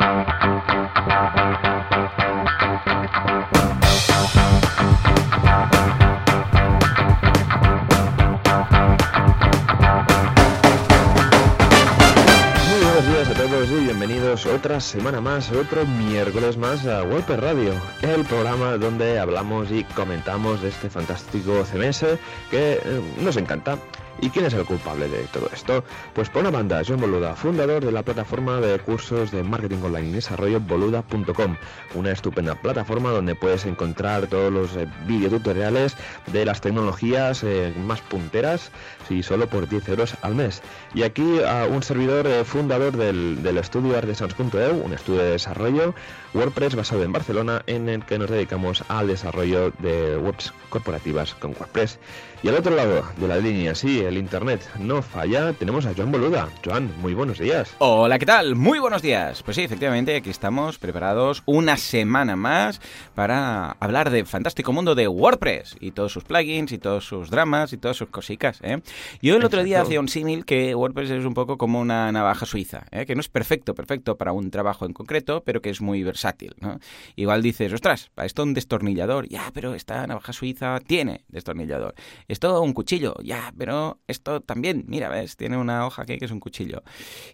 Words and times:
y 13.60 13.84
bienvenidos 13.84 14.46
otra 14.46 14.80
semana 14.80 15.20
más, 15.20 15.52
otro 15.52 15.86
miércoles 15.86 16.56
más 16.56 16.84
a 16.86 17.04
WordPress 17.04 17.40
Radio, 17.40 17.74
el 18.02 18.24
programa 18.24 18.76
donde 18.78 19.20
hablamos 19.20 19.70
y 19.70 19.84
comentamos 19.84 20.62
de 20.62 20.70
este 20.70 20.90
fantástico 20.90 21.64
CMS 21.64 22.18
que 22.50 22.72
eh, 22.72 22.80
nos 23.20 23.36
encanta. 23.36 23.78
¿Y 24.22 24.28
quién 24.28 24.44
es 24.44 24.54
el 24.54 24.66
culpable 24.66 25.08
de 25.08 25.24
todo 25.32 25.48
esto? 25.52 25.82
Pues 26.14 26.28
por 26.28 26.42
una 26.42 26.50
banda, 26.50 26.82
John 26.86 27.00
Boluda, 27.00 27.34
fundador 27.34 27.84
de 27.84 27.90
la 27.90 28.02
plataforma 28.02 28.60
de 28.60 28.78
cursos 28.78 29.30
de 29.30 29.42
marketing 29.42 29.78
online 29.82 30.08
y 30.08 30.12
desarrollo 30.12 30.60
boluda.com, 30.60 31.56
una 31.94 32.10
estupenda 32.12 32.54
plataforma 32.54 33.10
donde 33.10 33.34
puedes 33.34 33.64
encontrar 33.64 34.26
todos 34.26 34.52
los 34.52 34.76
eh, 34.76 34.86
videotutoriales 35.06 35.96
de 36.26 36.44
las 36.44 36.60
tecnologías 36.60 37.42
eh, 37.44 37.72
más 37.86 38.02
punteras, 38.02 38.70
y 39.08 39.22
solo 39.22 39.48
por 39.48 39.68
10 39.68 39.88
euros 39.88 40.14
al 40.22 40.34
mes. 40.34 40.62
Y 40.94 41.02
aquí 41.02 41.42
a 41.42 41.64
un 41.64 41.82
servidor 41.82 42.26
eh, 42.26 42.44
fundador 42.44 42.96
del, 42.96 43.42
del 43.42 43.58
estudio 43.58 43.96
artesans.eu, 43.96 44.84
un 44.84 44.92
estudio 44.92 45.22
de 45.22 45.30
desarrollo 45.32 45.94
WordPress 46.32 46.76
basado 46.76 47.02
en 47.02 47.12
Barcelona, 47.12 47.62
en 47.66 47.88
el 47.88 48.04
que 48.04 48.18
nos 48.18 48.30
dedicamos 48.30 48.84
al 48.88 49.08
desarrollo 49.08 49.72
de 49.78 50.16
webs 50.16 50.52
corporativas 50.68 51.34
con 51.34 51.50
WordPress. 51.52 51.98
Y 52.42 52.48
al 52.48 52.54
otro 52.54 52.74
lado 52.74 53.04
de 53.18 53.28
la 53.28 53.36
línea, 53.36 53.74
sí, 53.74 54.00
el 54.00 54.16
internet 54.16 54.66
no 54.78 55.02
falla, 55.02 55.52
tenemos 55.52 55.84
a 55.84 55.92
Joan 55.94 56.10
Boluda. 56.10 56.48
Joan, 56.64 56.90
muy 57.02 57.12
buenos 57.12 57.38
días. 57.38 57.74
Hola, 57.80 58.18
¿qué 58.18 58.24
tal? 58.24 58.54
Muy 58.56 58.78
buenos 58.78 59.02
días. 59.02 59.42
Pues 59.42 59.56
sí, 59.56 59.62
efectivamente, 59.62 60.16
aquí 60.16 60.30
estamos 60.30 60.78
preparados 60.78 61.42
una 61.44 61.76
semana 61.76 62.36
más 62.36 62.80
para 63.14 63.72
hablar 63.72 64.08
del 64.08 64.24
fantástico 64.24 64.72
mundo 64.72 64.94
de 64.94 65.06
WordPress 65.06 65.76
y 65.80 65.90
todos 65.90 66.12
sus 66.12 66.24
plugins 66.24 66.72
y 66.72 66.78
todos 66.78 67.04
sus 67.04 67.28
dramas 67.28 67.74
y 67.74 67.76
todas 67.76 67.98
sus 67.98 68.08
cositas. 68.08 68.58
¿eh? 68.62 68.80
Yo 69.20 69.36
el 69.36 69.44
otro 69.44 69.62
día 69.62 69.82
hacía 69.82 70.00
un 70.00 70.08
símil 70.08 70.46
que 70.46 70.74
WordPress 70.74 71.10
es 71.10 71.26
un 71.26 71.34
poco 71.34 71.58
como 71.58 71.78
una 71.78 72.10
navaja 72.10 72.46
suiza, 72.46 72.86
¿eh? 72.90 73.04
que 73.04 73.14
no 73.14 73.20
es 73.20 73.28
perfecto, 73.28 73.74
perfecto 73.74 74.16
para 74.16 74.32
un 74.32 74.50
trabajo 74.50 74.86
en 74.86 74.94
concreto, 74.94 75.42
pero 75.44 75.60
que 75.60 75.68
es 75.68 75.82
muy 75.82 76.02
versátil. 76.20 76.54
¿no? 76.60 76.78
Igual 77.16 77.42
dices, 77.42 77.72
ostras, 77.72 78.10
para 78.14 78.26
esto 78.26 78.42
un 78.42 78.54
destornillador, 78.54 79.28
ya, 79.28 79.50
pero 79.54 79.74
esta 79.74 80.06
navaja 80.06 80.32
suiza 80.32 80.78
tiene 80.80 81.24
destornillador. 81.28 81.94
Esto 82.28 82.60
un 82.60 82.72
cuchillo, 82.72 83.14
ya, 83.22 83.52
pero 83.56 84.00
esto 84.06 84.40
también, 84.40 84.84
mira, 84.86 85.08
ves, 85.08 85.36
tiene 85.36 85.56
una 85.56 85.86
hoja 85.86 86.02
aquí 86.02 86.18
que 86.18 86.26
es 86.26 86.30
un 86.30 86.40
cuchillo. 86.40 86.82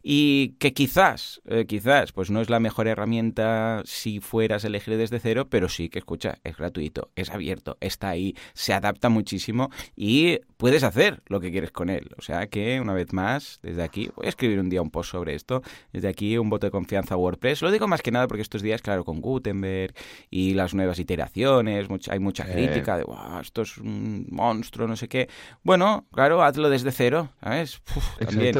Y 0.02 0.54
que 0.58 0.72
quizás, 0.72 1.40
eh, 1.46 1.66
quizás, 1.66 2.12
pues 2.12 2.30
no 2.30 2.40
es 2.40 2.48
la 2.48 2.60
mejor 2.60 2.86
herramienta 2.86 3.82
si 3.84 4.20
fueras 4.20 4.64
a 4.64 4.68
elegir 4.68 4.96
desde 4.96 5.18
cero, 5.18 5.48
pero 5.50 5.68
sí 5.68 5.88
que 5.88 5.98
escucha, 5.98 6.38
es 6.44 6.56
gratuito, 6.56 7.10
es 7.16 7.30
abierto, 7.30 7.76
está 7.80 8.10
ahí, 8.10 8.34
se 8.54 8.72
adapta 8.72 9.08
muchísimo 9.08 9.70
y 9.96 10.40
puedes 10.56 10.82
hacer 10.82 11.22
lo 11.26 11.40
que 11.40 11.50
quieres 11.50 11.70
con 11.70 11.90
él. 11.90 12.10
O 12.18 12.22
sea 12.22 12.46
que, 12.48 12.80
una 12.80 12.94
vez 12.94 13.12
más, 13.12 13.58
desde 13.62 13.82
aquí, 13.82 14.10
voy 14.16 14.26
a 14.26 14.28
escribir 14.28 14.58
un 14.60 14.68
día 14.68 14.82
un 14.82 14.90
post 14.90 15.10
sobre 15.10 15.34
esto, 15.34 15.62
desde 15.92 16.08
aquí 16.08 16.38
un 16.38 16.50
voto 16.50 16.66
de 16.66 16.70
confianza 16.70 17.14
a 17.14 17.16
WordPress. 17.18 17.62
Lo 17.62 17.70
digo 17.70 17.88
más 17.88 18.02
que 18.02 18.10
nada 18.10 18.26
porque 18.28 18.42
estos 18.42 18.62
días, 18.62 18.82
claro, 18.82 19.04
con 19.04 19.20
Gutenberg 19.20 19.94
y 20.30 20.54
las 20.54 20.74
nuevas 20.74 20.98
iteraciones, 20.98 21.86
hay 22.08 22.18
mucha 22.18 22.44
crítica 22.44 22.96
de, 22.96 23.04
wow, 23.04 23.40
esto 23.40 23.62
es 23.62 23.78
un 23.78 24.26
monstruo 24.30 24.86
no 24.86 24.96
sé 24.96 25.08
qué. 25.08 25.28
Bueno, 25.62 26.06
claro, 26.12 26.42
hazlo 26.42 26.70
desde 26.70 26.92
cero, 26.92 27.30
¿sabes? 27.42 27.80
también. 28.18 28.56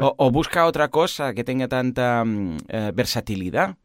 O, 0.00 0.30
busca 0.30 0.66
otra 0.66 0.88
cosa 0.88 1.34
que 1.34 1.44
tenga 1.44 1.68
tanta 1.68 2.24
mm, 2.24 2.56
eh, 2.68 2.92
versatilidad. 2.94 3.76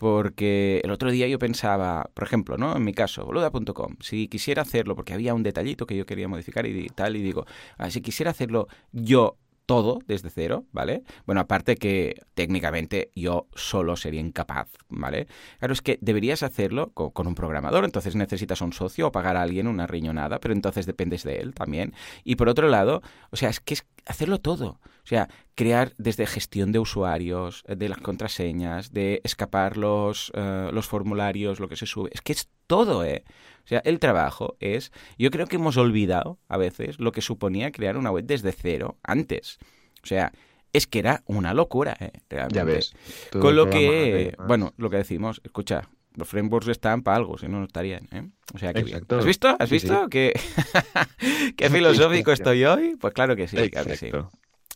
Porque 0.00 0.80
el 0.82 0.90
otro 0.92 1.10
día 1.10 1.28
yo 1.28 1.38
pensaba, 1.38 2.08
por 2.14 2.24
ejemplo, 2.24 2.56
¿no? 2.56 2.74
En 2.74 2.82
mi 2.82 2.94
caso, 2.94 3.22
boluda.com, 3.26 3.96
si 4.00 4.28
quisiera 4.28 4.62
hacerlo, 4.62 4.96
porque 4.96 5.12
había 5.12 5.34
un 5.34 5.42
detallito 5.42 5.84
que 5.84 5.94
yo 5.94 6.06
quería 6.06 6.26
modificar 6.26 6.64
y 6.64 6.86
tal, 6.88 7.16
y 7.16 7.22
digo, 7.22 7.44
ah, 7.76 7.90
si 7.90 8.00
quisiera 8.00 8.30
hacerlo 8.30 8.66
yo 8.92 9.36
todo 9.66 9.98
desde 10.06 10.30
cero, 10.30 10.64
¿vale? 10.72 11.02
Bueno, 11.26 11.42
aparte 11.42 11.76
que 11.76 12.22
técnicamente 12.32 13.10
yo 13.14 13.46
solo 13.54 13.94
sería 13.94 14.22
incapaz, 14.22 14.70
¿vale? 14.88 15.26
Claro, 15.58 15.74
es 15.74 15.82
que 15.82 15.98
deberías 16.00 16.42
hacerlo 16.42 16.92
con, 16.94 17.26
un 17.26 17.34
programador, 17.34 17.84
entonces 17.84 18.16
necesitas 18.16 18.62
un 18.62 18.72
socio 18.72 19.08
o 19.08 19.12
pagar 19.12 19.36
a 19.36 19.42
alguien 19.42 19.66
una 19.66 19.86
riñonada, 19.86 20.40
pero 20.40 20.54
entonces 20.54 20.86
dependes 20.86 21.24
de 21.24 21.40
él 21.40 21.52
también. 21.52 21.92
Y 22.24 22.36
por 22.36 22.48
otro 22.48 22.68
lado, 22.68 23.02
o 23.32 23.36
sea, 23.36 23.50
es 23.50 23.60
que 23.60 23.74
es 23.74 23.84
hacerlo 24.06 24.38
todo. 24.38 24.80
O 25.02 25.06
sea, 25.06 25.28
crear 25.54 25.92
desde 25.98 26.26
gestión 26.26 26.72
de 26.72 26.78
usuarios, 26.78 27.64
de 27.66 27.88
las 27.88 27.98
contraseñas, 27.98 28.92
de 28.92 29.20
escapar 29.24 29.76
los, 29.76 30.32
eh, 30.34 30.70
los 30.72 30.86
formularios, 30.86 31.60
lo 31.60 31.68
que 31.68 31.76
se 31.76 31.86
sube. 31.86 32.10
Es 32.12 32.20
que 32.20 32.32
es 32.32 32.48
todo, 32.66 33.04
¿eh? 33.04 33.24
O 33.64 33.68
sea, 33.68 33.80
el 33.84 33.98
trabajo 33.98 34.56
es... 34.60 34.92
Yo 35.18 35.30
creo 35.30 35.46
que 35.46 35.56
hemos 35.56 35.76
olvidado 35.76 36.38
a 36.48 36.56
veces 36.56 36.98
lo 36.98 37.12
que 37.12 37.20
suponía 37.20 37.72
crear 37.72 37.96
una 37.96 38.10
web 38.10 38.24
desde 38.24 38.52
cero 38.52 38.98
antes. 39.02 39.58
O 40.02 40.06
sea, 40.06 40.32
es 40.72 40.86
que 40.86 41.00
era 41.00 41.22
una 41.26 41.54
locura, 41.54 41.96
¿eh? 42.00 42.12
Realmente. 42.28 42.56
Ya 42.56 42.64
ves. 42.64 42.94
Con 43.32 43.56
lo 43.56 43.68
que, 43.68 44.34
bueno, 44.46 44.72
lo 44.76 44.88
que 44.88 44.98
decimos, 44.98 45.40
escucha, 45.44 45.88
los 46.14 46.28
frameworks 46.28 46.68
están 46.68 47.02
para 47.02 47.16
algo, 47.16 47.38
si 47.38 47.48
no, 47.48 47.58
no 47.58 47.64
estarían. 47.64 48.08
¿eh? 48.12 48.28
O 48.54 48.58
sea, 48.58 48.72
que 48.72 48.80
¿Has 48.80 49.24
visto? 49.24 49.56
¿Has 49.58 49.70
visto? 49.70 50.08
¿Qué, 50.08 50.32
filosófico 51.70 52.32
estoy 52.32 52.64
hoy? 52.64 52.96
Pues 52.96 53.14
claro 53.14 53.36
que 53.36 53.48
sí, 53.48 53.70
claro 53.70 53.88
que 53.88 53.96
sí. 53.96 54.10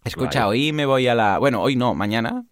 Escucha, 0.05 0.47
hoy 0.47 0.73
me 0.73 0.85
voy 0.85 1.07
a 1.07 1.15
la... 1.15 1.39
Bueno, 1.39 1.63
hoy 1.63 1.77
no, 1.77 1.95
mañana, 1.95 2.45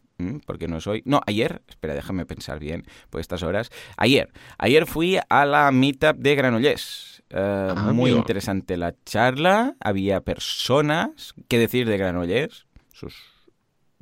porque 0.47 0.69
no 0.69 0.79
es 0.79 0.87
hoy. 0.87 1.03
No, 1.05 1.21
ayer, 1.27 1.63
espera, 1.69 1.95
déjame 1.95 2.25
pensar 2.25 2.59
bien 2.59 2.85
por 3.11 3.21
estas 3.21 3.43
horas. 3.43 3.71
Ayer, 3.97 4.33
ayer 4.59 4.87
fui 4.87 5.19
a 5.29 5.45
la 5.45 5.71
meetup 5.71 6.17
de 6.17 6.35
Granollers. 6.35 7.23
Ah, 7.31 7.91
muy 7.93 8.11
interesante 8.11 8.77
la 8.77 8.95
charla. 9.05 9.75
Había 9.81 10.21
personas, 10.21 11.35
¿qué 11.49 11.59
decir 11.59 11.87
de 11.89 11.99
Granollers? 11.99 12.67
Sus 12.93 13.32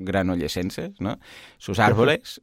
granollesenses, 0.01 0.99
¿no? 0.99 1.19
Sus 1.57 1.79
árboles 1.79 2.41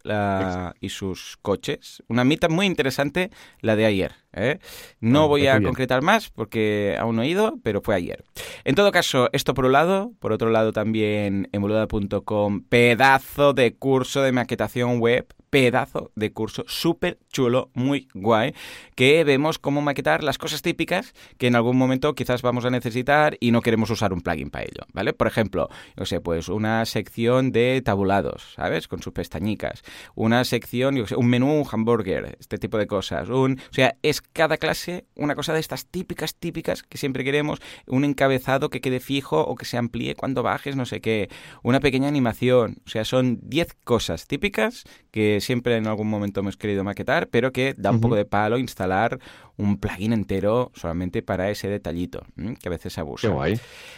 y 0.81 0.89
sus 0.89 1.39
coches. 1.43 2.03
Una 2.09 2.25
mitad 2.25 2.51
muy 2.51 2.67
interesante 2.67 3.31
la 3.61 3.77
de 3.77 3.87
ayer. 3.87 4.15
¿eh? 4.33 4.59
No 5.01 5.25
ah, 5.25 5.27
voy 5.27 5.47
a 5.47 5.61
concretar 5.61 6.03
más 6.03 6.31
porque 6.31 6.97
aún 6.99 7.17
no 7.17 7.23
he 7.23 7.29
ido, 7.29 7.59
pero 7.63 7.81
fue 7.81 7.95
ayer. 7.95 8.25
En 8.65 8.75
todo 8.75 8.93
caso, 8.93 9.29
esto 9.33 9.55
por 9.55 9.67
un 9.67 9.73
lado. 9.73 10.13
Por 10.19 10.33
otro 10.33 10.51
lado, 10.51 10.73
también 10.73 11.49
en 11.53 11.63
boluda.com, 11.63 12.63
pedazo 12.63 13.53
de 13.53 13.75
curso 13.75 14.23
de 14.23 14.33
maquetación 14.33 15.01
web 15.01 15.27
pedazo 15.51 16.13
de 16.15 16.33
curso 16.33 16.65
súper 16.67 17.19
chulo, 17.31 17.71
muy 17.75 18.09
guay, 18.15 18.55
que 18.95 19.25
vemos 19.25 19.59
cómo 19.59 19.81
maquetar 19.81 20.23
las 20.23 20.39
cosas 20.39 20.63
típicas 20.63 21.15
que 21.39 21.47
en 21.47 21.57
algún 21.57 21.77
momento 21.77 22.15
quizás 22.15 22.43
vamos 22.43 22.65
a 22.65 22.71
necesitar 22.71 23.37
y 23.41 23.51
no 23.51 23.63
queremos 23.63 23.91
usar 23.91 24.13
un 24.13 24.21
plugin 24.21 24.51
para 24.51 24.65
ello, 24.65 24.83
¿vale? 24.93 25.13
Por 25.13 25.27
ejemplo, 25.27 25.69
yo 25.97 26.05
sé, 26.05 26.21
pues 26.21 26.49
una 26.49 26.85
sección 26.85 27.53
de 27.53 27.83
tabulados, 27.85 28.55
¿sabes? 28.55 28.89
Con 28.89 29.03
sus 29.03 29.13
pestañicas, 29.13 29.83
una 30.15 30.45
sección, 30.45 30.97
yo 30.97 31.07
sé, 31.07 31.17
un 31.17 31.29
menú, 31.29 31.61
un 31.61 31.67
hamburger, 31.71 32.37
este 32.41 32.59
tipo 32.59 32.79
de 32.79 32.87
cosas, 32.87 33.29
un, 33.29 33.61
o 33.71 33.75
sea, 33.75 33.97
es 34.03 34.21
cada 34.21 34.57
clase 34.57 35.07
una 35.15 35.35
cosa 35.35 35.53
de 35.53 35.61
estas 35.61 35.87
típicas, 35.87 36.35
típicas 36.35 36.83
que 36.83 36.99
siempre 36.99 37.25
queremos, 37.25 37.61
un 37.87 38.05
encabezado 38.05 38.71
que 38.71 38.81
quede 38.81 39.01
fijo 39.01 39.41
o 39.41 39.55
que 39.55 39.65
se 39.65 39.77
amplíe 39.77 40.15
cuando 40.15 40.43
bajes, 40.43 40.77
no 40.77 40.87
sé 40.87 41.01
qué, 41.01 41.29
una 41.63 41.81
pequeña 41.81 42.09
animación, 42.09 42.79
o 42.87 42.91
sea, 42.91 43.05
son 43.05 43.39
10 43.43 43.75
cosas 43.85 44.27
típicas 44.27 44.85
que 45.11 45.38
siempre 45.41 45.77
en 45.77 45.87
algún 45.87 46.09
momento 46.09 46.41
hemos 46.41 46.57
querido 46.57 46.85
maquetar, 46.85 47.29
pero 47.29 47.53
que 47.53 47.75
da 47.77 47.91
un 47.91 48.01
poco 48.01 48.15
de 48.15 48.25
palo 48.25 48.59
instalar 48.59 49.19
un 49.59 49.77
plugin 49.77 50.13
entero 50.13 50.71
solamente 50.75 51.23
para 51.23 51.51
ese 51.51 51.69
detallito, 51.69 52.23
que 52.37 52.69
a 52.69 52.71
veces 52.71 52.93
se 52.95 53.01
abusa. 53.01 53.31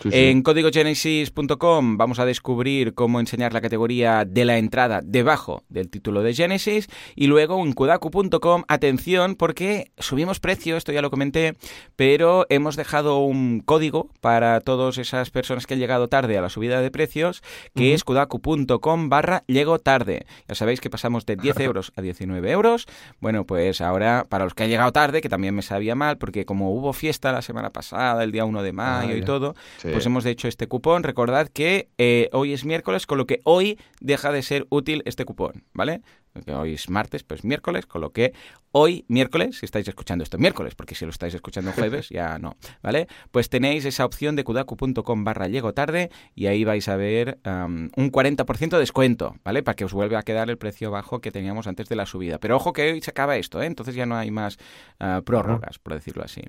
En 0.04 0.42
códigogenesis.com 0.42 1.96
vamos 1.96 2.18
a 2.18 2.24
descubrir 2.24 2.94
cómo 2.94 3.20
enseñar 3.20 3.52
la 3.52 3.60
categoría 3.60 4.24
de 4.24 4.44
la 4.44 4.58
entrada 4.58 5.02
debajo 5.04 5.62
del 5.68 5.90
título 5.90 6.22
de 6.22 6.34
Genesis 6.34 6.88
y 7.14 7.26
luego 7.26 7.62
en 7.62 7.74
kudaku.com, 7.74 8.64
atención, 8.68 9.36
porque 9.36 9.92
subimos 9.98 10.40
precio, 10.40 10.76
esto 10.76 10.92
ya 10.92 11.02
lo 11.02 11.10
comenté, 11.10 11.56
pero 11.94 12.46
hemos 12.48 12.76
dejado 12.76 13.18
un 13.18 13.60
código 13.60 14.08
para 14.20 14.60
todas 14.60 14.96
esas 14.98 15.30
personas 15.30 15.66
que 15.66 15.74
han 15.74 15.80
llegado 15.80 16.08
tarde 16.08 16.38
a 16.38 16.42
la 16.42 16.48
subida 16.48 16.80
de 16.80 16.90
precios, 16.90 17.42
que 17.74 17.92
es 17.92 18.02
kudaku.com 18.04 19.08
barra 19.08 19.44
llego 19.46 19.78
tarde. 19.78 20.24
Ya 20.48 20.54
sabéis 20.54 20.80
que 20.80 20.88
pasamos 20.88 21.26
de 21.26 21.36
10 21.36 21.60
euros 21.60 21.92
a 21.96 22.02
19 22.02 22.50
euros. 22.50 22.86
Bueno, 23.20 23.44
pues 23.44 23.80
ahora, 23.80 24.26
para 24.28 24.44
los 24.44 24.54
que 24.54 24.64
han 24.64 24.70
llegado 24.70 24.92
tarde, 24.92 25.20
que 25.20 25.28
también 25.28 25.49
me 25.52 25.62
sabía 25.62 25.94
mal, 25.94 26.18
porque 26.18 26.44
como 26.44 26.72
hubo 26.74 26.92
fiesta 26.92 27.32
la 27.32 27.42
semana 27.42 27.70
pasada, 27.70 28.22
el 28.24 28.32
día 28.32 28.44
1 28.44 28.62
de 28.62 28.72
mayo 28.72 29.14
Ah, 29.14 29.16
y 29.16 29.22
todo, 29.22 29.54
Sí. 29.78 29.88
pues 29.92 30.04
hemos 30.06 30.24
hecho 30.26 30.48
este 30.48 30.66
cupón. 30.66 31.02
Recordad 31.02 31.48
que 31.48 31.88
eh, 31.98 32.28
hoy 32.32 32.52
es 32.52 32.64
miércoles, 32.64 33.06
con 33.06 33.18
lo 33.18 33.26
que 33.26 33.40
hoy 33.44 33.78
deja 34.00 34.32
de 34.32 34.42
ser 34.42 34.66
útil 34.70 35.02
este 35.06 35.24
cupón, 35.24 35.64
¿vale? 35.72 36.00
Que 36.44 36.52
hoy 36.52 36.74
es 36.74 36.88
martes, 36.88 37.24
pues 37.24 37.44
miércoles, 37.44 37.86
con 37.86 38.00
lo 38.00 38.12
que 38.12 38.32
hoy, 38.72 39.04
miércoles, 39.08 39.58
si 39.58 39.66
estáis 39.66 39.88
escuchando 39.88 40.22
esto 40.22 40.38
miércoles, 40.38 40.74
porque 40.74 40.94
si 40.94 41.04
lo 41.04 41.10
estáis 41.10 41.34
escuchando 41.34 41.72
jueves, 41.72 42.08
ya 42.10 42.38
no, 42.38 42.56
¿vale? 42.82 43.08
Pues 43.30 43.48
tenéis 43.48 43.84
esa 43.84 44.04
opción 44.04 44.36
de 44.36 44.44
kudaku.com 44.44 45.24
barra 45.24 45.48
llego 45.48 45.74
tarde 45.74 46.10
y 46.34 46.46
ahí 46.46 46.64
vais 46.64 46.86
a 46.88 46.96
ver 46.96 47.38
un 47.44 48.12
40% 48.12 48.70
de 48.70 48.78
descuento, 48.78 49.34
¿vale? 49.44 49.62
Para 49.62 49.74
que 49.74 49.84
os 49.84 49.92
vuelva 49.92 50.20
a 50.20 50.22
quedar 50.22 50.48
el 50.50 50.58
precio 50.58 50.90
bajo 50.90 51.20
que 51.20 51.32
teníamos 51.32 51.66
antes 51.66 51.88
de 51.88 51.96
la 51.96 52.06
subida. 52.06 52.38
Pero 52.38 52.56
ojo 52.56 52.72
que 52.72 52.92
hoy 52.92 53.00
se 53.00 53.10
acaba 53.10 53.36
esto, 53.36 53.60
¿eh? 53.62 53.66
Entonces 53.66 53.94
ya 53.94 54.06
no 54.06 54.16
hay 54.16 54.30
más 54.30 54.58
ah, 55.00 55.22
prórrogas, 55.24 55.78
por 55.78 55.94
decirlo 55.94 56.22
así. 56.24 56.42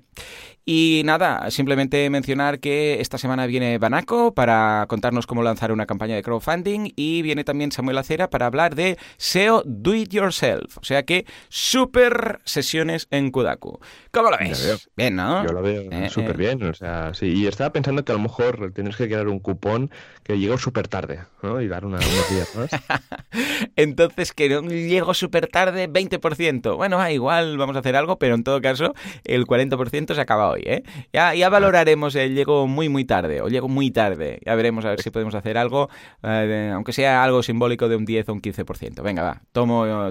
Y 0.64 1.02
nada, 1.04 1.50
simplemente 1.50 2.08
mencionar 2.08 2.60
que 2.60 3.00
esta 3.00 3.18
semana 3.18 3.46
viene 3.46 3.78
Banaco 3.78 4.32
para 4.34 4.86
contarnos 4.88 5.26
cómo 5.26 5.42
lanzar 5.42 5.72
una 5.72 5.86
campaña 5.86 6.14
de 6.14 6.22
crowdfunding 6.22 6.92
y 6.94 7.22
viene 7.22 7.42
también 7.44 7.72
Samuel 7.72 7.98
Acera 7.98 8.30
para 8.30 8.46
hablar 8.46 8.74
de 8.74 8.96
SEO 9.16 9.62
Do 9.72 9.94
It 9.94 10.10
Yourself. 10.12 10.78
O 10.78 10.84
sea 10.84 11.04
que 11.04 11.26
super 11.48 12.40
sesiones 12.44 13.08
en 13.10 13.30
Kudaku. 13.30 13.80
¿Cómo 14.10 14.30
lo 14.30 14.38
ves? 14.38 14.64
veo. 14.64 14.76
Bien, 14.96 15.16
¿no? 15.16 15.44
Yo 15.44 15.52
lo 15.52 15.62
veo 15.62 15.82
Eh, 15.90 16.08
súper 16.10 16.32
eh. 16.32 16.38
bien, 16.38 16.62
o 16.62 16.74
sea, 16.74 17.14
sí. 17.14 17.26
Y 17.26 17.46
estaba 17.46 17.70
pensando 17.72 18.04
que 18.04 18.12
a 18.12 18.14
lo 18.14 18.20
mejor 18.20 18.72
tendrás 18.72 18.96
que 18.96 19.06
crear 19.06 19.28
un 19.28 19.38
cupón 19.40 19.90
que 20.22 20.38
llegó 20.38 20.58
súper 20.58 20.88
tarde, 20.88 21.20
¿no? 21.42 21.60
Y 21.60 21.68
dar 21.68 21.84
una, 21.84 21.96
unos 21.96 22.30
días 22.30 22.54
más. 22.54 22.70
Entonces, 23.76 24.32
que 24.32 24.48
no 24.48 24.68
llego 24.68 25.14
súper 25.14 25.48
tarde, 25.48 25.88
20%. 25.88 26.76
Bueno, 26.76 27.00
ah, 27.00 27.10
igual 27.10 27.56
vamos 27.58 27.76
a 27.76 27.80
hacer 27.80 27.96
algo, 27.96 28.18
pero 28.18 28.34
en 28.34 28.44
todo 28.44 28.60
caso, 28.60 28.94
el 29.24 29.46
40% 29.46 30.14
se 30.14 30.20
acaba 30.20 30.50
hoy, 30.50 30.62
¿eh? 30.64 30.82
Ya, 31.12 31.34
ya 31.34 31.48
valoraremos 31.48 32.14
el 32.14 32.34
llego 32.34 32.66
muy, 32.66 32.88
muy 32.88 33.04
tarde 33.04 33.40
o 33.40 33.48
llego 33.48 33.68
muy 33.68 33.90
tarde. 33.90 34.40
Ya 34.44 34.54
veremos 34.54 34.84
a 34.84 34.90
ver 34.90 35.00
si 35.02 35.10
podemos 35.10 35.34
hacer 35.34 35.58
algo, 35.58 35.88
eh, 36.22 36.70
aunque 36.74 36.92
sea 36.92 37.24
algo 37.24 37.42
simbólico 37.42 37.88
de 37.88 37.96
un 37.96 38.04
10 38.04 38.28
o 38.28 38.32
un 38.34 38.42
15%. 38.42 39.02
Venga, 39.02 39.22
va, 39.22 39.42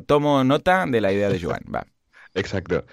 tomo, 0.05 0.43
nota 0.43 0.85
de 0.87 1.01
la 1.01 1.11
idea 1.11 1.29
de 1.29 1.39
Joan, 1.39 1.61
va. 1.73 1.85
Exacto. 2.33 2.85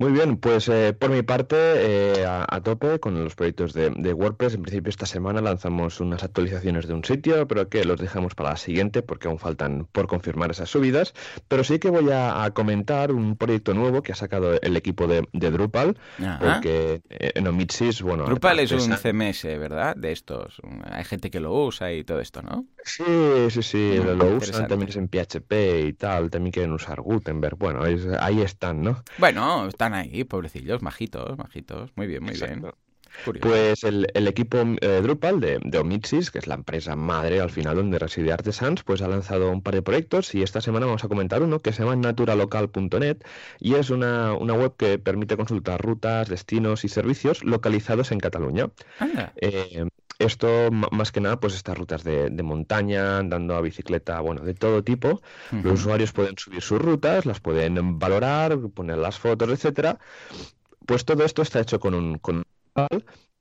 Muy 0.00 0.12
bien, 0.12 0.38
pues 0.38 0.66
eh, 0.70 0.94
por 0.98 1.10
mi 1.10 1.20
parte, 1.20 1.56
eh, 1.58 2.24
a, 2.24 2.46
a 2.48 2.62
tope 2.62 2.98
con 3.00 3.22
los 3.22 3.34
proyectos 3.34 3.74
de, 3.74 3.90
de 3.90 4.14
WordPress. 4.14 4.54
En 4.54 4.62
principio 4.62 4.88
esta 4.88 5.04
semana 5.04 5.42
lanzamos 5.42 6.00
unas 6.00 6.24
actualizaciones 6.24 6.86
de 6.88 6.94
un 6.94 7.04
sitio, 7.04 7.46
pero 7.46 7.68
que 7.68 7.84
los 7.84 8.00
dejamos 8.00 8.34
para 8.34 8.48
la 8.50 8.56
siguiente 8.56 9.02
porque 9.02 9.28
aún 9.28 9.38
faltan 9.38 9.86
por 9.92 10.06
confirmar 10.06 10.50
esas 10.52 10.70
subidas. 10.70 11.12
Pero 11.48 11.64
sí 11.64 11.78
que 11.78 11.90
voy 11.90 12.10
a, 12.10 12.42
a 12.44 12.50
comentar 12.52 13.12
un 13.12 13.36
proyecto 13.36 13.74
nuevo 13.74 14.00
que 14.02 14.12
ha 14.12 14.14
sacado 14.14 14.58
el 14.58 14.74
equipo 14.74 15.06
de, 15.06 15.28
de 15.34 15.50
Drupal, 15.50 15.98
Ajá. 16.18 16.38
porque 16.40 17.02
eh, 17.10 17.32
en 17.34 17.46
Omitsis, 17.46 18.00
bueno... 18.00 18.24
Drupal 18.24 18.58
es 18.60 18.72
un 18.72 18.96
CMS, 18.96 19.42
¿verdad? 19.44 19.94
De 19.96 20.12
estos. 20.12 20.62
Hay 20.90 21.04
gente 21.04 21.30
que 21.30 21.40
lo 21.40 21.52
usa 21.52 21.92
y 21.92 22.04
todo 22.04 22.20
esto, 22.20 22.40
¿no? 22.40 22.64
Sí, 22.84 23.04
sí, 23.50 23.62
sí, 23.62 23.96
Mm, 24.00 24.04
lo, 24.06 24.14
lo 24.14 24.36
usan, 24.36 24.66
también 24.66 24.88
es 24.88 24.96
en 24.96 25.08
PHP 25.08 25.52
y 25.88 25.92
tal, 25.92 26.30
también 26.30 26.52
quieren 26.52 26.72
usar 26.72 27.02
Gutenberg. 27.02 27.58
Bueno, 27.58 27.84
es- 27.84 28.06
ahí 28.18 28.40
están, 28.40 28.80
¿no? 28.82 29.04
Bueno, 29.18 29.66
están 29.68 29.89
ahí, 29.94 30.24
pobrecillos, 30.24 30.82
majitos, 30.82 31.36
majitos. 31.38 31.90
Muy 31.96 32.06
bien, 32.06 32.22
muy 32.22 32.34
bien. 32.34 32.64
Curioso. 33.24 33.48
Pues 33.48 33.84
el, 33.84 34.06
el 34.14 34.28
equipo 34.28 34.58
eh, 34.80 35.00
Drupal 35.02 35.40
de, 35.40 35.58
de 35.62 35.78
Omitsis, 35.78 36.30
que 36.30 36.38
es 36.38 36.46
la 36.46 36.54
empresa 36.54 36.94
madre 36.96 37.40
al 37.40 37.50
final 37.50 37.76
donde 37.76 37.98
reside 37.98 38.32
Artesans, 38.32 38.82
pues 38.82 39.02
ha 39.02 39.08
lanzado 39.08 39.50
un 39.50 39.62
par 39.62 39.74
de 39.74 39.82
proyectos 39.82 40.34
y 40.34 40.42
esta 40.42 40.60
semana 40.60 40.86
vamos 40.86 41.04
a 41.04 41.08
comentar 41.08 41.42
uno 41.42 41.58
que 41.58 41.72
se 41.72 41.82
llama 41.82 41.96
naturalocal.net 41.96 43.18
y 43.58 43.74
es 43.74 43.90
una, 43.90 44.34
una 44.34 44.54
web 44.54 44.74
que 44.76 44.98
permite 44.98 45.36
consultar 45.36 45.82
rutas, 45.82 46.28
destinos 46.28 46.84
y 46.84 46.88
servicios 46.88 47.44
localizados 47.44 48.12
en 48.12 48.20
Cataluña. 48.20 48.70
Eh, 49.36 49.86
esto 50.20 50.70
más 50.92 51.12
que 51.12 51.20
nada 51.20 51.40
pues 51.40 51.54
estas 51.54 51.76
rutas 51.78 52.04
de, 52.04 52.30
de 52.30 52.42
montaña, 52.42 53.18
andando 53.18 53.54
a 53.56 53.60
bicicleta, 53.62 54.20
bueno, 54.20 54.42
de 54.42 54.54
todo 54.54 54.84
tipo. 54.84 55.20
Los 55.62 55.74
usuarios 55.80 56.12
pueden 56.12 56.36
subir 56.38 56.62
sus 56.62 56.80
rutas, 56.80 57.26
las 57.26 57.40
pueden 57.40 57.98
valorar, 57.98 58.58
poner 58.74 58.98
las 58.98 59.18
fotos, 59.18 59.48
etcétera. 59.50 59.98
Pues 60.86 61.04
todo 61.04 61.24
esto 61.24 61.42
está 61.42 61.60
hecho 61.60 61.80
con 61.80 61.94
un 61.94 62.18
con 62.18 62.42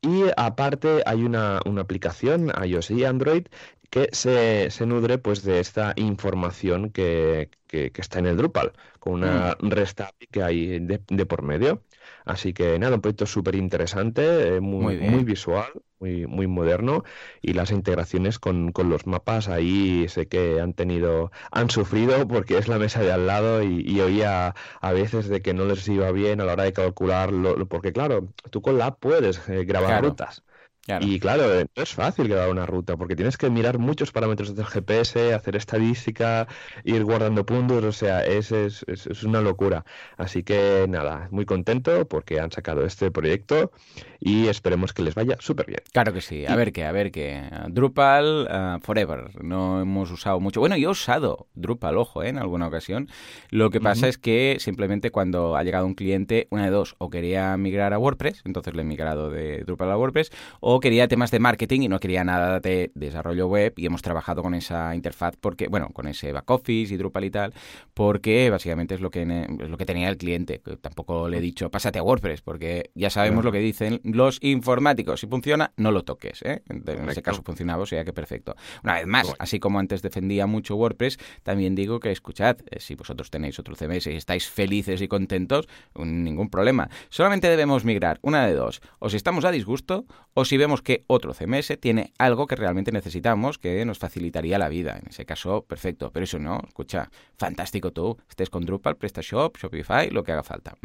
y 0.01 0.23
aparte 0.37 1.03
hay 1.05 1.23
una, 1.23 1.59
una 1.65 1.81
aplicación 1.81 2.51
iOS 2.63 2.91
y 2.91 3.03
Android 3.05 3.47
que 3.89 4.09
se, 4.11 4.69
se 4.71 4.85
nutre 4.85 5.17
pues 5.17 5.43
de 5.43 5.59
esta 5.59 5.93
información 5.97 6.91
que, 6.91 7.49
que- 7.67 7.91
que 7.91 8.01
está 8.01 8.19
en 8.19 8.27
el 8.27 8.37
Drupal, 8.37 8.73
con 8.99 9.13
una 9.15 9.55
REST 9.59 10.01
API 10.01 10.27
que 10.27 10.43
hay 10.43 10.79
de, 10.79 11.01
de 11.07 11.25
por 11.25 11.41
medio. 11.41 11.83
Así 12.25 12.53
que 12.53 12.77
nada, 12.79 12.95
un 12.95 13.01
proyecto 13.01 13.25
súper 13.25 13.55
interesante, 13.55 14.57
eh, 14.57 14.61
Muy 14.77 14.95
muy, 14.95 14.97
bien. 14.97 15.01
muy 15.01 15.23
visual, 15.23 15.71
muy, 15.99 16.27
muy 16.27 16.47
moderno 16.47 17.03
y 17.41 17.53
las 17.53 17.71
integraciones 17.71 18.39
con, 18.39 18.71
con 18.71 18.89
los 18.89 19.05
mapas 19.07 19.47
ahí 19.49 20.07
sé 20.09 20.27
que 20.27 20.61
han 20.61 20.73
tenido, 20.73 21.31
han 21.51 21.69
sufrido 21.69 22.27
porque 22.27 22.57
es 22.57 22.67
la 22.67 22.79
mesa 22.79 23.01
de 23.01 23.11
al 23.11 23.27
lado 23.27 23.63
y, 23.63 23.99
oía 24.01 24.55
a 24.81 24.91
veces 24.93 25.27
de 25.27 25.41
que 25.41 25.53
no 25.53 25.65
les 25.65 25.87
iba 25.87 26.11
bien 26.11 26.39
a 26.41 26.45
la 26.45 26.53
hora 26.53 26.63
de 26.63 26.73
calcular, 26.73 27.31
lo- 27.33 27.67
porque 27.67 27.91
claro, 27.93 28.29
tú 28.49 28.61
con 28.61 28.77
la 28.77 28.95
puedes 28.95 29.47
eh, 29.49 29.65
grabar 29.65 29.97
rutas. 29.97 30.43
Claro. 30.89 31.05
Y 31.05 31.19
claro, 31.19 31.53
eh, 31.59 31.67
no 31.77 31.83
es 31.83 31.93
fácil 31.93 32.27
grabar 32.27 32.49
una 32.49 32.65
ruta 32.65 32.97
porque 32.97 33.15
tienes 33.15 33.37
que 33.37 33.47
mirar 33.51 33.77
muchos 33.77 34.11
parámetros 34.11 34.55
del 34.55 34.65
GPS, 34.65 35.35
hacer 35.35 35.55
estadística, 35.55 36.47
ir 36.83 37.03
guardando 37.03 37.45
puntos, 37.45 37.83
o 37.83 37.91
sea, 37.91 38.25
es, 38.25 38.51
es, 38.51 38.83
es- 38.87 39.23
una 39.23 39.39
locura. 39.39 39.85
Así 40.17 40.41
que 40.41 40.87
nada, 40.89 41.27
muy 41.29 41.45
contento 41.45 42.07
porque 42.07 42.39
han 42.39 42.51
sacado 42.51 42.83
este 42.87 43.11
proyecto 43.11 43.71
y 44.19 44.47
esperemos 44.47 44.91
que 44.91 45.03
les 45.03 45.13
vaya 45.13 45.35
súper 45.39 45.67
bien. 45.67 45.81
Claro 45.93 46.11
que 46.11 46.21
sí. 46.21 46.47
A 46.47 46.55
ver 46.55 46.71
qué, 46.71 46.85
a 46.85 46.91
ver 46.91 47.11
qué. 47.11 47.43
Drupal 47.67 48.47
uh, 48.49 48.79
Forever. 48.83 49.43
No 49.43 49.81
hemos 49.81 50.09
usado 50.09 50.39
mucho. 50.39 50.59
Bueno, 50.59 50.75
yo 50.75 50.89
he 50.89 50.91
usado 50.91 51.49
Drupal, 51.53 51.97
ojo, 51.97 52.23
¿eh? 52.23 52.29
en 52.29 52.39
alguna 52.39 52.65
ocasión. 52.65 53.09
Lo 53.51 53.69
que 53.69 53.79
pasa 53.79 54.07
es 54.07 54.17
que 54.17 54.57
simplemente 54.59 55.11
cuando 55.11 55.55
ha 55.55 55.63
llegado 55.63 55.85
un 55.85 55.93
cliente, 55.93 56.47
una 56.49 56.65
de 56.65 56.71
dos, 56.71 56.95
o 56.97 57.11
quería 57.11 57.55
migrar 57.57 57.93
a 57.93 57.99
WordPress, 57.99 58.41
entonces 58.45 58.73
le 58.73 58.81
he 58.81 58.85
migrado 58.85 59.29
de 59.29 59.63
Drupal 59.65 59.91
a 59.91 59.97
WordPress, 59.97 60.31
o 60.61 60.78
quería 60.79 61.07
temas 61.07 61.31
de 61.31 61.39
marketing 61.39 61.81
y 61.81 61.87
no 61.87 61.99
quería 61.99 62.23
nada 62.23 62.59
de 62.59 62.91
desarrollo 62.95 63.47
web 63.47 63.73
y 63.77 63.85
hemos 63.85 64.01
trabajado 64.01 64.41
con 64.41 64.53
esa 64.53 64.95
interfaz 64.95 65.35
porque, 65.39 65.67
bueno, 65.67 65.89
con 65.93 66.07
ese 66.07 66.31
back 66.31 66.49
office 66.49 66.93
y 66.93 66.97
Drupal 66.97 67.25
y 67.25 67.31
tal, 67.31 67.53
porque 67.93 68.49
básicamente 68.49 68.95
es 68.95 69.01
lo 69.01 69.09
que, 69.11 69.21
es 69.23 69.69
lo 69.69 69.77
que 69.77 69.85
tenía 69.85 70.09
el 70.09 70.17
cliente. 70.17 70.61
Tampoco 70.81 71.27
le 71.29 71.37
he 71.37 71.41
dicho, 71.41 71.69
pásate 71.69 71.99
a 71.99 72.03
WordPress, 72.03 72.41
porque 72.41 72.91
ya 72.95 73.09
sabemos 73.09 73.41
Claro. 73.41 73.49
lo 73.49 73.51
que 73.53 73.59
dicen 73.59 74.01
los 74.03 74.39
informáticos. 74.41 75.19
Si 75.21 75.27
funciona, 75.27 75.71
no 75.77 75.91
lo 75.91 76.03
toques. 76.03 76.41
¿eh? 76.43 76.61
En 76.69 77.09
ese 77.09 77.21
caso 77.21 77.41
funcionaba, 77.43 77.83
o 77.83 77.85
sea 77.85 78.03
que 78.03 78.13
perfecto. 78.13 78.55
Una 78.83 78.95
vez 78.95 79.07
más, 79.07 79.33
así 79.39 79.59
como 79.59 79.79
antes 79.79 80.01
defendía 80.01 80.45
mucho 80.47 80.75
WordPress, 80.75 81.17
también 81.43 81.75
digo 81.75 81.99
que 81.99 82.11
escuchad, 82.11 82.57
eh, 82.69 82.79
si 82.79 82.95
vosotros 82.95 83.29
tenéis 83.29 83.59
otro 83.59 83.75
CMS 83.75 84.07
y 84.07 84.15
estáis 84.15 84.47
felices 84.49 85.01
y 85.01 85.07
contentos, 85.07 85.67
ningún 85.95 86.49
problema. 86.49 86.89
Solamente 87.09 87.49
debemos 87.49 87.85
migrar 87.85 88.19
una 88.21 88.45
de 88.45 88.53
dos. 88.53 88.81
O 88.99 89.09
si 89.09 89.17
estamos 89.17 89.45
a 89.45 89.51
disgusto, 89.51 90.05
o 90.33 90.45
si 90.45 90.57
vemos 90.57 90.68
que 90.81 91.03
otro 91.07 91.33
CMS 91.33 91.77
tiene 91.79 92.13
algo 92.17 92.47
que 92.47 92.55
realmente 92.55 92.91
necesitamos, 92.91 93.57
que 93.57 93.83
nos 93.85 93.97
facilitaría 93.99 94.57
la 94.57 94.69
vida. 94.69 94.97
En 95.01 95.09
ese 95.09 95.25
caso, 95.25 95.63
perfecto. 95.67 96.11
Pero 96.13 96.23
eso 96.23 96.39
no, 96.39 96.61
escucha, 96.67 97.09
fantástico 97.37 97.91
tú. 97.91 98.17
Estés 98.29 98.49
con 98.49 98.65
Drupal, 98.65 98.95
PrestaShop, 98.97 99.57
Shopify, 99.57 100.09
lo 100.09 100.23
que 100.23 100.31
haga 100.31 100.43
falta. 100.43 100.75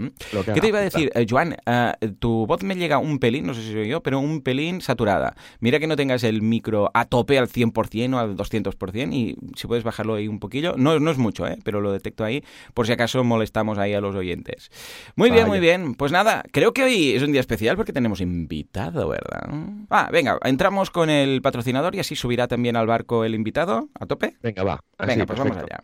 ¿Qué 0.54 0.60
te 0.60 0.68
iba 0.68 0.78
a 0.78 0.82
decir, 0.82 1.10
Eh, 1.14 1.26
Joan? 1.28 1.56
ah, 1.66 1.96
tu 2.18 2.46
voz 2.46 2.62
me 2.62 2.74
llega 2.76 2.98
un 2.98 3.18
pelín, 3.18 3.46
no 3.46 3.54
sé 3.54 3.62
si 3.62 3.72
soy 3.72 3.88
yo, 3.88 4.02
pero 4.02 4.18
un 4.18 4.40
pelín 4.40 4.80
saturada. 4.80 5.34
Mira 5.60 5.78
que 5.78 5.86
no 5.86 5.96
tengas 5.96 6.24
el 6.24 6.42
micro 6.42 6.90
a 6.94 7.04
tope 7.04 7.38
al 7.38 7.48
100% 7.48 8.14
o 8.14 8.18
al 8.18 8.36
200% 8.36 9.12
y 9.14 9.36
si 9.56 9.66
puedes 9.66 9.84
bajarlo 9.84 10.14
ahí 10.14 10.28
un 10.28 10.40
poquillo. 10.40 10.74
No, 10.76 10.98
no 10.98 11.10
es 11.10 11.18
mucho, 11.18 11.46
¿eh? 11.46 11.58
pero 11.64 11.80
lo 11.80 11.92
detecto 11.92 12.24
ahí 12.24 12.42
por 12.72 12.86
si 12.86 12.92
acaso 12.92 13.22
molestamos 13.24 13.78
ahí 13.78 13.94
a 13.94 14.00
los 14.00 14.14
oyentes. 14.14 14.70
Muy 15.16 15.30
bien, 15.30 15.46
muy 15.46 15.60
bien. 15.60 15.94
Pues 15.94 16.12
nada, 16.12 16.44
creo 16.52 16.72
que 16.72 16.82
hoy 16.84 17.12
es 17.12 17.22
un 17.22 17.32
día 17.32 17.40
especial 17.40 17.76
porque 17.76 17.92
tenemos 17.92 18.20
invitado, 18.20 19.08
¿verdad? 19.08 19.48
Ah, 19.90 20.08
venga, 20.12 20.38
entramos 20.44 20.90
con 20.90 21.10
el 21.10 21.42
patrocinador 21.42 21.94
y 21.94 22.00
así 22.00 22.16
subirá 22.16 22.48
también 22.48 22.76
al 22.76 22.86
barco 22.86 23.24
el 23.24 23.34
invitado 23.34 23.88
a 23.98 24.06
tope. 24.06 24.36
Venga, 24.42 24.62
va. 24.62 24.80
Así, 24.98 25.08
Venga, 25.08 25.26
pues 25.26 25.38
vamos 25.38 25.56
allá. 25.56 25.82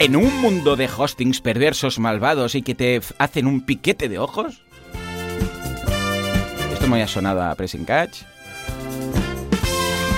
¿En 0.00 0.14
un 0.14 0.40
mundo 0.40 0.76
de 0.76 0.88
hostings 0.88 1.40
perversos, 1.40 1.98
malvados 1.98 2.54
y 2.54 2.62
que 2.62 2.76
te 2.76 3.00
hacen 3.18 3.48
un 3.48 3.66
piquete 3.66 4.08
de 4.08 4.20
ojos? 4.20 4.62
Esto 6.72 6.86
me 6.86 7.02
ha 7.02 7.08
sonado 7.08 7.42
a 7.42 7.54
Pressing 7.56 7.84
Catch. 7.84 8.22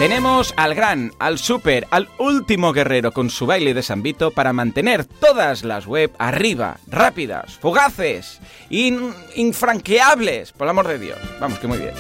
Tenemos 0.01 0.55
al 0.57 0.75
gran, 0.75 1.13
al 1.19 1.39
super, 1.39 1.87
al 1.91 2.09
último 2.17 2.73
guerrero 2.73 3.13
con 3.13 3.29
su 3.29 3.45
baile 3.45 3.75
de 3.75 3.83
San 3.83 4.03
Vito 4.03 4.31
para 4.31 4.55
mantener 4.55 5.05
todas 5.05 5.63
las 5.63 5.85
web 5.87 6.11
arriba, 6.19 6.79
rápidas, 6.87 7.59
fugaces, 7.59 8.41
in- 8.71 9.13
infranqueables, 9.37 10.53
por 10.53 10.65
el 10.67 10.71
amor 10.71 10.89
de 10.89 10.99
Dios. 10.99 11.19
Vamos, 11.39 11.59
que 11.59 11.67
muy 11.67 11.77
bien. 11.77 11.93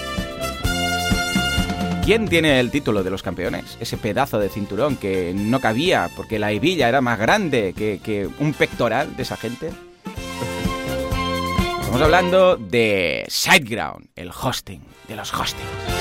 ¿Quién 2.02 2.26
tiene 2.26 2.59
el 2.59 2.71
título 2.71 3.02
de 3.04 3.11
los 3.11 3.23
campeones? 3.23 3.76
Ese 3.80 3.99
pedazo 3.99 4.38
de 4.38 4.49
cinturón 4.49 4.97
que 4.97 5.35
no 5.37 5.61
cabía 5.61 6.09
porque 6.16 6.38
la 6.38 6.52
hebilla 6.52 6.88
era 6.88 7.02
más 7.02 7.19
grande 7.19 7.75
que, 7.76 8.00
que 8.02 8.26
un 8.38 8.54
pectoral 8.54 9.14
de 9.14 9.25
esa 9.25 9.37
gente. 9.37 9.73
Estamos 11.83 12.00
hablando 12.00 12.57
de 12.57 13.26
SiteGround, 13.28 14.09
el 14.16 14.30
hosting, 14.30 14.80
de 15.07 15.16
los 15.16 15.35
hostings. 15.35 16.00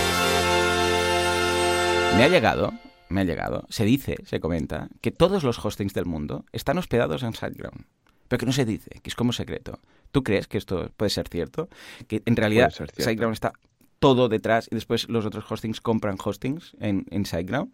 Me 2.16 2.24
ha 2.24 2.28
llegado, 2.28 2.74
me 3.10 3.22
ha 3.22 3.24
llegado, 3.24 3.66
se 3.70 3.86
dice, 3.86 4.18
se 4.26 4.40
comenta, 4.40 4.90
que 5.02 5.12
todos 5.12 5.44
los 5.44 5.64
hostings 5.64 5.94
del 5.94 6.06
mundo 6.06 6.46
están 6.52 6.78
hospedados 6.78 7.24
en 7.24 7.34
SiteGround. 7.34 7.86
Pero 8.28 8.40
que 8.40 8.46
no 8.46 8.52
se 8.52 8.66
dice, 8.66 8.90
que 9.02 9.10
es 9.10 9.16
como 9.16 9.34
secreto. 9.34 9.80
¿Tú 10.12 10.24
crees 10.24 10.48
que 10.48 10.58
esto 10.58 10.92
puede 10.98 11.10
ser 11.10 11.28
cierto? 11.28 11.70
Que 12.08 12.22
en 12.26 12.36
realidad 12.36 12.72
SiteGround 12.72 13.34
está 13.34 13.54
todo 14.00 14.30
detrás 14.30 14.68
y 14.72 14.76
después 14.76 15.10
los 15.10 15.26
otros 15.26 15.50
hostings 15.50 15.82
compran 15.82 16.18
hostings 16.24 16.76
en, 16.80 17.06
en 17.10 17.26
SiteGround. 17.26 17.74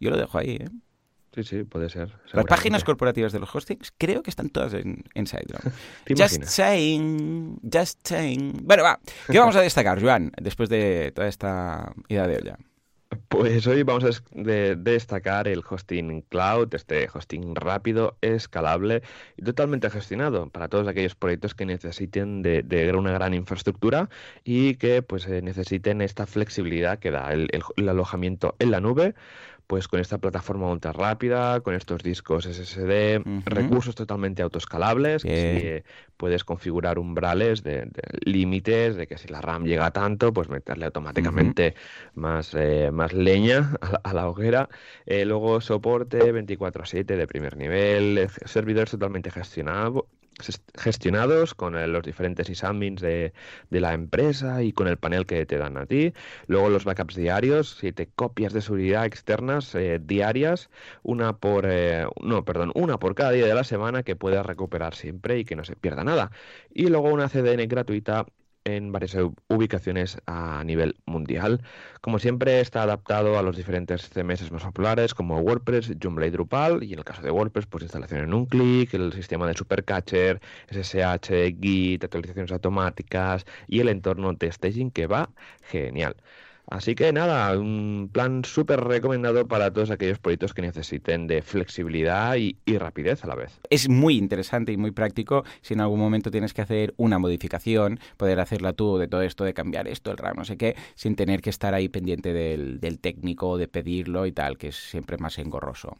Yo 0.00 0.10
lo 0.10 0.16
dejo 0.16 0.38
ahí, 0.38 0.56
¿eh? 0.56 0.68
Sí, 1.34 1.44
sí, 1.44 1.62
puede 1.64 1.88
ser. 1.88 2.12
Las 2.32 2.46
páginas 2.46 2.84
corporativas 2.84 3.32
de 3.32 3.38
los 3.38 3.54
hostings 3.54 3.92
creo 3.96 4.22
que 4.22 4.30
están 4.30 4.48
todas 4.48 4.74
en, 4.74 5.04
en 5.14 5.26
SiteGround. 5.26 5.72
just 6.16 6.44
saying, 6.44 7.60
just 7.62 8.06
saying. 8.06 8.60
Bueno, 8.64 8.82
va, 8.82 8.98
¿qué 9.30 9.38
vamos 9.38 9.54
a 9.56 9.60
destacar, 9.60 10.00
Joan, 10.02 10.32
después 10.40 10.68
de 10.68 11.12
toda 11.14 11.28
esta 11.28 11.92
idea 12.08 12.26
de 12.26 12.36
olla? 12.36 12.58
Pues 13.28 13.66
hoy 13.66 13.84
vamos 13.84 14.04
a 14.04 14.10
destacar 14.76 15.48
el 15.48 15.62
hosting 15.68 16.22
cloud, 16.22 16.74
este 16.74 17.08
hosting 17.12 17.54
rápido, 17.54 18.16
escalable 18.20 19.02
y 19.36 19.42
totalmente 19.42 19.88
gestionado 19.88 20.50
para 20.50 20.68
todos 20.68 20.86
aquellos 20.88 21.14
proyectos 21.14 21.54
que 21.54 21.64
necesiten 21.64 22.42
de, 22.42 22.92
una 22.94 23.12
gran 23.12 23.32
infraestructura 23.32 24.10
y 24.44 24.74
que 24.74 25.02
pues 25.02 25.26
eh, 25.26 25.40
necesiten 25.40 26.02
esta 26.02 26.26
flexibilidad 26.26 26.98
que 26.98 27.10
da 27.10 27.32
el 27.32 27.88
alojamiento 27.88 28.56
en 28.58 28.72
la 28.72 28.80
nube 28.80 29.14
pues 29.68 29.86
con 29.86 30.00
esta 30.00 30.16
plataforma 30.16 30.66
ultra 30.66 30.92
rápida, 30.92 31.60
con 31.60 31.74
estos 31.74 32.02
discos 32.02 32.46
SSD, 32.46 33.22
recursos 33.44 33.94
totalmente 33.94 34.40
autoescalables, 34.40 35.22
que 35.22 35.84
puedes 36.16 36.42
configurar 36.42 36.98
umbrales 36.98 37.62
de, 37.62 37.86
límites, 38.24 38.96
de 38.96 39.06
que 39.06 39.18
si 39.18 39.28
la 39.28 39.42
RAM 39.42 39.64
llega 39.64 39.84
a 39.84 39.90
tanto, 39.90 40.32
pues 40.32 40.48
meterle 40.48 40.86
automáticamente 40.86 41.74
más, 42.14 42.54
eh, 42.54 42.90
más 42.90 43.12
leña 43.12 43.76
a 44.02 44.14
la, 44.14 44.28
hoguera. 44.30 44.70
Eh, 45.04 45.26
luego 45.26 45.60
soporte 45.60 46.32
24/7 46.32 47.04
de 47.04 47.26
primer 47.26 47.58
nivel, 47.58 48.26
servidores 48.46 48.92
totalmente 48.92 49.30
gestionados 49.30 50.04
gestionados 50.76 51.54
con 51.54 51.74
los 51.92 52.02
diferentes 52.02 52.48
ISAMINs 52.48 53.00
de, 53.00 53.32
de, 53.70 53.80
la 53.80 53.94
empresa 53.94 54.62
y 54.62 54.72
con 54.72 54.88
el 54.88 54.96
panel 54.96 55.26
que 55.26 55.46
te 55.46 55.58
dan 55.58 55.76
a 55.76 55.86
ti. 55.86 56.12
Luego 56.46 56.68
los 56.68 56.84
backups 56.84 57.14
diarios, 57.14 57.76
siete 57.78 58.08
copias 58.14 58.52
de 58.52 58.60
seguridad 58.60 59.04
externas 59.06 59.74
eh, 59.74 60.00
diarias, 60.02 60.70
una 61.02 61.36
por 61.36 61.66
eh, 61.68 62.06
no, 62.22 62.44
perdón, 62.44 62.72
una 62.74 62.98
por 62.98 63.14
cada 63.14 63.32
día 63.32 63.46
de 63.46 63.54
la 63.54 63.64
semana 63.64 64.02
que 64.02 64.16
puedas 64.16 64.44
recuperar 64.46 64.94
siempre 64.94 65.38
y 65.38 65.44
que 65.44 65.56
no 65.56 65.64
se 65.64 65.76
pierda 65.76 66.04
nada. 66.04 66.30
Y 66.72 66.88
luego 66.88 67.08
una 67.10 67.28
CDN 67.28 67.68
gratuita 67.68 68.26
en 68.68 68.92
varias 68.92 69.16
ubicaciones 69.48 70.18
a 70.26 70.62
nivel 70.64 70.96
mundial. 71.06 71.62
Como 72.00 72.18
siempre, 72.18 72.60
está 72.60 72.82
adaptado 72.82 73.38
a 73.38 73.42
los 73.42 73.56
diferentes 73.56 74.08
CMS 74.08 74.50
más 74.52 74.62
populares 74.64 75.14
como 75.14 75.38
WordPress, 75.40 75.94
Joomla 76.00 76.26
y 76.26 76.30
Drupal, 76.30 76.84
y 76.84 76.92
en 76.92 76.98
el 77.00 77.04
caso 77.04 77.22
de 77.22 77.30
WordPress, 77.30 77.66
pues 77.66 77.82
instalación 77.82 78.20
en 78.22 78.34
un 78.34 78.46
clic, 78.46 78.94
el 78.94 79.12
sistema 79.12 79.46
de 79.46 79.54
Supercatcher, 79.54 80.40
SSH, 80.70 81.56
Git, 81.60 82.04
actualizaciones 82.04 82.52
automáticas 82.52 83.44
y 83.66 83.80
el 83.80 83.88
entorno 83.88 84.32
de 84.34 84.52
staging 84.52 84.90
que 84.90 85.06
va 85.06 85.30
genial. 85.62 86.16
Así 86.70 86.94
que 86.94 87.12
nada, 87.12 87.58
un 87.58 88.10
plan 88.12 88.44
súper 88.44 88.80
recomendado 88.80 89.48
para 89.48 89.72
todos 89.72 89.90
aquellos 89.90 90.18
proyectos 90.18 90.52
que 90.52 90.60
necesiten 90.60 91.26
de 91.26 91.40
flexibilidad 91.40 92.36
y, 92.36 92.56
rapidez 92.78 93.24
a 93.24 93.26
la 93.26 93.34
vez. 93.34 93.58
Es 93.70 93.88
muy 93.88 94.16
interesante 94.16 94.72
y 94.72 94.76
muy 94.76 94.90
práctico 94.90 95.44
si 95.62 95.74
en 95.74 95.80
algún 95.80 95.98
momento 95.98 96.30
tienes 96.30 96.52
que 96.52 96.60
hacer 96.60 96.94
una 96.98 97.18
modificación, 97.18 97.98
poder 98.16 98.38
hacerla 98.38 98.74
tú 98.74 98.98
de 98.98 99.08
todo 99.08 99.22
esto, 99.22 99.44
de 99.44 99.54
cambiar 99.54 99.88
esto, 99.88 100.10
el 100.10 100.18
RAM, 100.18 100.36
no 100.36 100.44
sé 100.44 100.56
qué, 100.56 100.76
sin 100.94 101.16
tener 101.16 101.40
que 101.40 101.50
estar 101.50 101.72
ahí 101.74 101.88
pendiente 101.88 102.32
del, 102.32 102.98
técnico, 103.00 103.56
de 103.56 103.68
pedirlo 103.68 104.26
y 104.26 104.32
tal, 104.32 104.58
que 104.58 104.68
es 104.68 104.76
siempre 104.76 105.16
más 105.16 105.38
engorroso. 105.38 105.96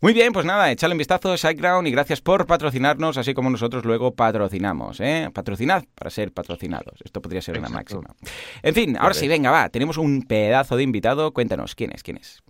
Muy 0.00 0.12
bien, 0.12 0.32
pues 0.32 0.44
nada, 0.44 0.70
echadle 0.72 0.94
un 0.94 0.98
vistazo 0.98 1.32
a 1.32 1.36
SiteGround 1.36 1.86
y 1.86 1.92
gracias 1.92 2.20
por 2.20 2.44
patrocinarnos, 2.46 3.16
así 3.16 3.34
como 3.34 3.50
nosotros 3.50 3.84
luego 3.84 4.14
patrocinamos. 4.14 5.00
¿eh? 5.00 5.30
Patrocinad 5.32 5.84
para 5.94 6.10
ser 6.10 6.32
patrocinados. 6.32 7.00
Esto 7.04 7.22
podría 7.22 7.40
ser 7.40 7.56
una 7.58 7.68
máxima. 7.68 8.14
En 8.62 8.74
fin, 8.74 8.96
ahora 8.98 9.14
sí, 9.14 9.28
venga, 9.28 9.50
va 9.52 9.61
tenemos 9.68 9.98
un 9.98 10.22
pedazo 10.22 10.76
de 10.76 10.82
invitado. 10.82 11.32
Cuéntanos, 11.32 11.74
¿quién 11.74 11.92
es? 11.92 12.02
¿Quién 12.02 12.16
es? 12.16 12.42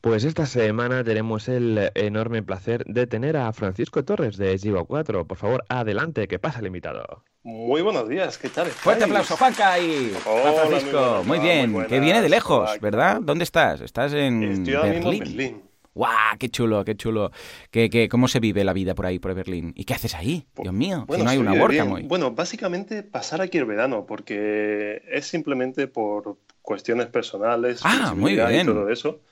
Pues 0.00 0.22
esta 0.22 0.46
semana 0.46 1.02
tenemos 1.02 1.48
el 1.48 1.90
enorme 1.94 2.42
placer 2.42 2.84
de 2.86 3.08
tener 3.08 3.36
a 3.36 3.52
Francisco 3.52 4.04
Torres 4.04 4.36
de 4.36 4.56
Givo 4.56 4.84
4. 4.84 5.26
Por 5.26 5.36
favor, 5.36 5.64
adelante, 5.68 6.28
que 6.28 6.38
pasa 6.38 6.60
el 6.60 6.66
invitado. 6.66 7.24
Muy 7.42 7.82
buenos 7.82 8.08
días, 8.08 8.38
¿qué 8.38 8.48
tal? 8.48 8.68
Fuerte 8.68 9.04
aplauso, 9.04 9.36
Juanca 9.36 9.78
y 9.80 10.10
Francisco. 10.10 11.22
Muy, 11.24 11.40
bien, 11.40 11.84
que 11.86 11.98
viene 11.98 12.22
de 12.22 12.28
lejos, 12.28 12.78
¿verdad? 12.80 13.20
¿Dónde 13.22 13.42
estás? 13.42 13.80
¿Estás 13.80 14.12
en 14.12 14.42
Estoy 14.44 14.74
Berlín? 14.74 15.12
en 15.14 15.18
Berlín. 15.18 15.62
¡Guau! 15.98 16.38
¡Qué 16.38 16.48
chulo, 16.48 16.84
qué 16.84 16.94
chulo! 16.94 17.32
¿Qué, 17.72 18.08
cómo 18.08 18.28
se 18.28 18.38
vive 18.38 18.62
la 18.62 18.72
vida 18.72 18.94
por 18.94 19.04
ahí, 19.04 19.18
por 19.18 19.34
Berlín? 19.34 19.72
¿Y 19.74 19.84
qué 19.84 19.94
haces 19.94 20.14
ahí? 20.14 20.46
Dios 20.56 20.72
mío, 20.72 21.04
bueno, 21.08 21.24
no 21.24 21.30
hay 21.30 21.38
una 21.38 21.84
muy. 21.84 22.02
Bueno, 22.02 22.30
básicamente 22.30 23.02
pasar 23.02 23.40
aquí 23.40 23.58
el 23.58 23.64
verano, 23.64 24.06
porque 24.06 25.02
es 25.10 25.26
simplemente 25.26 25.88
por 25.88 26.38
cuestiones 26.62 27.08
personales, 27.08 27.80
ah, 27.82 28.14
muy 28.16 28.34
bien. 28.34 28.60
y 28.60 28.64
todo 28.64 28.88
eso. 28.90 29.22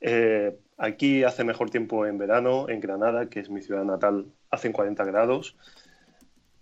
Eh, 0.00 0.56
aquí 0.78 1.22
hace 1.22 1.44
mejor 1.44 1.68
tiempo 1.68 2.06
en 2.06 2.16
verano, 2.16 2.70
en 2.70 2.80
Granada, 2.80 3.28
que 3.28 3.40
es 3.40 3.50
mi 3.50 3.60
ciudad 3.60 3.84
natal, 3.84 4.24
hacen 4.50 4.72
40 4.72 5.04
grados. 5.04 5.54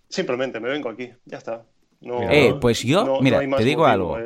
Simplemente 0.09 0.59
me 0.59 0.67
vengo 0.67 0.89
aquí, 0.89 1.11
ya 1.23 1.37
está. 1.37 1.63
eh, 2.29 2.55
pues 2.59 2.83
yo, 2.83 3.21
mira, 3.21 3.39
te 3.39 3.63
digo 3.63 3.85
algo. 3.85 4.17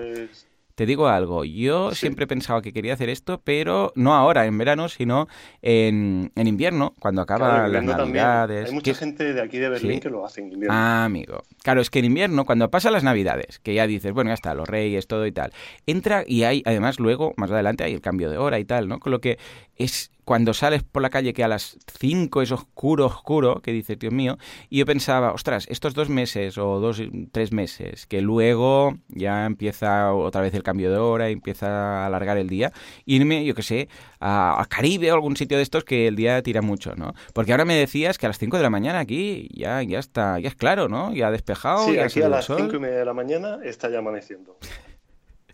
Te 0.76 0.88
digo 0.88 1.08
algo, 1.08 1.46
yo 1.46 1.94
siempre 1.94 2.24
he 2.24 2.28
pensado 2.28 2.64
que 2.64 2.74
quería 2.74 2.94
hacer 2.94 3.10
esto, 3.10 3.40
pero 3.44 3.92
no 3.96 4.16
ahora, 4.16 4.48
en 4.48 4.58
verano, 4.58 4.90
sino 4.90 5.28
en, 5.62 6.32
en 6.36 6.48
invierno, 6.48 6.96
cuando 7.00 7.22
acaban 7.22 7.72
las 7.72 7.84
navidades. 7.84 8.70
Hay 8.70 8.74
mucha 8.74 8.96
gente 8.96 9.34
de 9.34 9.42
aquí 9.42 9.60
de 9.60 9.70
Berlín 9.70 10.00
que 10.00 10.10
lo 10.10 10.26
hace 10.26 10.42
en 10.42 10.52
invierno. 10.52 10.76
Ah, 10.76 11.06
amigo. 11.06 11.44
Claro, 11.62 11.80
es 11.80 11.92
que 11.92 12.00
en 12.00 12.06
invierno, 12.06 12.46
cuando 12.46 12.72
pasan 12.72 12.94
las 12.94 13.04
navidades, 13.04 13.60
que 13.60 13.76
ya 13.76 13.86
dices, 13.86 14.14
bueno, 14.14 14.32
ya 14.32 14.34
está, 14.34 14.56
los 14.56 14.68
reyes, 14.68 15.06
todo 15.06 15.28
y 15.28 15.32
tal, 15.32 15.54
entra 15.86 16.24
y 16.26 16.42
hay, 16.44 16.64
además, 16.66 17.00
luego, 17.00 17.34
más 17.38 17.52
adelante, 17.52 17.84
hay 17.84 17.94
el 17.94 18.02
cambio 18.02 18.32
de 18.32 18.40
hora 18.40 18.58
y 18.58 18.66
tal, 18.66 18.88
¿no? 18.88 19.00
Con 19.00 19.12
lo 19.12 19.22
que 19.22 19.38
es 19.76 20.10
cuando 20.26 20.54
sales 20.54 20.84
por 20.84 21.02
la 21.02 21.10
calle 21.10 21.34
que 21.34 21.44
a 21.44 21.48
las 21.48 21.78
5 22.00 22.42
es 22.42 22.52
oscuro, 22.52 23.06
oscuro, 23.06 23.62
que 23.62 23.72
dices, 23.72 24.00
Dios 24.00 24.14
mío, 24.14 24.38
y 24.70 24.80
yo 24.80 24.86
pensaba, 24.86 25.34
ostras, 25.34 25.68
estos 25.70 25.94
dos 25.94 26.10
meses 26.10 26.58
o 26.58 26.80
dos, 26.80 27.02
tres 27.32 27.52
meses, 27.52 28.06
que 28.06 28.22
luego 28.22 28.98
ya 29.10 29.46
empieza 29.46 30.14
otra 30.14 30.42
vez 30.42 30.54
el 30.54 30.64
cambio 30.64 30.92
de 30.92 30.98
hora, 30.98 31.30
y 31.30 31.34
empieza 31.34 32.04
a 32.04 32.06
alargar 32.06 32.38
el 32.38 32.50
día, 32.50 32.72
irme, 33.06 33.46
yo 33.46 33.56
qué 33.56 33.64
sé, 33.64 33.90
a, 34.20 34.66
Caribe 34.70 35.12
o 35.12 35.16
algún 35.16 35.38
sitio 35.38 35.58
de 35.58 35.64
estos 35.64 35.84
que 35.84 36.08
el 36.08 36.16
día 36.16 36.42
tira 36.42 36.62
mucho, 36.62 36.96
¿no? 36.96 37.14
Porque 37.34 37.52
ahora 37.52 37.66
me 37.66 37.76
decías 37.76 38.18
que 38.18 38.26
a 38.26 38.30
las 38.30 38.40
5 38.40 38.58
de 38.58 38.64
la 38.64 38.70
mañana 38.70 39.00
aquí 39.00 39.50
ya, 39.54 39.84
ya 39.84 40.00
está, 40.00 40.40
ya 40.40 40.48
es 40.48 40.56
claro, 40.56 40.88
¿no? 40.88 41.14
Ya 41.14 41.28
ha 41.28 41.32
despejado. 41.32 41.86
Sí, 41.86 41.96
ya 41.96 42.06
aquí 42.06 42.22
a 42.22 42.30
las 42.30 42.46
5 42.48 42.76
y 42.76 42.80
media 42.80 42.98
de 42.98 43.06
la 43.06 43.14
mañana 43.14 43.60
está 43.64 43.90
ya 43.90 44.00
amaneciendo. 44.00 44.58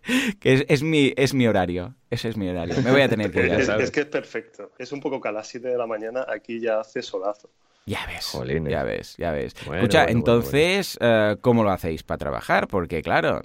que 0.40 0.66
es, 0.68 0.84
mi, 0.84 1.14
es 1.16 1.34
mi 1.34 1.48
horario. 1.48 1.96
Ese 2.10 2.30
es 2.30 2.38
mi 2.38 2.50
horario. 2.50 2.76
Me 2.82 2.92
voy 2.92 3.02
a 3.02 3.10
tener 3.10 3.32
que 3.32 3.40
ir. 3.46 3.52
es, 3.54 3.70
es, 3.70 3.92
que 3.92 4.02
es 4.02 4.06
perfecto. 4.06 4.72
Es 4.78 4.92
un 4.92 5.00
poco 5.00 5.22
que 5.22 5.30
a 5.30 5.32
las 5.32 5.48
7 5.48 5.68
de 5.68 5.78
la 5.78 5.88
mañana 5.88 6.26
aquí 6.28 6.60
ya 6.60 6.80
hace 6.80 7.02
solazo. 7.02 7.50
Ya 7.90 8.06
ves, 8.06 8.38
ya 8.70 8.84
ves, 8.84 9.18
ya 9.18 9.32
ves. 9.32 9.56
Escucha, 9.56 10.06
entonces, 10.06 10.96
eh, 11.02 11.38
¿cómo 11.42 11.64
lo 11.64 11.72
hacéis 11.72 12.04
para 12.04 12.20
trabajar? 12.20 12.68
Porque, 12.68 13.02
claro, 13.02 13.42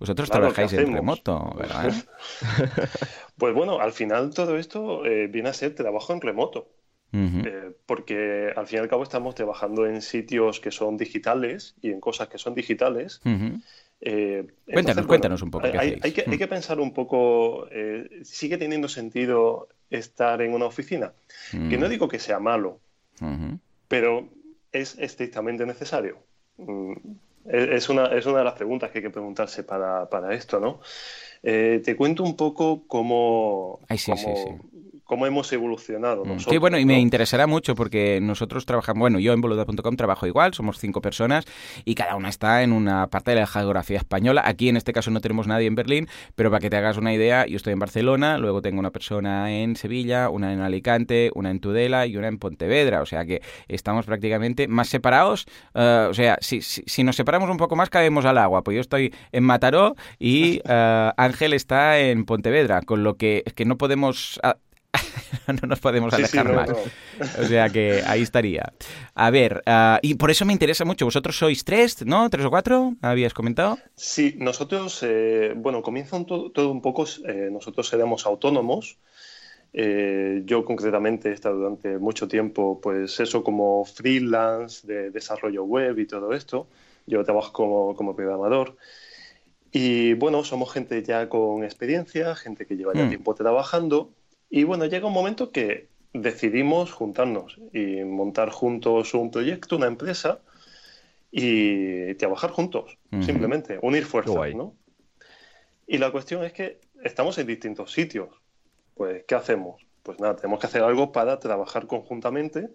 vosotros 0.00 0.28
trabajáis 0.30 0.72
en 0.72 0.92
remoto, 0.92 1.54
¿verdad? 1.56 1.92
pues 3.38 3.54
bueno, 3.54 3.78
al 3.78 3.92
final 3.92 4.34
todo 4.34 4.58
esto 4.58 5.06
eh, 5.06 5.28
viene 5.28 5.50
a 5.50 5.52
ser 5.52 5.76
trabajo 5.76 6.12
en 6.12 6.20
remoto. 6.20 6.68
Eh, 7.12 7.76
porque 7.86 8.52
al 8.56 8.66
fin 8.66 8.78
y 8.78 8.82
al 8.82 8.88
cabo 8.88 9.04
estamos 9.04 9.36
trabajando 9.36 9.86
en 9.86 10.02
sitios 10.02 10.58
que 10.58 10.72
son 10.72 10.96
digitales 10.96 11.76
y 11.80 11.92
en 11.92 12.00
cosas 12.00 12.26
que 12.26 12.38
son 12.38 12.54
digitales. 12.56 13.20
Eh, 14.00 14.46
cuéntanos, 14.70 15.06
cuéntanos 15.06 15.42
un 15.42 15.50
poco. 15.50 15.66
Hay, 15.66 16.00
que, 16.12 16.24
hay, 16.26 16.38
que, 16.38 16.46
pensar 16.46 16.78
un 16.80 16.92
poco, 16.92 17.68
eh, 17.70 18.20
sigue 18.22 18.58
teniendo 18.58 18.88
sentido 18.88 19.68
estar 19.90 20.42
en 20.42 20.52
una 20.52 20.66
oficina. 20.66 21.12
Que 21.50 21.78
no 21.78 21.86
mm. 21.86 21.90
digo 21.90 22.08
que 22.08 22.18
sea 22.18 22.38
malo, 22.38 22.80
pero 23.88 24.28
es 24.72 24.98
estrictamente 24.98 25.64
necesario. 25.64 26.18
Mm, 26.58 26.92
es, 27.46 27.88
una, 27.88 28.06
es 28.06 28.26
una 28.26 28.38
de 28.38 28.44
las 28.44 28.54
preguntas 28.54 28.90
que 28.90 28.98
hay 28.98 29.04
que 29.04 29.10
preguntarse 29.10 29.62
para, 29.62 30.08
para 30.08 30.34
esto, 30.34 30.60
¿no? 30.60 30.80
Eh, 31.42 31.82
te 31.84 31.94
cuento 31.94 32.22
un 32.22 32.36
poco 32.36 32.84
cómo, 32.86 33.80
cómo 34.06 34.60
hemos 35.26 35.52
evolucionado. 35.52 36.24
Mm. 36.24 36.38
sí, 36.40 36.58
bueno, 36.58 36.78
y 36.78 36.84
me 36.84 36.98
interesará 36.98 37.46
mucho 37.46 37.74
porque 37.74 38.20
nosotros 38.20 38.66
trabajamos, 38.66 39.00
bueno, 39.00 39.18
yo 39.18 39.32
en 39.32 39.40
boluda.com 39.40 39.96
trabajo 39.96 40.26
igual, 40.26 40.54
somos 40.54 40.78
cinco 40.78 41.00
personas 41.00 41.44
y 41.84 41.94
cada 41.94 42.16
una 42.16 42.28
está 42.28 42.62
en 42.62 42.72
una 42.72 43.06
parte 43.08 43.32
de 43.32 43.40
la 43.40 43.46
geografía 43.46 43.98
española. 43.98 44.42
Aquí 44.44 44.68
en 44.68 44.76
este 44.76 44.92
caso 44.92 45.10
no 45.10 45.20
tenemos 45.20 45.46
nadie 45.46 45.66
en 45.66 45.74
Berlín, 45.74 46.08
pero 46.34 46.50
para 46.50 46.60
que 46.60 46.70
te 46.70 46.76
hagas 46.76 46.96
una 46.96 47.14
idea, 47.14 47.46
yo 47.46 47.56
estoy 47.56 47.72
en 47.72 47.78
Barcelona, 47.78 48.38
luego 48.38 48.62
tengo 48.62 48.80
una 48.80 48.90
persona 48.90 49.52
en 49.52 49.76
Sevilla, 49.76 50.28
una 50.30 50.52
en 50.52 50.60
Alicante, 50.60 51.30
una 51.34 51.50
en 51.50 51.60
Tudela 51.60 52.06
y 52.06 52.16
una 52.16 52.28
en 52.28 52.38
Pontevedra, 52.38 53.02
o 53.02 53.06
sea 53.06 53.24
que 53.24 53.42
estamos 53.68 54.06
prácticamente 54.06 54.68
más 54.68 54.88
separados, 54.88 55.46
eh, 55.74 56.06
o 56.10 56.14
sea, 56.14 56.38
si, 56.40 56.60
si, 56.62 57.04
nos 57.04 57.16
separamos 57.16 57.50
un 57.50 57.56
poco 57.56 57.76
más 57.76 57.90
caemos 57.90 58.24
al 58.24 58.38
agua, 58.38 58.62
pues 58.62 58.74
yo 58.74 58.80
estoy 58.80 59.14
en 59.32 59.44
Mataró 59.44 59.94
y 60.18 60.60
eh, 60.68 61.10
Ángel 61.16 61.52
está 61.52 61.98
en 61.98 62.24
Pontevedra, 62.24 62.82
con 62.82 63.04
lo 63.04 63.16
que 63.16 63.42
es 63.46 63.52
que 63.52 63.64
no 63.64 63.76
podemos 63.76 64.40
no 65.60 65.68
nos 65.68 65.80
podemos 65.80 66.12
alejar 66.12 66.52
más. 66.52 66.70
O 66.70 67.44
sea 67.44 67.68
que 67.68 68.02
ahí 68.06 68.22
estaría. 68.22 68.72
A 69.14 69.30
ver, 69.30 69.62
ah, 69.66 69.98
y 70.02 70.14
por 70.14 70.30
eso 70.30 70.44
me 70.44 70.52
interesa 70.52 70.84
mucho. 70.84 71.04
Vosotros 71.04 71.36
sois 71.36 71.64
tres, 71.64 72.04
¿no? 72.04 72.28
¿Tres 72.30 72.44
o 72.46 72.50
cuatro? 72.50 72.94
¿Habías 73.02 73.34
comentado? 73.34 73.78
Sí, 73.94 74.36
nosotros, 74.38 75.02
eh, 75.02 75.52
bueno, 75.56 75.82
comienzan 75.82 76.26
todo, 76.26 76.70
un 76.70 76.82
poco, 76.82 77.04
eh, 77.26 77.48
nosotros 77.50 77.88
seremos 77.88 78.26
autónomos. 78.26 78.98
Eh, 79.72 80.42
yo 80.44 80.64
concretamente 80.64 81.30
he 81.30 81.32
estado 81.32 81.56
durante 81.56 81.98
mucho 81.98 82.28
tiempo, 82.28 82.80
pues 82.80 83.18
eso 83.18 83.42
como 83.42 83.84
freelance 83.84 84.86
de 84.86 85.10
desarrollo 85.10 85.64
web 85.64 85.98
y 85.98 86.06
todo 86.06 86.32
esto. 86.32 86.68
Yo 87.06 87.24
trabajo 87.24 87.52
como, 87.52 87.94
como 87.94 88.14
programador. 88.14 88.76
Y 89.72 90.14
bueno, 90.14 90.44
somos 90.44 90.72
gente 90.72 91.02
ya 91.02 91.28
con 91.28 91.64
experiencia, 91.64 92.36
gente 92.36 92.64
que 92.64 92.76
lleva 92.76 92.94
ya 92.94 93.06
mm. 93.06 93.08
tiempo 93.08 93.34
trabajando 93.34 94.12
y 94.56 94.62
bueno, 94.62 94.86
llega 94.86 95.08
un 95.08 95.12
momento 95.12 95.50
que 95.50 95.88
decidimos 96.12 96.92
juntarnos 96.92 97.58
y 97.72 98.04
montar 98.04 98.50
juntos 98.50 99.12
un 99.12 99.32
proyecto, 99.32 99.74
una 99.74 99.88
empresa 99.88 100.42
y 101.32 102.14
trabajar 102.14 102.50
juntos, 102.50 102.96
simplemente, 103.20 103.80
unir 103.82 104.04
fuerzas, 104.04 104.54
¿no? 104.54 104.76
Y 105.88 105.98
la 105.98 106.12
cuestión 106.12 106.44
es 106.44 106.52
que 106.52 106.78
estamos 107.02 107.36
en 107.38 107.48
distintos 107.48 107.90
sitios. 107.90 108.28
Pues, 108.94 109.24
¿qué 109.26 109.34
hacemos? 109.34 109.84
Pues 110.04 110.20
nada, 110.20 110.36
tenemos 110.36 110.60
que 110.60 110.68
hacer 110.68 110.84
algo 110.84 111.10
para 111.10 111.40
trabajar 111.40 111.88
conjuntamente, 111.88 112.68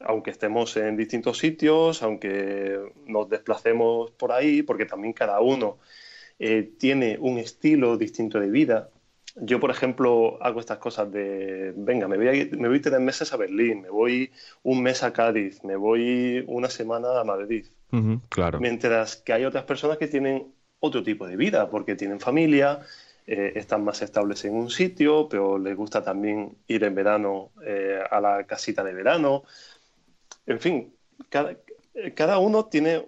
aunque 0.00 0.32
estemos 0.32 0.76
en 0.76 0.96
distintos 0.96 1.38
sitios, 1.38 2.02
aunque 2.02 2.76
nos 3.06 3.28
desplacemos 3.28 4.10
por 4.10 4.32
ahí, 4.32 4.64
porque 4.64 4.84
también 4.84 5.12
cada 5.12 5.38
uno 5.40 5.78
eh, 6.40 6.72
tiene 6.76 7.18
un 7.20 7.38
estilo 7.38 7.96
distinto 7.96 8.40
de 8.40 8.50
vida, 8.50 8.90
yo, 9.40 9.58
por 9.58 9.70
ejemplo, 9.70 10.38
hago 10.42 10.60
estas 10.60 10.78
cosas 10.78 11.10
de, 11.10 11.72
venga, 11.76 12.06
me 12.06 12.16
voy, 12.16 12.50
me 12.58 12.68
voy 12.68 12.80
tres 12.80 13.00
meses 13.00 13.32
a 13.32 13.36
Berlín, 13.36 13.82
me 13.82 13.90
voy 13.90 14.30
un 14.62 14.82
mes 14.82 15.02
a 15.02 15.12
Cádiz, 15.12 15.64
me 15.64 15.76
voy 15.76 16.44
una 16.46 16.68
semana 16.68 17.18
a 17.18 17.24
Madrid. 17.24 17.66
claro. 18.28 18.60
Mientras 18.60 19.16
que 19.16 19.32
hay 19.32 19.44
otras 19.44 19.64
personas 19.64 19.98
que 19.98 20.08
tienen 20.08 20.52
otro 20.78 21.02
tipo 21.02 21.26
de 21.26 21.36
vida, 21.36 21.70
porque 21.70 21.96
tienen 21.96 22.20
familia, 22.20 22.80
eh, 23.26 23.52
están 23.56 23.84
más 23.84 24.02
estables 24.02 24.44
en 24.44 24.54
un 24.54 24.70
sitio, 24.70 25.28
pero 25.28 25.58
les 25.58 25.76
gusta 25.76 26.02
también 26.02 26.56
ir 26.66 26.84
en 26.84 26.94
verano 26.94 27.50
eh, 27.64 28.00
a 28.10 28.20
la 28.20 28.44
casita 28.44 28.84
de 28.84 28.92
verano. 28.92 29.44
En 30.46 30.60
fin, 30.60 30.94
cada, 31.28 31.56
cada 32.14 32.38
uno 32.38 32.66
tiene 32.66 33.06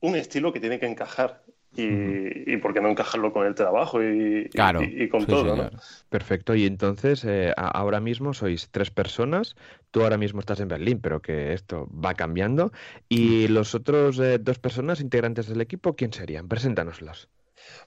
un 0.00 0.16
estilo 0.16 0.52
que 0.52 0.60
tiene 0.60 0.78
que 0.78 0.86
encajar 0.86 1.41
y, 1.74 2.52
y, 2.52 2.56
por 2.58 2.74
qué 2.74 2.80
no 2.80 2.90
encajarlo 2.90 3.32
con 3.32 3.46
el 3.46 3.54
trabajo 3.54 4.02
y, 4.02 4.50
y, 4.52 5.08
con 5.08 5.26
todo, 5.26 5.56
¿no? 5.56 5.70
Perfecto, 6.10 6.54
y 6.54 6.66
entonces 6.66 7.24
eh, 7.24 7.52
ahora 7.56 8.00
mismo 8.00 8.34
sois 8.34 8.68
tres 8.70 8.90
personas, 8.90 9.56
tú 9.90 10.02
ahora 10.02 10.18
mismo 10.18 10.40
estás 10.40 10.60
en 10.60 10.68
Berlín, 10.68 11.00
pero 11.00 11.22
que 11.22 11.54
esto 11.54 11.88
va 11.92 12.14
cambiando, 12.14 12.72
y 13.08 13.48
los 13.48 13.74
otros 13.74 14.18
eh, 14.18 14.38
dos 14.38 14.58
personas 14.58 15.00
integrantes 15.00 15.46
del 15.46 15.60
equipo, 15.60 15.94
¿quién 15.94 16.12
serían? 16.12 16.48
Preséntanoslos. 16.48 17.28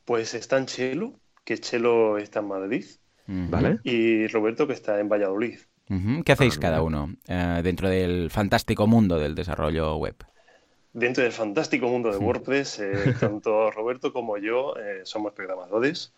Pues 0.04 0.34
están 0.34 0.66
Chelo, 0.66 1.14
que 1.44 1.60
Chelo 1.60 2.18
está 2.18 2.40
en 2.40 2.48
Madrid, 2.48 2.86
¿vale? 3.28 3.80
Y 3.84 4.28
Roberto, 4.28 4.68
que 4.68 4.74
está 4.74 5.00
en 5.00 5.10
Valladolid. 5.10 5.60
¿Qué 6.26 6.32
hacéis 6.32 6.58
cada 6.58 6.82
uno 6.82 7.14
eh, 7.28 7.62
dentro 7.64 7.90
del 7.90 8.32
fantástico 8.32 8.88
mundo 8.88 9.20
del 9.20 9.36
desarrollo 9.36 9.98
web? 9.98 10.16
Dentro 10.96 11.24
del 11.24 11.34
fantástico 11.34 11.90
mundo 11.90 12.10
de 12.10 12.18
WordPress, 12.18 12.80
eh, 12.80 12.94
tanto 13.20 13.70
Roberto 13.70 14.14
como 14.14 14.38
yo 14.38 14.78
eh, 14.78 15.02
somos 15.04 15.34
programadores. 15.34 16.14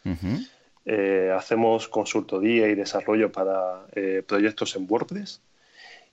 Eh, 0.86 1.34
hacemos 1.36 1.88
consultoría 1.88 2.68
y 2.68 2.76
desarrollo 2.76 3.32
para 3.32 3.88
proyectos 4.28 4.76
en 4.76 4.86
WordPress. 4.88 5.42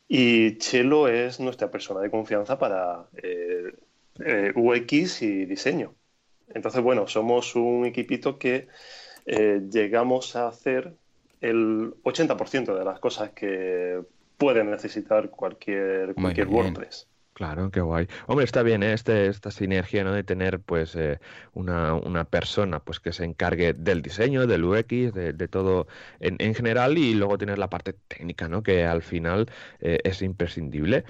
Y 0.09 0.56
Chelo 0.56 1.09
es 1.09 1.40
nuestra 1.40 1.71
persona 1.71 2.00
de 2.00 2.11
confianza 2.11 2.59
para 2.59 3.04
UX 4.54 5.21
y 5.21 5.44
diseño. 5.44 5.92
Entonces, 6.54 6.80
bueno, 6.83 7.06
somos 7.06 7.54
un 7.56 7.85
equipito 7.85 8.38
que 8.38 8.68
llegamos 9.26 10.37
a 10.37 10.49
hacer 10.49 10.94
el 11.43 11.93
80% 12.02 12.78
de 12.78 12.84
las 12.84 12.99
cosas 12.99 13.30
que 13.32 14.00
puede 14.39 14.65
necesitar 14.65 15.28
cualquier, 15.28 16.15
cualquier 16.15 16.49
WordPress. 16.49 17.08
Claro, 17.34 17.68
qué 17.73 17.80
guay. 17.80 18.06
Hombre, 18.28 18.44
está 18.44 18.62
bien 18.62 18.84
¿eh? 18.84 18.92
este, 18.92 19.26
esta 19.26 19.50
sinergia, 19.50 20.04
¿no? 20.04 20.12
De 20.12 20.23
tener, 20.23 20.60
pues, 20.60 20.94
eh, 20.94 21.18
una, 21.52 21.94
una, 21.94 22.25
persona, 22.25 22.78
pues, 22.78 23.00
que 23.00 23.12
se 23.12 23.25
encargue 23.25 23.73
del 23.73 24.02
diseño, 24.02 24.47
del 24.47 24.62
UX, 24.64 25.12
de, 25.12 25.32
de 25.32 25.49
todo 25.49 25.88
en, 26.20 26.36
en, 26.38 26.54
general 26.54 26.97
y 26.97 27.12
luego 27.14 27.36
tener 27.36 27.58
la 27.58 27.68
parte 27.68 27.92
técnica, 27.92 28.49
¿no? 28.49 28.62
Que 28.62 28.84
al 28.84 29.02
final 29.02 29.50
eh, 29.80 29.99
es 30.04 30.23
imprescindible. 30.23 31.04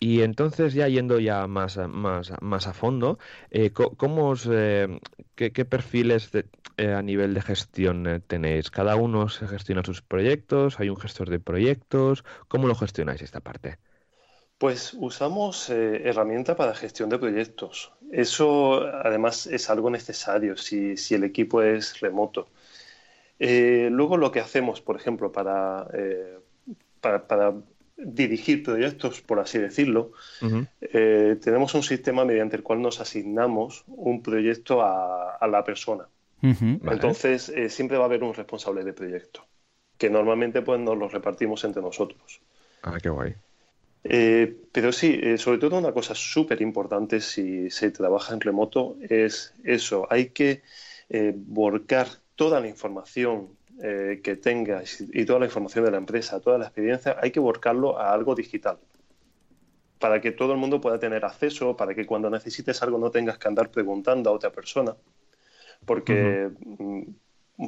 Y 0.00 0.22
entonces, 0.22 0.74
ya 0.74 0.88
yendo 0.88 1.20
ya 1.20 1.46
más, 1.46 1.76
más, 1.76 2.32
más 2.40 2.66
a 2.66 2.72
fondo, 2.72 3.18
eh, 3.50 3.70
¿cómo 3.70 4.34
eh, 4.50 4.98
qué, 5.36 5.52
qué, 5.52 5.64
perfiles 5.64 6.32
de, 6.32 6.46
a 6.92 7.02
nivel 7.02 7.34
de 7.34 7.42
gestión 7.42 8.22
tenéis? 8.26 8.70
¿Cada 8.70 8.96
uno 8.96 9.28
se 9.28 9.46
gestiona 9.46 9.84
sus 9.84 10.02
proyectos? 10.02 10.80
¿Hay 10.80 10.88
un 10.88 10.96
gestor 10.96 11.30
de 11.30 11.38
proyectos? 11.40 12.24
¿Cómo 12.48 12.66
lo 12.66 12.74
gestionáis 12.74 13.22
esta 13.22 13.40
parte? 13.40 13.78
Pues 14.58 14.92
usamos 14.94 15.70
eh, 15.70 16.02
herramienta 16.04 16.56
para 16.56 16.74
gestión 16.74 17.08
de 17.08 17.18
proyectos. 17.18 17.92
Eso 18.10 18.82
además 18.82 19.46
es 19.46 19.70
algo 19.70 19.88
necesario 19.88 20.56
si, 20.56 20.96
el 21.10 21.22
equipo 21.22 21.62
es 21.62 22.00
remoto. 22.00 22.48
Eh, 23.38 23.88
luego 23.92 24.16
lo 24.16 24.32
que 24.32 24.40
hacemos, 24.40 24.80
por 24.80 24.96
ejemplo, 24.96 25.32
eh, 25.94 26.38
para, 27.00 27.28
para, 27.28 27.54
dirigir 27.96 28.62
proyectos, 28.62 29.20
por 29.20 29.40
así 29.40 29.58
decirlo, 29.58 30.12
tenemos 30.80 31.74
un 31.74 31.82
sistema 31.82 32.24
mediante 32.24 32.54
el 32.54 32.62
cual 32.62 32.80
nos 32.80 33.00
asignamos 33.00 33.82
un 33.88 34.22
proyecto 34.22 34.82
a, 34.82 35.44
la 35.48 35.64
persona. 35.64 36.06
Entonces 36.40 37.52
siempre 37.70 37.96
va 37.96 38.04
a 38.04 38.06
haber 38.06 38.22
un 38.22 38.34
responsable 38.34 38.84
de 38.84 38.92
proyecto, 38.92 39.44
que 39.96 40.10
normalmente 40.10 40.62
pues, 40.62 40.78
nos 40.78 40.96
lo 40.96 41.08
repartimos 41.08 41.64
entre 41.64 41.82
nosotros. 41.82 42.40
Ah, 42.82 42.98
qué 43.02 43.08
guay. 43.08 43.34
Eh, 44.10 44.56
pero 44.72 44.90
sí, 44.90 45.20
eh, 45.22 45.36
sobre 45.36 45.58
todo 45.58 45.76
una 45.76 45.92
cosa 45.92 46.14
súper 46.14 46.62
importante 46.62 47.20
si 47.20 47.68
se 47.68 47.90
trabaja 47.90 48.32
en 48.32 48.40
remoto 48.40 48.96
es 49.02 49.52
eso, 49.64 50.06
hay 50.08 50.30
que 50.30 50.62
eh, 51.10 51.34
volcar 51.36 52.08
toda 52.34 52.60
la 52.60 52.68
información 52.68 53.56
que 53.80 54.34
tengas 54.42 55.00
y 55.00 55.24
toda 55.24 55.38
la 55.38 55.44
información 55.44 55.84
de 55.84 55.92
la 55.92 55.98
empresa, 55.98 56.40
toda 56.40 56.58
la 56.58 56.64
experiencia, 56.64 57.16
hay 57.22 57.30
que 57.30 57.38
volcarlo 57.38 57.96
a 57.96 58.12
algo 58.12 58.34
digital. 58.34 58.76
Para 60.00 60.20
que 60.20 60.32
todo 60.32 60.52
el 60.52 60.58
mundo 60.58 60.80
pueda 60.80 60.98
tener 60.98 61.24
acceso, 61.24 61.76
para 61.76 61.94
que 61.94 62.04
cuando 62.04 62.28
necesites 62.28 62.82
algo 62.82 62.98
no 62.98 63.12
tengas 63.12 63.38
que 63.38 63.46
andar 63.46 63.70
preguntando 63.70 64.30
a 64.30 64.32
otra 64.32 64.50
persona, 64.50 64.96
porque 65.86 66.50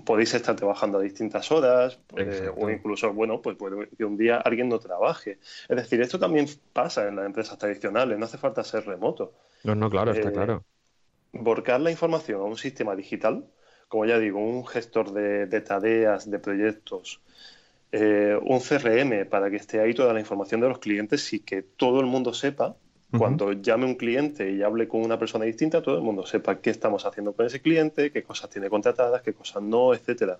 podéis 0.04 0.34
estar 0.34 0.54
trabajando 0.54 0.98
a 0.98 1.02
distintas 1.02 1.50
horas 1.50 1.98
eh, 2.16 2.48
o 2.56 2.70
incluso, 2.70 3.12
bueno, 3.12 3.42
pues 3.42 3.56
puede 3.56 3.88
que 3.88 4.04
un 4.04 4.16
día 4.16 4.36
alguien 4.36 4.68
no 4.68 4.78
trabaje. 4.78 5.38
Es 5.68 5.76
decir, 5.76 6.00
esto 6.00 6.18
también 6.18 6.46
pasa 6.72 7.08
en 7.08 7.16
las 7.16 7.26
empresas 7.26 7.58
tradicionales, 7.58 8.16
no 8.16 8.24
hace 8.24 8.38
falta 8.38 8.62
ser 8.62 8.86
remoto. 8.86 9.32
No, 9.64 9.74
no, 9.74 9.90
claro, 9.90 10.12
está 10.12 10.28
eh, 10.28 10.32
claro. 10.32 10.64
Volcar 11.32 11.80
la 11.80 11.90
información 11.90 12.40
a 12.40 12.44
un 12.44 12.56
sistema 12.56 12.94
digital, 12.94 13.44
como 13.88 14.06
ya 14.06 14.18
digo, 14.18 14.38
un 14.38 14.64
gestor 14.64 15.12
de, 15.12 15.60
tareas, 15.60 16.30
de 16.30 16.38
proyectos, 16.38 17.20
eh, 17.90 18.38
un 18.40 18.60
CRM 18.60 19.28
para 19.28 19.50
que 19.50 19.56
esté 19.56 19.80
ahí 19.80 19.92
toda 19.92 20.12
la 20.12 20.20
información 20.20 20.60
de 20.60 20.68
los 20.68 20.78
clientes 20.78 21.32
y 21.32 21.40
que 21.40 21.62
todo 21.62 21.98
el 21.98 22.06
mundo 22.06 22.32
sepa 22.32 22.76
cuando 23.16 23.52
llame 23.52 23.86
un 23.86 23.96
cliente 23.96 24.52
y 24.52 24.62
hable 24.62 24.86
con 24.86 25.02
una 25.02 25.18
persona 25.18 25.44
distinta, 25.44 25.82
todo 25.82 25.96
el 25.96 26.02
mundo 26.02 26.24
sepa 26.24 26.60
qué 26.60 26.70
estamos 26.70 27.04
haciendo 27.04 27.32
con 27.32 27.46
ese 27.46 27.60
cliente, 27.60 28.12
qué 28.12 28.22
cosas 28.22 28.50
tiene 28.50 28.70
contratadas, 28.70 29.22
qué 29.22 29.32
cosas 29.32 29.62
no, 29.62 29.94
etcétera. 29.94 30.38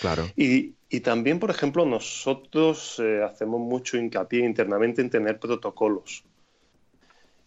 Claro. 0.00 0.24
Y, 0.36 0.74
también, 1.00 1.38
por 1.38 1.50
ejemplo, 1.50 1.84
nosotros 1.84 3.00
eh, 3.02 3.22
hacemos 3.22 3.60
mucho 3.60 3.96
hincapié 3.96 4.44
internamente 4.44 5.02
en 5.02 5.10
tener 5.10 5.38
protocolos, 5.38 6.24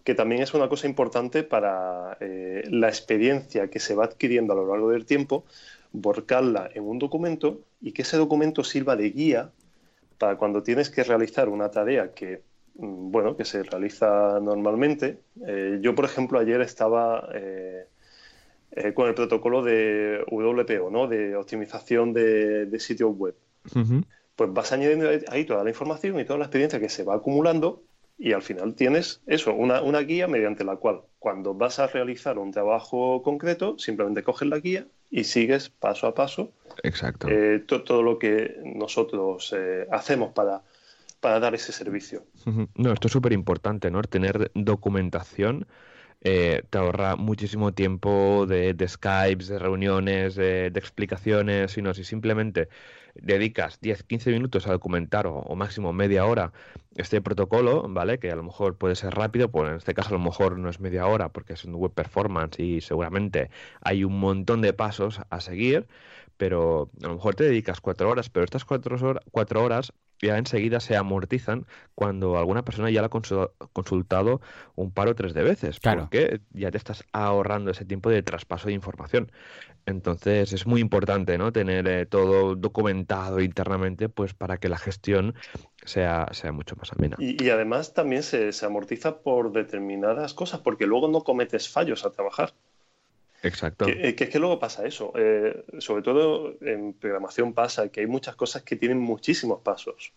que 0.03 0.13
también 0.13 0.41
es 0.41 0.53
una 0.53 0.69
cosa 0.69 0.87
importante 0.87 1.43
para 1.43 2.17
eh, 2.19 2.63
la 2.69 2.87
experiencia 2.87 3.69
que 3.69 3.79
se 3.79 3.95
va 3.95 4.05
adquiriendo 4.05 4.53
a 4.53 4.55
lo 4.55 4.67
largo 4.67 4.91
del 4.91 5.05
tiempo. 5.05 5.45
volcarla 5.91 6.69
en 6.73 6.83
un 6.83 6.99
documento 6.99 7.61
y 7.81 7.93
que 7.93 8.01
ese 8.01 8.17
documento 8.17 8.63
sirva 8.63 8.95
de 8.95 9.09
guía 9.11 9.51
para 10.17 10.37
cuando 10.37 10.61
tienes 10.61 10.89
que 10.89 11.03
realizar 11.03 11.47
una 11.49 11.71
tarea 11.71 12.13
que, 12.13 12.41
bueno, 12.77 13.37
que 13.37 13.45
se 13.45 13.63
realiza 13.63 14.39
normalmente. 14.41 15.19
Eh, 15.45 15.79
yo, 15.81 15.95
por 15.95 16.05
ejemplo, 16.05 16.39
ayer 16.39 16.61
estaba 16.61 17.29
eh, 17.33 17.87
eh, 18.71 18.93
con 18.93 19.07
el 19.07 19.15
protocolo 19.15 19.63
de 19.63 20.23
WPO, 20.29 20.89
¿no? 20.91 21.07
De 21.07 21.35
optimización 21.35 22.13
de, 22.13 22.79
sitios 22.79 23.15
web. 23.15 23.35
Pues 24.35 24.53
vas 24.53 24.71
añadiendo 24.73 25.09
ahí 25.29 25.45
toda 25.45 25.63
la 25.63 25.69
información 25.69 26.19
y 26.19 26.25
toda 26.25 26.37
la 26.39 26.45
experiencia 26.45 26.79
que 26.79 26.89
se 26.89 27.03
va 27.03 27.15
acumulando 27.15 27.83
y 28.17 28.33
al 28.33 28.41
final 28.41 28.75
tienes 28.75 29.21
eso, 29.27 29.53
una, 29.53 29.81
una, 29.81 29.99
guía 29.99 30.27
mediante 30.27 30.63
la 30.63 30.75
cual 30.77 31.01
cuando 31.19 31.53
vas 31.53 31.79
a 31.79 31.87
realizar 31.87 32.37
un 32.37 32.51
trabajo 32.51 33.21
concreto, 33.23 33.77
simplemente 33.77 34.23
coges 34.23 34.47
la 34.47 34.59
guía 34.59 34.87
y 35.09 35.23
sigues 35.23 35.69
paso 35.69 36.07
a 36.07 36.13
paso 36.13 36.51
Exacto. 36.83 37.27
Todo 37.67 38.03
lo 38.03 38.19
que 38.19 38.55
nosotros 38.63 39.55
hacemos 39.89 40.33
para, 40.33 40.63
para 41.25 41.39
dar 41.39 41.55
ese 41.55 41.71
servicio. 41.71 42.23
No, 42.75 42.93
esto 42.93 43.07
es 43.07 43.11
súper 43.11 43.33
importante, 43.33 43.89
¿no? 43.89 44.03
Tener 44.03 44.51
documentación 44.53 45.65
eh, 46.21 46.61
te 46.69 46.77
ahorra 46.77 47.15
muchísimo 47.15 47.73
tiempo 47.73 48.45
de, 48.47 48.75
de 48.75 48.87
Skypes, 48.87 49.47
de 49.47 49.57
reuniones, 49.57 50.35
de, 50.35 50.67
explicaciones, 50.67 51.71
sino 51.71 51.95
si 51.95 52.03
simplemente 52.03 52.69
dedicas 53.15 53.79
10, 53.81 54.03
15 54.03 54.33
minutos 54.33 54.67
a 54.67 54.71
documentar 54.71 55.25
o, 55.25 55.55
máximo 55.55 55.93
media 55.93 56.25
hora 56.25 56.53
este 56.95 57.21
protocolo, 57.21 57.87
¿vale? 57.89 58.19
Que 58.19 58.29
a 58.29 58.35
lo 58.35 58.43
mejor 58.43 58.77
puede 58.77 58.93
ser 58.93 59.15
rápido, 59.15 59.49
pues 59.49 59.67
en 59.71 59.77
este 59.77 59.95
caso 59.95 60.09
a 60.09 60.19
lo 60.19 60.23
mejor 60.23 60.59
no 60.59 60.69
es 60.69 60.79
media 60.79 61.07
hora 61.07 61.29
porque 61.29 61.53
es 61.53 61.65
un 61.65 61.73
web 61.73 61.91
performance 61.91 62.59
y 62.59 62.81
seguramente 62.81 63.49
hay 63.81 64.03
un 64.03 64.19
montón 64.19 64.61
de 64.61 64.73
pasos 64.73 65.21
a 65.31 65.41
seguir, 65.41 65.87
pero 66.37 66.91
a 67.01 67.07
lo 67.07 67.15
mejor 67.15 67.33
te 67.33 67.45
dedicas 67.45 67.81
cuatro 67.81 68.11
horas, 68.11 68.29
pero 68.29 68.43
estas 68.43 68.63
cuatro, 68.63 69.19
cuatro 69.31 69.63
horas 69.63 69.91
ya 70.21 70.37
enseguida 70.37 70.79
se 70.79 70.95
amortizan 70.95 71.65
cuando 71.93 72.37
alguna 72.37 72.63
persona 72.63 72.89
ya 72.89 73.01
la 73.01 73.07
ha 73.07 73.69
consultado 73.73 74.41
un 74.75 74.91
par 74.91 75.07
o 75.07 75.15
tres 75.15 75.33
de 75.33 75.43
veces, 75.43 75.79
claro. 75.79 76.01
porque 76.01 76.41
ya 76.51 76.71
te 76.71 76.77
estás 76.77 77.03
ahorrando 77.11 77.71
ese 77.71 77.85
tiempo 77.85 78.09
de 78.09 78.23
traspaso 78.23 78.67
de 78.67 78.73
información. 78.73 79.31
Entonces 79.85 80.51
es 80.51 80.65
muy 80.65 80.81
importante 80.81 81.37
¿no? 81.37 81.51
tener 81.51 81.87
eh, 81.87 82.05
todo 82.05 82.55
documentado 82.55 83.39
internamente 83.39 84.09
pues 84.09 84.33
para 84.33 84.57
que 84.57 84.67
la 84.67 84.77
gestión 84.77 85.35
sea, 85.85 86.27
sea 86.31 86.51
mucho 86.51 86.75
más 86.75 86.91
amena. 86.91 87.15
Y, 87.19 87.49
además 87.49 87.93
también 87.93 88.23
se, 88.23 88.51
se 88.51 88.65
amortiza 88.65 89.19
por 89.19 89.51
determinadas 89.51 90.33
cosas, 90.33 90.61
porque 90.61 90.87
luego 90.87 91.07
no 91.07 91.21
cometes 91.21 91.69
fallos 91.69 92.03
al 92.03 92.13
trabajar. 92.13 92.53
Exacto. 93.45 93.85
Que, 93.85 94.15
que, 94.15 94.23
es 94.25 94.29
que 94.29 94.39
luego 94.39 94.59
pasa 94.59 94.85
eso. 94.85 95.13
Eh, 95.15 95.65
sobre 95.79 96.01
todo 96.01 96.55
en 96.61 96.93
programación 96.93 97.53
pasa 97.53 97.89
que 97.89 98.01
hay 98.01 98.07
muchas 98.07 98.35
cosas 98.35 98.63
que 98.63 98.75
tienen 98.75 98.99
muchísimos 98.99 99.61
pasos. 99.61 100.13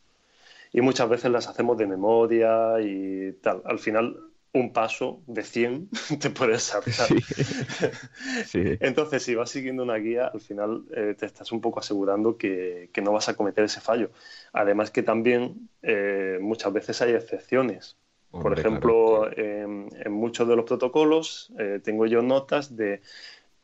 Y 0.73 0.81
muchas 0.81 1.09
veces 1.09 1.31
las 1.31 1.47
hacemos 1.49 1.79
de 1.79 1.87
memoria 1.87 2.81
y 2.81 3.33
tal. 3.41 3.62
Al 3.64 3.79
final, 3.79 4.17
un 4.53 4.73
paso 4.73 5.23
de 5.27 5.43
100 5.45 5.91
te 6.21 6.31
puedes 6.31 6.62
saltar. 6.62 7.09
Entonces, 8.81 9.23
si 9.23 9.35
vas 9.35 9.51
siguiendo 9.51 9.83
una 9.83 9.97
guía, 9.97 10.27
al 10.27 10.41
final 10.41 10.85
eh, 10.95 11.14
te 11.19 11.27
estás 11.27 11.53
un 11.53 11.61
poco 11.61 11.81
asegurando 11.81 12.37
que, 12.37 12.91
que, 12.93 13.03
no 13.03 13.12
vas 13.12 13.29
a 13.29 13.35
cometer 13.35 13.64
ese 13.64 13.81
fallo. 13.81 14.11
Además 14.53 14.91
que 14.91 15.03
también 15.03 15.69
eh, 15.83 16.38
muchas 16.41 16.73
veces 16.73 17.01
hay 17.03 17.12
excepciones. 17.12 17.97
Por 18.31 18.59
ejemplo, 18.59 19.31
en, 19.37 19.88
muchos 20.11 20.47
de 20.49 20.57
los 20.57 20.64
protocolos 20.64 21.53
eh, 21.59 21.81
tengo 21.83 22.07
yo 22.07 22.23
notas 22.23 22.77
de 22.77 23.01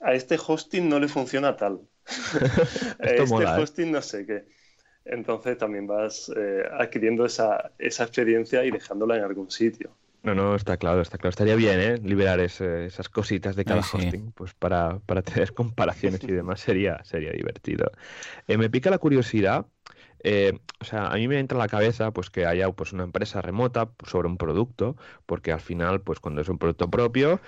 a 0.00 0.14
este 0.14 0.38
hosting 0.44 0.88
no 0.88 0.98
le 0.98 1.08
funciona 1.08 1.56
tal. 1.56 1.80
a 3.00 3.06
este 3.06 3.42
¿eh? 3.42 3.46
hosting 3.46 3.92
no 3.92 4.02
sé 4.02 4.26
qué. 4.26 4.44
Entonces 5.04 5.58
también 5.58 5.86
vas 5.86 6.32
eh, 6.34 6.64
adquiriendo 6.78 7.26
esa, 7.26 7.72
esa 7.78 8.04
experiencia 8.04 8.64
y 8.64 8.70
dejándola 8.70 9.16
en 9.18 9.24
algún 9.24 9.50
sitio. 9.50 9.90
No, 10.22 10.34
no, 10.34 10.54
está 10.54 10.78
claro, 10.78 11.02
está 11.02 11.18
claro. 11.18 11.30
Estaría 11.30 11.54
bien, 11.54 11.78
¿eh? 11.80 11.98
Liberar 11.98 12.40
esas 12.40 13.10
cositas 13.10 13.56
de 13.56 13.66
cada 13.66 13.80
hosting, 13.80 14.32
pues 14.32 14.54
para, 14.54 14.98
para, 15.00 15.20
tener 15.20 15.52
comparaciones 15.54 16.24
y 16.24 16.32
demás 16.32 16.60
sería, 16.60 17.04
sería 17.04 17.32
divertido. 17.32 17.90
me 18.48 18.70
pica 18.70 18.88
la 18.88 18.96
curiosidad 18.96 19.66
eh, 20.24 20.58
o 20.80 20.84
sea, 20.84 21.08
a 21.08 21.14
mí 21.16 21.28
me 21.28 21.38
entra 21.38 21.56
en 21.56 21.60
la 21.60 21.68
cabeza 21.68 22.12
pues 22.12 22.30
que 22.30 22.46
haya 22.46 22.70
pues 22.72 22.92
una 22.92 23.04
empresa 23.04 23.42
remota 23.42 23.90
sobre 24.06 24.28
un 24.28 24.36
producto, 24.38 24.96
porque 25.26 25.52
al 25.52 25.60
final, 25.60 26.02
pues 26.02 26.20
cuando 26.20 26.40
es 26.42 26.48
un 26.48 26.58
producto 26.58 26.90
propio, 26.90 27.40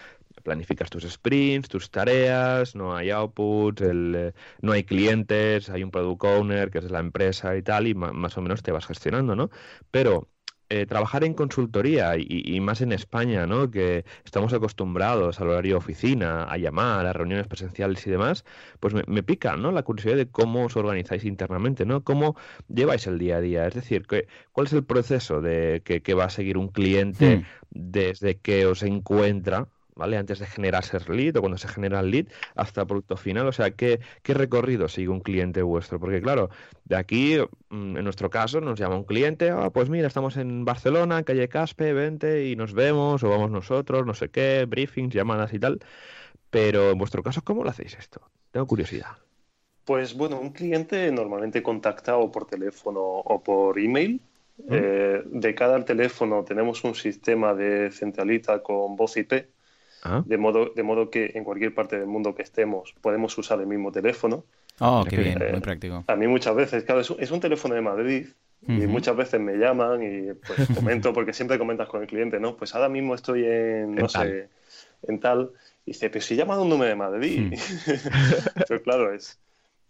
planificas 0.45 0.91
tus 0.91 1.05
sprints, 1.11 1.69
tus 1.69 1.91
tareas, 1.91 2.75
no 2.77 2.95
hay 2.97 3.11
outputs, 3.11 3.83
eh, 3.83 4.33
no 4.63 4.73
hay 4.73 4.85
clientes, 4.85 5.69
hay 5.71 5.83
un 5.83 5.91
product 5.91 6.25
owner 6.25 6.71
que 6.71 6.79
es 6.79 6.91
la 6.91 7.01
empresa 7.01 7.57
y 7.57 7.63
tal, 7.63 7.87
y 7.89 7.95
más 7.95 8.37
o 8.39 8.43
menos 8.43 8.63
te 8.63 8.73
vas 8.73 8.87
gestionando, 8.87 9.35
¿no? 9.37 9.51
Pero 9.91 10.29
eh, 10.69 10.87
trabajar 10.87 11.23
en 11.25 11.35
consultoría 11.35 12.15
y, 12.19 12.59
más 12.61 12.81
en 12.81 12.93
España, 12.93 13.47
¿no? 13.47 13.71
Que 13.71 14.05
estamos 14.25 14.53
acostumbrados 14.53 15.41
al 15.41 15.51
horario 15.51 15.79
oficina, 15.79 16.45
a 16.45 16.57
llamar, 16.57 17.07
a 17.07 17.13
reuniones 17.13 17.47
presenciales 17.47 18.05
y 18.07 18.11
demás, 18.11 18.45
pues 18.81 18.95
me, 18.95 19.23
pica, 19.23 19.57
¿no? 19.57 19.71
La 19.71 19.85
curiosidad 19.85 20.17
de 20.17 20.29
cómo 20.29 20.65
os 20.65 20.77
organizáis 20.77 21.25
internamente, 21.25 21.85
¿no? 21.85 22.03
Cómo 22.03 22.37
lleváis 22.69 23.07
el 23.07 23.19
día 23.19 23.37
a 23.37 23.41
día, 23.41 23.67
es 23.67 23.75
decir, 23.75 24.07
¿cuál 24.53 24.67
es 24.67 24.73
el 24.73 24.85
proceso 24.85 25.41
de 25.41 25.83
que, 25.85 26.15
va 26.15 26.25
a 26.25 26.31
seguir 26.31 26.59
un 26.59 26.69
cliente 26.69 27.39
hmm. 27.39 27.45
desde 27.71 28.39
que 28.39 28.67
os 28.67 28.83
encuentra 28.83 29.69
¿vale? 29.97 30.19
Antes 30.19 30.39
de 30.39 30.47
generarse 30.47 30.99
el 30.99 31.17
lead 31.17 31.37
o 31.37 31.41
cuando 31.41 31.59
se 31.59 31.67
genera 31.67 32.01
el 32.01 32.11
lead 32.11 32.27
hasta 32.55 32.83
el 32.83 32.87
producto 32.87 33.17
final. 33.17 33.47
O 33.49 33.53
sea, 33.53 33.73
¿qué, 33.73 33.99
qué 34.23 34.35
recorrido 34.35 34.87
sigue 34.89 35.09
un 35.09 35.21
cliente 35.21 35.63
vuestro? 35.63 35.99
Porque 35.99 36.21
claro, 36.21 36.51
de 36.85 36.97
aquí, 36.97 37.39
mm, 37.71 37.97
en 37.97 38.05
nuestro 38.05 38.31
caso, 38.31 38.61
nos 38.61 38.79
llama 38.79 38.97
un 38.97 39.05
cliente, 39.05 39.51
ah, 39.51 39.71
pues 39.71 39.89
mira, 39.89 40.07
estamos 40.07 40.37
en 40.37 40.65
Barcelona, 40.65 41.25
calle 41.25 41.49
Caspe, 41.49 41.93
vente 41.93 42.47
y 42.47 42.55
nos 42.55 42.75
vemos, 42.75 43.25
o 43.25 43.31
vamos 43.31 43.51
nosotros, 43.51 44.07
no 44.07 44.15
sé 44.15 44.29
qué, 44.29 44.67
briefings, 44.69 45.15
llamadas 45.15 45.53
y 45.55 45.59
tal. 45.59 45.81
Pero 46.51 46.91
en 46.91 46.99
vuestro 46.99 47.23
caso, 47.23 47.43
¿cómo 47.43 47.65
lo 47.65 47.71
hacéis 47.71 47.97
esto? 47.99 48.21
Tengo 48.53 48.67
curiosidad. 48.67 49.17
Pues 49.85 50.15
bueno, 50.15 50.39
un 50.39 50.51
cliente 50.51 51.11
normalmente 51.11 51.63
contacta 51.63 52.17
o 52.17 52.31
por 52.31 52.47
teléfono 52.47 53.01
o 53.01 53.43
por 53.43 53.79
email. 53.79 54.21
¿Mm? 54.59 54.69
Eh, 54.71 55.23
de 55.27 55.55
cada 55.55 55.85
teléfono 55.85 56.43
tenemos 56.43 56.83
un 56.85 56.95
sistema 56.95 57.55
de 57.55 57.91
centralita 57.91 58.63
con 58.63 58.97
voz 58.97 59.17
IP 59.19 59.56
Ah. 60.07 60.23
De, 60.25 60.39
modo, 60.39 60.73
de 60.75 60.83
modo 60.83 61.11
que 61.11 61.33
en 61.35 61.45
cualquier 61.45 61.75
parte 61.75 61.99
del 61.99 62.07
mundo 62.07 62.35
que 62.35 62.43
estemos 62.43 62.95
podemos 63.01 63.37
usar 63.39 63.61
el 63.61 63.67
mismo 63.67 63.91
teléfono. 63.91 64.45
Oh, 64.79 65.05
qué 65.09 65.17
bien, 65.17 65.39
muy 65.51 65.61
práctico. 65.61 66.05
A 66.07 66.17
mí 66.17 66.27
muchas 66.27 66.55
veces, 66.55 66.85
claro, 66.85 67.01
es 67.01 67.31
un, 67.31 67.41
teléfono 67.41 67.75
de 67.75 67.81
Madrid 67.81 68.27
y 68.69 68.87
muchas 68.87 69.17
veces 69.17 69.41
me 69.41 69.57
llaman 69.57 70.03
y 70.03 70.33
pues 70.35 70.69
comento, 70.75 71.13
porque 71.13 71.33
siempre 71.33 71.59
comentas 71.59 71.89
con 71.89 72.03
el 72.03 72.07
cliente, 72.07 72.39
¿no? 72.41 72.57
Pues 72.57 72.75
ahora 72.75 72.89
mismo 72.89 73.15
estoy 73.15 73.45
en, 73.45 73.95
no 73.95 74.09
sé, 74.09 74.49
en 75.07 75.21
tal. 75.21 75.51
Y 75.85 75.93
dice, 75.93 76.11
pero 76.11 76.25
si 76.25 76.35
llama 76.37 76.61
un 76.61 76.69
número 76.69 76.89
de 76.89 76.97
Madrid. 76.97 77.55
pues 78.69 78.81
claro, 78.83 79.15
es, 79.15 79.39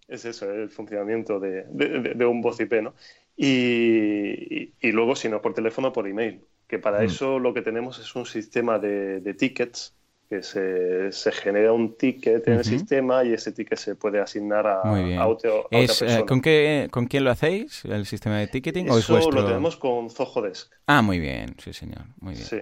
es 0.08 0.24
eso, 0.24 0.50
el 0.50 0.70
funcionamiento 0.70 1.40
de, 1.40 1.64
de, 1.64 2.26
un 2.26 2.40
voz 2.40 2.60
IP, 2.60 2.74
¿no? 2.82 2.94
Y, 3.36 4.72
y, 4.80 4.92
luego, 4.92 5.16
si 5.16 5.28
no 5.28 5.42
por 5.42 5.54
teléfono, 5.54 5.92
por 5.92 6.06
email. 6.06 6.40
Que 6.66 6.78
para 6.78 7.00
mm. 7.00 7.04
eso 7.04 7.38
lo 7.38 7.54
que 7.54 7.62
tenemos 7.62 7.98
es 7.98 8.14
un 8.14 8.26
sistema 8.26 8.78
de, 8.78 9.34
tickets 9.34 9.94
que 10.28 10.42
se, 10.42 11.12
se, 11.12 11.32
genera 11.32 11.72
un 11.72 11.96
ticket 11.96 12.46
en 12.48 12.54
el 12.54 12.64
sistema 12.64 13.24
y 13.24 13.32
ese 13.32 13.52
ticket 13.52 13.78
se 13.78 13.94
puede 13.94 14.20
asignar 14.20 14.66
a, 14.66 14.80
a, 14.80 15.26
otra 15.26 15.50
eh, 15.70 15.86
persona. 15.86 16.26
¿con, 16.26 16.40
qué, 16.40 16.88
¿Con 16.90 17.06
quién 17.06 17.24
lo 17.24 17.30
hacéis, 17.30 17.84
el 17.84 18.06
sistema 18.06 18.38
de 18.38 18.48
ticketing? 18.48 18.88
Eso 18.88 19.30
lo 19.30 19.44
tenemos 19.44 19.76
con 19.76 20.10
Zoho 20.10 20.42
Desk. 20.42 20.72
Ah, 20.86 21.02
muy 21.02 21.20
bien, 21.20 21.54
sí 21.58 21.72
señor, 21.72 22.06
muy 22.20 22.34
bien. 22.34 22.46
Sí. 22.46 22.60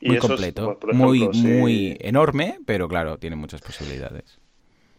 Muy 0.00 0.18
completo, 0.18 0.78
muy, 0.92 1.28
muy 1.28 1.96
enorme, 2.00 2.58
pero 2.64 2.88
claro, 2.88 3.18
tiene 3.18 3.36
muchas 3.36 3.60
posibilidades. 3.60 4.38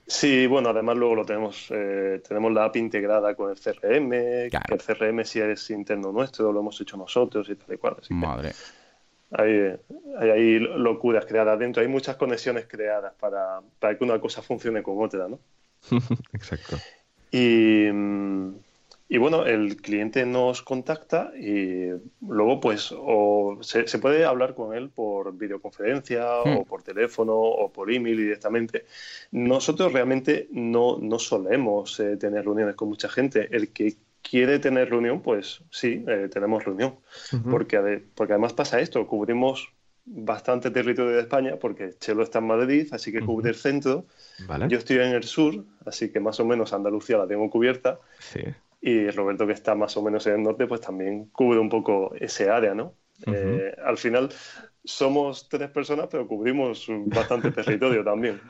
Sí, 0.05 0.47
bueno, 0.47 0.69
además 0.69 0.97
luego 0.97 1.15
lo 1.15 1.25
tenemos, 1.25 1.67
eh, 1.71 2.21
tenemos 2.27 2.51
la 2.51 2.65
app 2.65 2.75
integrada 2.75 3.35
con 3.35 3.51
el 3.51 3.57
CRM, 3.57 4.09
que 4.49 4.73
el 4.73 4.81
CRM 4.81 5.23
sí 5.23 5.39
es 5.39 5.69
interno 5.69 6.11
nuestro, 6.11 6.51
lo 6.51 6.59
hemos 6.59 6.79
hecho 6.81 6.97
nosotros 6.97 7.49
y 7.49 7.55
tal 7.55 7.75
y 7.75 7.77
cual. 7.77 7.95
Madre. 8.09 8.51
Hay, 9.33 9.75
hay, 10.19 10.59
locuras 10.59 11.25
creadas 11.25 11.57
dentro, 11.59 11.81
hay 11.81 11.87
muchas 11.87 12.15
conexiones 12.15 12.65
creadas 12.67 13.13
para, 13.19 13.61
para 13.79 13.97
que 13.97 14.03
una 14.03 14.19
cosa 14.19 14.41
funcione 14.41 14.83
con 14.83 15.03
otra, 15.03 15.27
¿no? 15.27 15.39
Exacto. 16.33 16.77
Y, 17.31 17.87
y 19.09 19.17
bueno, 19.17 19.45
el 19.45 19.77
cliente 19.77 20.25
nos 20.25 20.61
contacta 20.61 21.31
y 21.37 21.89
luego 22.21 22.59
pues 22.59 22.93
o 22.95 23.59
se, 23.61 23.85
puede 23.99 24.25
hablar 24.25 24.55
con 24.55 24.75
él 24.75 24.89
por 24.89 25.37
videoconferencia 25.37 26.39
o 26.39 26.61
hmm. 26.61 26.65
por 26.65 26.83
teléfono 26.83 27.35
o 27.35 27.71
por 27.71 27.91
email 27.91 28.17
directamente. 28.17 28.85
Nosotros 29.31 29.93
realmente 29.93 30.47
no, 30.51 30.97
no 30.99 31.19
solemos 31.19 31.99
eh, 31.99 32.17
tener 32.17 32.45
reuniones 32.45 32.75
con 32.75 32.89
mucha 32.89 33.09
gente. 33.09 33.49
El 33.51 33.69
que 33.69 33.95
quiere 34.23 34.57
tener 34.57 34.89
reunión, 34.89 35.21
pues 35.21 35.63
sí, 35.69 36.03
eh, 36.07 36.29
tenemos 36.31 36.63
reunión. 36.65 36.95
porque, 37.49 38.03
porque 38.15 38.33
además 38.33 38.53
pasa 38.53 38.79
esto, 38.79 39.05
cubrimos 39.05 39.71
bastante 40.05 40.69
territorio 40.69 41.11
de 41.11 41.21
España 41.21 41.55
porque 41.59 41.91
Chelo 41.99 42.23
está 42.23 42.39
en 42.39 42.47
Madrid, 42.47 42.87
así 42.91 43.11
que 43.11 43.21
cubre 43.21 43.49
el 43.49 43.55
centro. 43.55 44.05
Yo 44.67 44.77
estoy 44.77 44.97
en 44.97 45.13
el 45.13 45.23
sur, 45.23 45.63
así 45.85 46.11
que 46.11 46.19
más 46.19 46.39
o 46.39 46.45
menos 46.45 46.73
Andalucía 46.73 47.17
la 47.17 47.27
tengo 47.27 47.49
cubierta. 47.49 47.99
Y 48.81 49.09
Roberto, 49.11 49.47
que 49.47 49.53
está 49.53 49.75
más 49.75 49.95
o 49.95 50.01
menos 50.01 50.25
en 50.27 50.33
el 50.33 50.43
norte, 50.43 50.67
pues 50.67 50.81
también 50.81 51.25
cubre 51.25 51.59
un 51.59 51.69
poco 51.69 52.13
ese 52.15 52.49
área, 52.49 52.73
¿no? 52.73 52.95
Eh, 53.27 53.73
al 53.85 53.97
final 53.97 54.29
somos 54.83 55.47
tres 55.47 55.69
personas, 55.69 56.07
pero 56.11 56.27
cubrimos 56.27 56.87
bastante 57.05 57.51
territorio 57.51 58.03
también. 58.03 58.41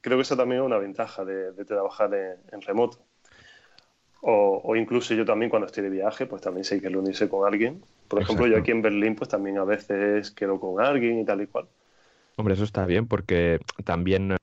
creo 0.00 0.18
que 0.18 0.22
eso 0.22 0.36
también 0.36 0.62
es 0.62 0.66
una 0.66 0.78
ventaja 0.78 1.24
de, 1.24 1.52
trabajar 1.64 2.14
en, 2.14 2.62
remoto. 2.62 2.98
O, 4.22 4.76
incluso 4.76 5.14
yo 5.14 5.24
también 5.24 5.48
cuando 5.48 5.66
estoy 5.66 5.82
de 5.82 5.90
viaje, 5.90 6.26
pues 6.26 6.42
también 6.42 6.64
sé 6.64 6.80
que 6.80 6.88
unirse 6.88 7.28
con 7.28 7.46
alguien. 7.46 7.82
Por 8.08 8.20
ejemplo, 8.20 8.46
yo 8.46 8.58
aquí 8.58 8.70
en 8.70 8.82
Berlín, 8.82 9.14
pues 9.14 9.30
también 9.30 9.58
a 9.58 9.64
veces 9.64 10.30
quedo 10.30 10.60
con 10.60 10.84
alguien 10.84 11.18
y 11.18 11.24
tal 11.24 11.40
y 11.40 11.46
cual. 11.46 11.66
Hombre, 12.36 12.54
eso 12.54 12.64
está 12.64 12.84
bien 12.86 13.06
porque 13.06 13.60
también, 13.84 14.36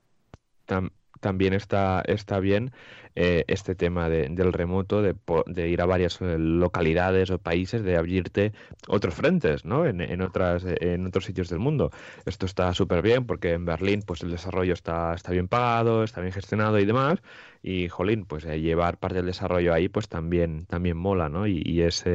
también 1.20 1.54
está, 1.54 2.02
está 2.06 2.40
bien 2.40 2.72
eh, 3.19 3.45
este 3.47 3.73
tema 3.73 4.10
del 4.10 4.53
remoto, 4.53 5.01
de, 5.01 5.67
ir 5.67 5.82
a 5.82 5.88
varias 5.88 6.21
eh, 6.21 6.38
localidades 6.38 7.32
o 7.32 7.39
países, 7.39 7.82
de 7.82 7.97
abrirte 7.97 8.53
otros 8.88 9.15
frentes, 9.15 9.65
¿no? 9.65 9.88
En, 9.88 10.21
otras, 10.21 10.63
en 10.63 11.08
otros 11.08 11.25
sitios 11.25 11.49
del 11.49 11.58
mundo. 11.58 11.89
Esto 12.27 12.45
está 12.45 12.71
súper 12.75 13.01
bien 13.01 13.25
porque 13.25 13.53
en 13.53 13.65
Berlín, 13.65 14.03
pues 14.06 14.21
el 14.21 14.30
desarrollo 14.30 14.73
está, 14.73 15.15
está 15.15 15.32
bien 15.32 15.47
pagado, 15.47 16.03
está 16.03 16.21
bien 16.21 16.32
gestionado 16.32 16.77
y 16.77 16.86
demás. 16.86 17.17
Y, 17.63 17.89
jolín, 17.89 18.25
pues 18.25 18.45
eh, 18.45 18.62
llevar 18.62 18.99
parte 18.99 19.15
del 19.15 19.25
desarrollo 19.25 19.73
ahí, 19.73 19.89
pues 19.89 20.08
también, 20.10 20.67
también 20.67 20.95
mola, 20.95 21.27
¿no? 21.27 21.47
Y, 21.47 21.63
y 21.65 21.82
es 21.82 22.06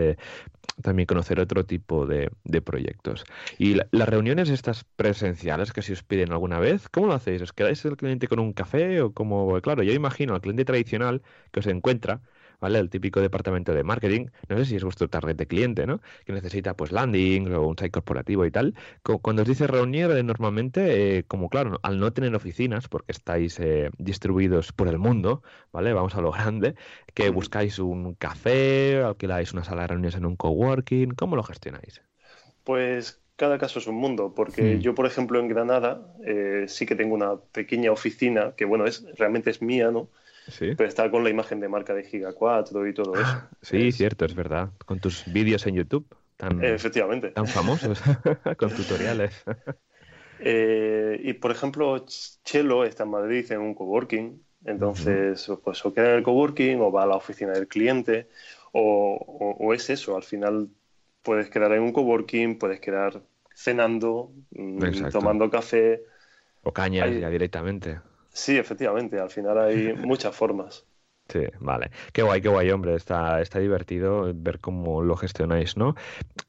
también 0.82 1.06
conocer 1.06 1.40
otro 1.40 1.64
tipo 1.64 2.06
de, 2.06 2.30
proyectos. 2.62 3.24
Y 3.58 3.76
las 3.90 4.08
reuniones 4.08 4.48
estas 4.48 4.84
presenciales 4.84 5.72
que 5.72 5.82
si 5.82 5.92
os 5.92 6.02
piden 6.02 6.32
alguna 6.32 6.60
vez, 6.60 6.88
¿cómo 6.88 7.06
lo 7.06 7.14
hacéis? 7.14 7.42
¿Os 7.42 7.52
quedáis 7.52 7.84
el 7.84 7.96
cliente 7.96 8.28
con 8.28 8.38
un 8.38 8.52
café 8.52 9.00
o 9.00 9.12
como, 9.12 9.60
claro, 9.60 9.82
yo 9.82 9.92
imagino 9.92 10.34
al 10.34 10.40
cliente 10.40 10.64
tradicional 10.64 10.91
que 11.50 11.60
os 11.60 11.66
encuentra 11.66 12.20
¿vale? 12.62 12.78
El 12.78 12.88
típico 12.88 13.20
departamento 13.20 13.74
de 13.74 13.82
marketing, 13.82 14.26
no 14.48 14.56
sé 14.56 14.64
si 14.64 14.76
es 14.76 14.84
vuestro 14.84 15.08
target 15.08 15.36
de 15.36 15.46
cliente, 15.46 15.84
¿no? 15.84 16.00
Que 16.24 16.32
necesita 16.32 16.74
pues 16.74 16.92
landing 16.92 17.52
o 17.52 17.66
un 17.66 17.76
site 17.76 17.90
corporativo 17.90 18.46
y 18.46 18.52
tal. 18.52 18.74
Cuando 19.02 19.42
os 19.42 19.48
dice 19.48 19.66
reunir, 19.66 20.12
eh, 20.12 20.22
normalmente, 20.22 21.18
eh, 21.18 21.24
como 21.24 21.50
claro, 21.50 21.80
al 21.82 21.98
no 21.98 22.12
tener 22.12 22.34
oficinas, 22.36 22.86
porque 22.86 23.10
estáis 23.10 23.58
eh, 23.58 23.90
distribuidos 23.98 24.72
por 24.72 24.86
el 24.86 24.98
mundo, 24.98 25.42
¿vale? 25.72 25.92
Vamos 25.92 26.14
a 26.14 26.20
lo 26.20 26.30
grande, 26.32 26.76
que 27.14 27.30
buscáis 27.30 27.80
un 27.80 28.14
café, 28.14 29.02
alquiláis 29.02 29.52
una 29.52 29.64
sala 29.64 29.82
de 29.82 29.88
reuniones 29.88 30.14
en 30.14 30.24
un 30.24 30.36
coworking, 30.36 31.10
¿cómo 31.16 31.34
lo 31.34 31.42
gestionáis? 31.42 32.00
Pues 32.62 33.20
cada 33.34 33.58
caso 33.58 33.80
es 33.80 33.88
un 33.88 33.96
mundo, 33.96 34.34
porque 34.36 34.76
hmm. 34.76 34.80
yo, 34.80 34.94
por 34.94 35.06
ejemplo, 35.06 35.40
en 35.40 35.48
Granada 35.48 36.14
sí 36.68 36.86
que 36.86 36.94
tengo 36.94 37.16
una 37.16 37.38
pequeña 37.38 37.90
oficina 37.90 38.54
que, 38.56 38.66
bueno, 38.66 38.86
es 38.86 39.04
realmente 39.18 39.50
es 39.50 39.60
mía, 39.60 39.90
¿no? 39.90 40.10
Pero 40.58 40.84
está 40.84 41.10
con 41.10 41.24
la 41.24 41.30
imagen 41.30 41.60
de 41.60 41.68
marca 41.68 41.94
de 41.94 42.04
Giga 42.04 42.32
4 42.32 42.86
y 42.86 42.94
todo 42.94 43.14
eso. 43.14 43.42
Sí, 43.62 43.92
cierto, 43.92 44.24
es 44.24 44.34
verdad. 44.34 44.70
Con 44.84 44.98
tus 44.98 45.24
vídeos 45.32 45.66
en 45.66 45.76
YouTube 45.76 46.06
tan, 46.36 46.62
Efectivamente. 46.62 47.30
tan 47.30 47.46
famosos, 47.46 48.00
con 48.58 48.70
tutoriales. 48.70 49.44
Eh, 50.44 51.20
y 51.22 51.34
por 51.34 51.52
ejemplo, 51.52 52.04
Chelo 52.42 52.84
está 52.84 53.04
en 53.04 53.10
Madrid 53.10 53.46
en 53.52 53.60
un 53.60 53.74
coworking. 53.76 54.42
Entonces, 54.64 55.48
pues 55.62 55.86
o 55.86 55.94
queda 55.94 56.10
en 56.10 56.16
el 56.16 56.22
coworking 56.24 56.80
o 56.80 56.90
va 56.90 57.04
a 57.04 57.06
la 57.06 57.14
oficina 57.14 57.52
del 57.52 57.68
cliente. 57.68 58.26
O, 58.72 59.72
es 59.72 59.88
eso, 59.88 60.16
al 60.16 60.24
final 60.24 60.68
puedes 61.22 61.48
quedar 61.48 61.70
en 61.74 61.82
un 61.82 61.92
coworking, 61.92 62.58
puedes 62.58 62.80
quedar 62.80 63.22
cenando, 63.54 64.32
mm, 64.50 65.10
tomando 65.12 65.48
café. 65.48 66.02
O 66.64 66.72
cañas 66.72 67.14
ya 67.20 67.30
directamente. 67.30 68.00
Sí, 68.32 68.56
efectivamente, 68.58 69.18
al 69.20 69.30
final 69.30 69.58
hay 69.58 69.94
muchas 69.94 70.34
formas. 70.36 70.86
Sí, 71.28 71.40
vale. 71.60 71.90
Qué 72.12 72.22
guay, 72.22 72.42
qué 72.42 72.48
guay, 72.48 72.70
hombre. 72.70 72.94
Está, 72.94 73.40
está 73.40 73.58
divertido 73.58 74.30
ver 74.34 74.60
cómo 74.60 75.02
lo 75.02 75.16
gestionáis, 75.16 75.76
¿no? 75.78 75.94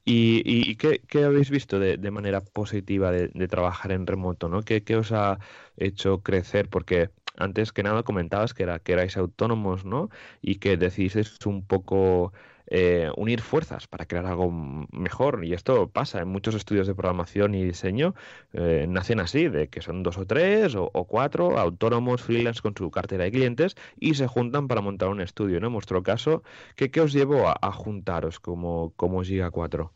¿Y, 0.04 0.42
y 0.44 0.76
qué, 0.76 1.24
habéis 1.24 1.50
visto 1.50 1.78
de, 1.78 1.96
de 1.98 2.10
manera 2.10 2.42
positiva 2.42 3.12
de, 3.12 3.28
trabajar 3.48 3.92
en 3.92 4.06
remoto, 4.06 4.48
¿no? 4.48 4.62
¿Qué, 4.62 4.84
¿Qué, 4.84 4.96
os 4.96 5.12
ha 5.12 5.38
hecho 5.76 6.22
crecer? 6.22 6.68
Porque 6.70 7.10
antes 7.38 7.72
que 7.72 7.82
nada 7.82 8.02
comentabas 8.04 8.54
que, 8.54 8.64
era, 8.64 8.80
que 8.80 8.92
erais 8.94 9.16
autónomos, 9.16 9.84
¿no? 9.86 10.10
Y 10.42 10.56
que 10.56 10.76
decidisteis 10.76 11.38
un 11.46 11.66
poco 11.66 12.32
eh, 12.66 13.10
unir 13.16 13.40
fuerzas 13.40 13.86
para 13.86 14.06
crear 14.06 14.26
algo 14.26 14.50
mejor. 14.50 15.44
Y 15.44 15.52
esto 15.52 15.88
pasa 15.88 16.20
en 16.20 16.28
muchos 16.28 16.54
estudios 16.54 16.86
de 16.86 16.94
programación 16.94 17.54
y 17.54 17.64
diseño, 17.64 18.14
eh, 18.52 18.86
nacen 18.88 19.20
así, 19.20 19.48
de 19.48 19.68
que 19.68 19.82
son 19.82 20.02
dos 20.02 20.18
o 20.18 20.26
tres 20.26 20.74
o, 20.76 20.90
cuatro 21.04 21.58
autónomos 21.58 22.22
freelance 22.22 22.62
con 22.62 22.74
su 22.76 22.90
cartera 22.90 23.24
de 23.24 23.32
clientes 23.32 23.76
y 23.98 24.14
se 24.14 24.26
juntan 24.26 24.68
para 24.68 24.80
montar 24.80 25.08
un 25.08 25.20
estudio. 25.20 25.58
En 25.58 25.72
vuestro 25.72 26.02
caso, 26.02 26.42
¿qué, 26.76 26.90
qué 26.90 27.00
os 27.00 27.12
llevó 27.12 27.48
a, 27.48 27.72
juntaros 27.72 28.40
como, 28.40 28.92
como 28.96 29.22
Giga 29.22 29.50
4? 29.50 29.92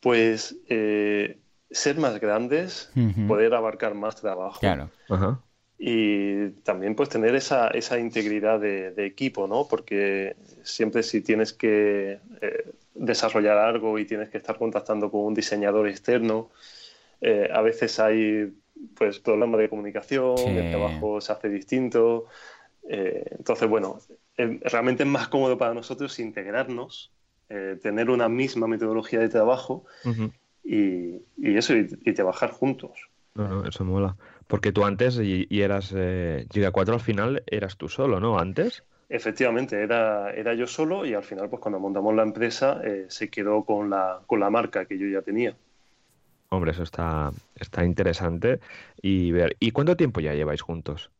Pues 0.00 0.56
eh, 0.68 1.40
ser 1.70 1.98
más 1.98 2.20
grandes, 2.20 2.92
poder 3.26 3.54
abarcar 3.54 3.94
más 3.94 4.16
trabajo. 4.16 4.60
Claro. 4.60 4.90
Ajá 5.08 5.42
y 5.78 6.50
también 6.64 6.96
pues 6.96 7.08
tener 7.08 7.36
esa, 7.36 7.68
esa 7.68 8.00
integridad 8.00 8.58
de, 8.58 9.06
equipo, 9.06 9.46
¿no? 9.46 9.68
Porque 9.68 10.34
siempre 10.64 11.04
si 11.04 11.20
tienes 11.20 11.52
que 11.52 12.18
eh, 12.40 12.72
desarrollar 12.94 13.58
algo 13.58 13.96
y 14.00 14.04
tienes 14.04 14.28
que 14.28 14.38
estar 14.38 14.58
contactando 14.58 15.08
con 15.08 15.20
un 15.20 15.34
diseñador 15.34 15.88
externo, 15.88 16.50
eh, 17.20 17.48
a 17.52 17.62
veces 17.62 18.00
hay 18.00 18.52
pues 18.96 19.20
problemas 19.20 19.60
de 19.60 19.68
comunicación, 19.68 20.36
el 20.38 20.70
trabajo 20.70 21.20
se 21.20 21.32
hace 21.32 21.48
distinto. 21.48 22.26
Eh, 22.88 23.24
entonces, 23.38 23.68
bueno, 23.68 24.00
realmente 24.36 25.04
es 25.04 25.08
más 25.08 25.28
cómodo 25.28 25.58
para 25.58 25.74
nosotros 25.74 26.18
integrarnos, 26.18 27.12
tener 27.82 28.10
una 28.10 28.28
misma 28.28 28.66
metodología 28.66 29.20
de 29.20 29.30
trabajo 29.30 29.86
y, 30.62 31.16
eso, 31.42 31.74
y, 31.74 31.88
y 32.04 32.12
trabajar 32.12 32.50
juntos. 32.50 33.08
Eso 33.66 33.84
mola. 33.84 34.16
Porque 34.48 34.72
tú 34.72 34.84
antes 34.84 35.20
y, 35.22 35.46
eras 35.50 35.92
eh, 35.94 36.46
Giga 36.50 36.72
4 36.72 36.94
al 36.94 37.00
final 37.00 37.44
eras 37.46 37.76
tú 37.76 37.88
solo, 37.88 38.18
¿no? 38.18 38.38
Antes. 38.38 38.82
Efectivamente, 39.10 39.80
era, 39.80 40.32
era 40.32 40.54
yo 40.54 40.66
solo 40.66 41.06
y 41.06 41.14
al 41.14 41.22
final, 41.22 41.48
pues 41.48 41.60
cuando 41.60 41.78
montamos 41.78 42.14
la 42.14 42.22
empresa, 42.22 42.80
eh, 42.84 43.06
se 43.08 43.28
quedó 43.30 43.64
con 43.64 43.90
la, 43.90 44.20
con 44.26 44.40
la 44.40 44.50
marca 44.50 44.86
que 44.86 44.98
yo 44.98 45.06
ya 45.06 45.22
tenía. 45.22 45.54
Hombre, 46.48 46.72
eso 46.72 46.82
está, 46.82 47.30
está 47.54 47.84
interesante. 47.84 48.60
Y 49.02 49.32
ver, 49.32 49.56
¿y 49.60 49.70
cuánto 49.70 49.96
tiempo 49.96 50.20
ya 50.20 50.34
lleváis 50.34 50.62
juntos? 50.62 51.10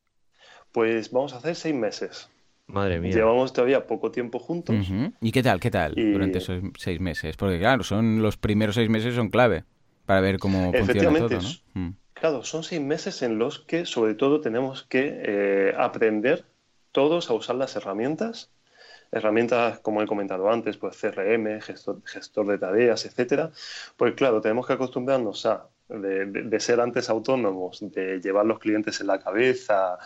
Pues 0.73 1.11
vamos 1.13 1.35
a 1.35 1.39
hacer 1.39 1.55
seis 1.55 1.75
meses. 1.75 2.31
Madre 2.67 3.01
mía. 3.01 3.13
Llevamos 3.13 3.53
todavía 3.53 3.87
poco 3.87 4.11
tiempo 4.11 4.39
juntos. 4.39 4.77
¿Y 5.21 5.33
qué 5.33 5.43
tal, 5.43 5.61
qué 5.61 5.71
tal 5.71 5.95
durante 5.95 6.39
esos 6.39 6.63
seis 6.77 7.01
meses? 7.01 7.37
Porque 7.37 7.59
claro, 7.59 7.83
son 7.83 8.23
los 8.23 8.37
primeros 8.37 8.75
seis 8.75 8.91
meses 8.91 9.15
son 9.15 9.31
clave 9.31 9.65
para 10.05 10.21
ver 10.21 10.39
cómo 10.39 10.73
funciona 10.73 11.19
todo, 11.19 11.41
¿no? 11.75 11.95
Claro, 12.21 12.43
son 12.43 12.65
seis 12.65 12.81
meses 12.81 13.23
en 13.23 13.39
los 13.39 13.61
que 13.61 13.87
sobre 13.87 14.15
todo 14.15 14.41
tenemos 14.41 14.83
que 14.83 15.21
eh, 15.25 15.75
aprender 15.79 16.45
todos 16.91 17.31
a 17.31 17.35
usar 17.35 17.55
las 17.57 17.77
herramientas, 17.77 18.51
herramientas 19.13 19.79
como 19.81 20.03
he 20.03 20.07
comentado 20.07 20.51
antes, 20.51 20.77
pues 20.79 20.97
CRM, 21.01 21.61
gestor, 21.61 22.47
de 22.47 22.59
tareas, 22.59 23.07
etcétera. 23.07 23.53
Pues 23.97 24.15
claro, 24.15 24.41
tenemos 24.41 24.67
que 24.67 24.73
acostumbrarnos 24.73 25.47
a 25.47 25.69
de, 25.89 26.61
ser 26.61 26.81
antes 26.81 27.09
autónomos, 27.09 27.79
de 27.81 28.21
llevar 28.21 28.47
los 28.47 28.59
clientes 28.59 29.01
en 29.01 29.07
la 29.07 29.21
cabeza, 29.21 29.99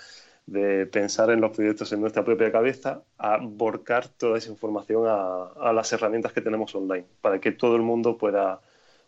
de 0.47 0.87
pensar 0.87 1.31
en 1.31 1.41
los 1.41 1.53
proyectos 1.57 1.93
en 1.93 2.01
nuestra 2.03 2.25
propia 2.25 2.53
cabeza, 2.53 3.03
a 3.19 3.39
volcar 3.41 4.09
toda 4.09 4.39
esa 4.39 4.51
información 4.51 5.07
a, 5.09 5.53
a 5.61 5.73
las 5.73 5.93
herramientas 5.93 6.33
que 6.33 6.43
tenemos 6.43 6.75
online, 6.75 7.07
para 7.23 7.41
que 7.41 7.53
todo 7.53 7.77
el 7.77 7.83
mundo 7.83 8.19
pueda, 8.19 8.61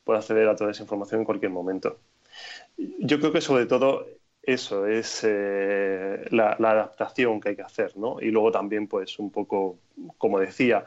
pueda 0.04 0.20
acceder 0.20 0.48
a 0.48 0.56
toda 0.56 0.70
esa 0.70 0.82
información 0.82 1.20
en 1.20 1.26
cualquier 1.26 1.52
momento. 1.52 1.98
Yo 2.76 3.18
creo 3.18 3.32
que 3.32 3.40
sobre 3.40 3.66
todo 3.66 4.06
eso 4.42 4.86
es 4.86 5.22
eh, 5.24 6.26
la, 6.30 6.52
adaptación 6.52 7.40
que 7.40 7.50
hay 7.50 7.56
que 7.56 7.62
hacer, 7.62 7.96
¿no? 7.96 8.20
Y 8.20 8.30
luego 8.30 8.50
también, 8.52 8.88
pues, 8.88 9.18
un 9.18 9.30
poco, 9.30 9.78
como 10.18 10.38
decía, 10.38 10.84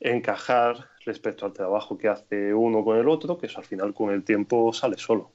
encajar 0.00 0.88
respecto 1.04 1.46
al 1.46 1.52
trabajo 1.52 1.96
que 1.96 2.08
hace 2.08 2.52
uno 2.52 2.84
con 2.84 2.98
el 2.98 3.08
otro, 3.08 3.38
que 3.38 3.46
eso 3.46 3.58
al 3.58 3.64
final 3.64 3.94
con 3.94 4.10
el 4.10 4.24
tiempo 4.24 4.72
sale 4.72 4.98
solo. 4.98 5.32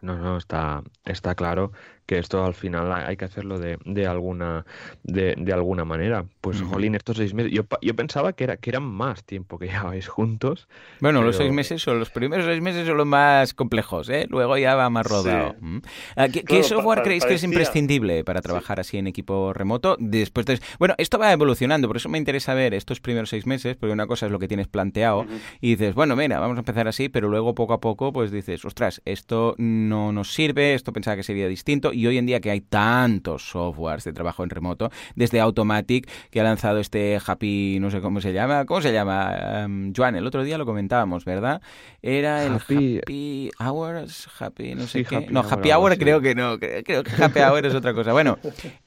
No, 0.00 0.16
no, 0.16 0.36
está, 0.36 0.82
está 1.04 1.34
claro 1.34 1.72
que 2.06 2.18
esto 2.18 2.44
al 2.44 2.54
final 2.54 2.92
hay 2.92 3.16
que 3.16 3.24
hacerlo 3.24 3.58
de, 3.58 3.78
de 3.84 4.06
alguna 4.06 4.64
de, 5.02 5.34
de, 5.36 5.52
alguna 5.52 5.84
manera. 5.84 6.24
Pues, 6.40 6.60
jolín, 6.60 6.94
estos 6.94 7.16
seis 7.16 7.34
meses, 7.34 7.52
yo, 7.52 7.62
yo 7.80 7.94
pensaba 7.94 8.32
que, 8.32 8.44
era, 8.44 8.56
que 8.56 8.70
eran 8.70 8.84
más 8.84 9.24
tiempo 9.24 9.58
que 9.58 9.66
llevabais 9.68 10.08
juntos. 10.08 10.68
Bueno, 11.00 11.22
los 11.22 11.36
seis 11.36 11.52
meses 11.52 11.82
son, 11.82 11.98
los 11.98 12.10
primeros 12.10 12.46
seis 12.46 12.60
meses 12.60 12.86
son 12.86 12.96
los 12.96 13.06
más 13.06 13.54
complejos, 13.54 14.08
¿eh? 14.08 14.26
Luego 14.28 14.56
ya 14.58 14.74
va 14.74 14.90
más 14.90 15.06
rodado. 15.06 15.54
Mm. 15.60 15.78
Ah, 16.16 16.28
¿Qué, 16.28 16.62
software 16.62 17.02
creéis 17.02 17.24
que 17.24 17.34
es 17.34 17.44
imprescindible 17.44 18.24
para 18.24 18.42
trabajar 18.42 18.80
así 18.80 18.98
en 18.98 19.06
equipo 19.06 19.52
remoto? 19.52 19.96
Después 19.98 20.46
de... 20.46 20.60
Bueno, 20.78 20.94
esto 20.98 21.18
va 21.18 21.32
evolucionando, 21.32 21.88
por 21.88 21.96
eso 21.96 22.08
me 22.08 22.18
interesa 22.18 22.54
ver 22.54 22.74
estos 22.74 23.00
primeros 23.00 23.30
seis 23.30 23.46
meses, 23.46 23.76
porque 23.76 23.92
una 23.92 24.06
cosa 24.06 24.26
es 24.26 24.32
lo 24.32 24.38
que 24.38 24.48
tienes 24.48 24.68
planteado 24.68 25.26
y 25.60 25.70
dices, 25.70 25.94
bueno, 25.94 26.16
mira, 26.16 26.38
vamos 26.40 26.56
a 26.56 26.60
empezar 26.60 26.88
así, 26.88 27.08
pero 27.08 27.28
luego 27.28 27.54
poco 27.54 27.72
a 27.72 27.80
poco 27.80 28.12
pues 28.12 28.30
dices, 28.30 28.64
ostras, 28.64 29.02
esto 29.04 29.54
no 29.58 30.12
nos 30.12 30.32
sirve, 30.32 30.74
esto 30.74 30.92
pensaba 30.92 31.16
que 31.16 31.22
sería 31.22 31.48
distinto 31.48 31.91
y 31.92 32.06
hoy 32.06 32.18
en 32.18 32.26
día 32.26 32.40
que 32.40 32.50
hay 32.50 32.60
tantos 32.60 33.48
softwares 33.48 34.04
de 34.04 34.12
trabajo 34.12 34.44
en 34.44 34.50
remoto, 34.50 34.90
desde 35.14 35.40
Automatic 35.40 36.08
que 36.30 36.40
ha 36.40 36.44
lanzado 36.44 36.78
este 36.78 37.18
Happy, 37.24 37.78
no 37.80 37.90
sé 37.90 38.00
cómo 38.00 38.20
se 38.20 38.32
llama, 38.32 38.64
¿cómo 38.64 38.80
se 38.80 38.92
llama? 38.92 39.64
Um, 39.66 39.92
Joan, 39.96 40.16
el 40.16 40.26
otro 40.26 40.44
día 40.44 40.58
lo 40.58 40.66
comentábamos, 40.66 41.24
¿verdad? 41.24 41.60
Era 42.02 42.44
el 42.44 42.54
Happy, 42.54 43.50
Hours, 43.58 44.28
Happy, 44.38 44.74
no 44.74 44.86
sé 44.86 45.04
qué. 45.04 45.26
no, 45.30 45.40
Happy 45.40 45.70
Hour, 45.70 45.98
creo 45.98 46.20
que 46.20 46.34
no, 46.34 46.58
creo, 46.58 47.02
que 47.02 47.22
Happy 47.22 47.40
Hour 47.40 47.66
es 47.66 47.74
otra 47.74 47.94
cosa. 47.94 48.12
Bueno, 48.12 48.38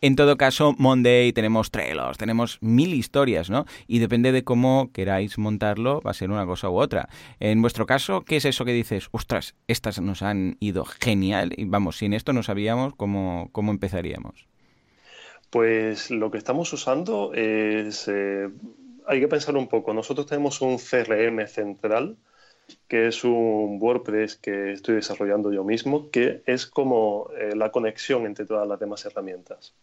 en 0.02 0.15
todo 0.15 0.38
caso, 0.38 0.76
Monday 0.78 1.32
tenemos 1.34 1.72
Trellos, 1.72 2.18
tenemos 2.18 2.58
mil 2.62 2.94
historias, 2.94 3.50
¿no? 3.50 3.65
Y 3.88 4.00
depende 4.00 4.32
de 4.32 4.44
cómo 4.44 4.89
queráis 4.91 5.38
montarlo, 5.38 6.02
va 6.02 6.12
a 6.12 6.13
ser 6.13 6.32
una 6.32 6.46
cosa 6.46 6.70
u 6.70 6.78
otra. 6.78 7.10
En 7.39 7.62
vuestro 7.62 7.86
caso, 7.86 8.24
¿qué 8.24 8.38
es 8.38 8.46
eso 8.46 8.65
que 8.65 8.74
dices? 8.74 9.10
Ostras, 9.12 9.56
estas 9.68 10.00
nos 10.02 10.22
han 10.22 10.58
ido 10.60 10.86
genial 10.86 11.54
y 11.56 11.65
vamos, 11.65 11.98
sin 11.98 12.13
esto 12.13 12.34
no 12.34 12.44
sabíamos 12.44 12.94
cómo, 12.95 13.49
cómo 13.51 13.71
empezaríamos. 13.71 14.47
Pues 15.49 16.12
lo 16.12 16.31
que 16.31 16.38
estamos 16.38 16.71
usando 16.73 17.34
es, 17.34 18.08
eh, 18.08 18.49
hay 19.08 19.19
que 19.19 19.27
pensar 19.27 19.55
un 19.55 19.67
poco, 19.67 19.93
nosotros 19.93 20.27
tenemos 20.27 20.62
un 20.62 20.77
CRM 20.77 21.47
central, 21.47 22.17
que 22.88 23.08
es 23.08 23.23
un 23.23 23.77
WordPress 23.79 24.38
que 24.38 24.73
estoy 24.73 24.95
desarrollando 24.95 25.53
yo 25.53 25.63
mismo, 25.63 26.10
que 26.10 26.41
es 26.45 26.65
como 26.65 27.29
eh, 27.38 27.55
la 27.55 27.71
conexión 27.71 28.25
entre 28.25 28.45
todas 28.45 28.67
las 28.67 28.79
demás 28.79 29.05
herramientas. 29.05 29.73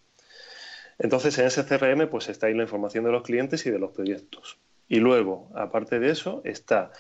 Entonces, 0.99 1.39
en 1.39 1.47
ese 1.47 1.65
CRM 1.65 2.09
pues 2.09 2.29
está 2.29 2.47
ahí 2.47 2.55
la 2.55 2.63
información 2.63 3.05
de 3.05 3.13
los 3.13 3.23
clientes 3.23 3.65
y 3.67 3.71
de 3.71 3.79
los 3.79 3.93
proyectos. 3.93 4.59
Y 4.89 5.01
luego, 5.01 5.51
aparte 5.55 5.99
de 5.99 6.11
eso, 6.11 6.43
está 6.45 6.93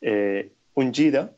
eh, 0.00 0.52
un 0.74 0.92
Jira, 0.92 1.32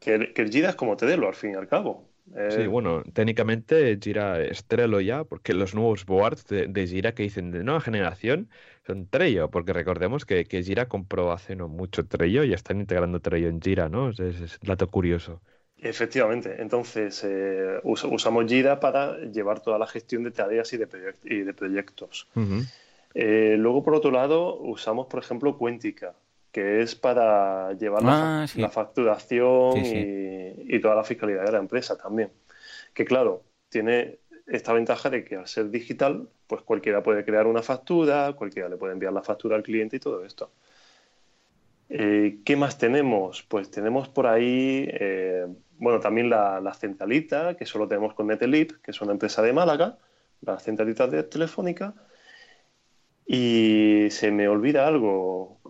que, 0.00 0.14
el 0.14 0.50
Jira 0.50 0.70
es 0.70 0.76
como 0.76 0.96
Trello 0.96 1.28
al 1.28 1.34
fin 1.34 1.52
y 1.52 1.54
al 1.54 1.68
cabo. 1.68 2.09
Sí, 2.50 2.66
bueno, 2.66 3.02
técnicamente 3.12 3.98
Jira 4.00 4.40
es 4.40 4.64
Trello 4.64 5.00
ya, 5.00 5.24
porque 5.24 5.52
los 5.52 5.74
nuevos 5.74 6.04
boards 6.06 6.46
de, 6.46 6.68
de 6.68 6.86
Jira 6.86 7.12
que 7.12 7.24
dicen 7.24 7.50
de 7.50 7.64
nueva 7.64 7.80
generación 7.80 8.48
son 8.86 9.08
Trello, 9.08 9.50
porque 9.50 9.72
recordemos 9.72 10.24
que, 10.24 10.44
que 10.44 10.62
Jira 10.62 10.88
compró 10.88 11.32
hace 11.32 11.56
no 11.56 11.68
mucho 11.68 12.06
Trello 12.06 12.44
y 12.44 12.52
están 12.52 12.80
integrando 12.80 13.20
Trello 13.20 13.48
en 13.48 13.60
Jira, 13.60 13.88
¿no? 13.88 14.10
Es, 14.10 14.20
es, 14.20 14.58
un 14.62 14.68
dato 14.68 14.88
curioso. 14.88 15.40
Efectivamente, 15.78 16.56
entonces 16.60 17.24
eh, 17.24 17.80
usamos 17.82 18.46
Jira 18.46 18.78
para 18.78 19.18
llevar 19.18 19.60
toda 19.60 19.78
la 19.78 19.86
gestión 19.86 20.22
de 20.22 20.30
tareas 20.30 20.72
y 20.72 20.76
de, 20.76 21.14
y 21.24 21.38
de 21.40 21.54
proyectos. 21.54 22.28
eh, 23.14 23.56
luego, 23.58 23.82
por 23.82 23.94
otro 23.94 24.10
lado, 24.10 24.56
usamos, 24.60 25.06
por 25.06 25.20
ejemplo, 25.20 25.56
Cuéntica, 25.56 26.14
que 26.52 26.82
es 26.82 26.94
para 26.94 27.72
llevar 27.74 28.02
la, 28.02 28.42
ah, 28.44 28.68
facturación 28.68 29.78
Y, 29.78 30.80
toda 30.80 30.94
la 30.94 31.04
fiscalidad 31.04 31.44
de 31.44 31.52
la 31.52 31.58
empresa 31.58 31.96
también. 31.96 32.30
Que 32.94 33.04
claro, 33.04 33.44
tiene 33.68 34.18
esta 34.46 34.72
ventaja 34.72 35.10
de 35.10 35.24
que 35.24 35.36
al 35.36 35.46
ser 35.46 35.70
digital, 35.70 36.28
pues 36.46 36.62
cualquiera 36.62 37.02
puede 37.02 37.24
crear 37.24 37.46
una 37.46 37.62
factura, 37.62 38.32
cualquiera 38.32 38.68
le 38.68 38.76
puede 38.76 38.94
enviar 38.94 39.12
la 39.12 39.22
factura 39.22 39.56
al 39.56 39.62
cliente 39.62 39.96
y 39.96 40.00
todo 40.00 40.24
esto. 40.24 40.50
Eh, 41.88 42.38
¿Qué 42.44 42.56
más 42.56 42.78
tenemos? 42.78 43.42
Pues 43.42 43.70
tenemos 43.70 44.08
por 44.08 44.28
ahí, 44.28 44.88
eh, 44.92 45.46
bueno, 45.78 45.98
también 45.98 46.30
la, 46.30 46.72
centralita, 46.74 47.56
que 47.56 47.66
solo 47.66 47.88
tenemos 47.88 48.14
con 48.14 48.28
Netelip, 48.28 48.80
que 48.80 48.92
es 48.92 49.00
una 49.00 49.12
empresa 49.12 49.42
de 49.42 49.52
Málaga, 49.52 49.98
la 50.40 50.58
centralita 50.58 51.08
de 51.08 51.24
telefónica. 51.24 51.94
Y 53.26 54.08
se 54.10 54.30
me 54.30 54.48
olvida 54.48 54.86
algo. 54.86 55.60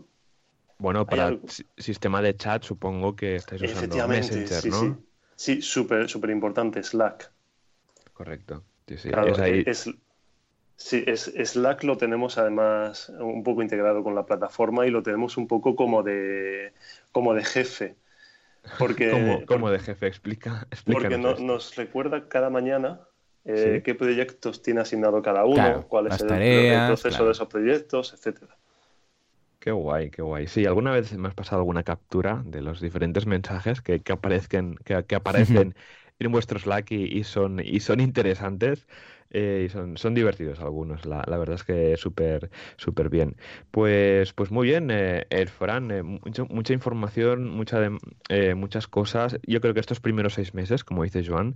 Bueno, 0.80 1.06
para 1.06 1.28
el 1.28 1.42
sistema 1.76 2.22
de 2.22 2.34
chat 2.34 2.64
supongo 2.64 3.14
que 3.14 3.36
estáis 3.36 3.62
usando 3.62 4.08
Messenger, 4.08 4.62
sí, 4.62 4.70
¿no? 4.70 4.98
Sí, 5.36 5.60
súper 5.60 6.08
súper 6.08 6.30
importante, 6.30 6.82
Slack. 6.82 7.30
Correcto. 8.14 8.64
Sí, 8.86 8.96
sí, 10.76 11.04
es, 11.06 11.32
Slack 11.44 11.84
lo 11.84 11.98
tenemos 11.98 12.38
además 12.38 13.10
un 13.10 13.44
poco 13.44 13.62
integrado 13.62 14.02
con 14.02 14.14
la 14.14 14.24
plataforma 14.24 14.86
y 14.86 14.90
lo 14.90 15.02
tenemos 15.02 15.36
un 15.36 15.46
poco 15.46 15.76
como 15.76 16.02
de, 16.02 16.72
como 17.12 17.34
de 17.34 17.44
jefe. 17.44 17.96
Porque, 18.78 19.10
¿Cómo, 19.46 19.70
de 19.70 19.78
jefe? 19.80 20.06
Explica. 20.06 20.66
Porque 20.90 21.18
nos 21.18 21.76
recuerda 21.76 22.26
cada 22.26 22.48
mañana 22.48 23.00
eh, 23.44 23.82
qué 23.84 23.94
proyectos 23.94 24.62
tiene 24.62 24.80
asignado 24.80 25.20
cada 25.20 25.44
uno, 25.44 25.86
cuál 25.88 26.06
es 26.06 26.20
el, 26.22 26.86
proceso 26.86 27.26
de 27.26 27.32
esos 27.32 27.48
proyectos, 27.48 28.14
etcétera. 28.14 28.56
Qué 29.60 29.70
guay, 29.72 30.10
qué 30.10 30.22
guay. 30.22 30.46
Sí, 30.46 30.64
alguna 30.66 30.90
vez 30.92 31.12
me 31.18 31.28
has 31.28 31.34
pasado 31.34 31.60
alguna 31.60 31.82
captura 31.82 32.42
de 32.46 32.62
los 32.62 32.80
diferentes 32.80 33.26
mensajes 33.26 33.82
que, 33.82 34.02
aparezcan, 34.10 34.76
que, 34.84 34.94
aparecen 35.14 35.74
en 36.20 36.32
vuestro 36.32 36.58
Slack 36.58 36.92
y, 36.92 37.24
son, 37.24 37.60
y 37.64 37.80
son 37.80 38.00
interesantes. 38.00 38.86
Eh, 39.32 39.66
y 39.66 39.68
son, 39.68 39.96
son 39.96 40.12
divertidos 40.12 40.58
algunos, 40.58 41.06
la, 41.06 41.22
la 41.28 41.38
verdad 41.38 41.54
es 41.54 41.62
que 41.62 41.96
súper 41.96 42.50
súper 42.76 43.08
bien. 43.08 43.36
Pues, 43.70 44.32
pues 44.32 44.50
muy 44.50 44.66
bien, 44.66 44.88
eh, 44.90 45.24
Fran, 45.46 45.90
eh, 45.92 46.02
mucha 46.02 46.72
información, 46.72 47.48
mucha 47.48 47.78
de, 47.78 48.54
muchas 48.56 48.88
cosas. 48.88 49.38
Yo 49.46 49.60
creo 49.60 49.72
que 49.72 49.78
estos 49.78 50.00
primeros 50.00 50.34
seis 50.34 50.52
meses, 50.52 50.82
como 50.82 51.04
dice 51.04 51.24
Joan, 51.24 51.54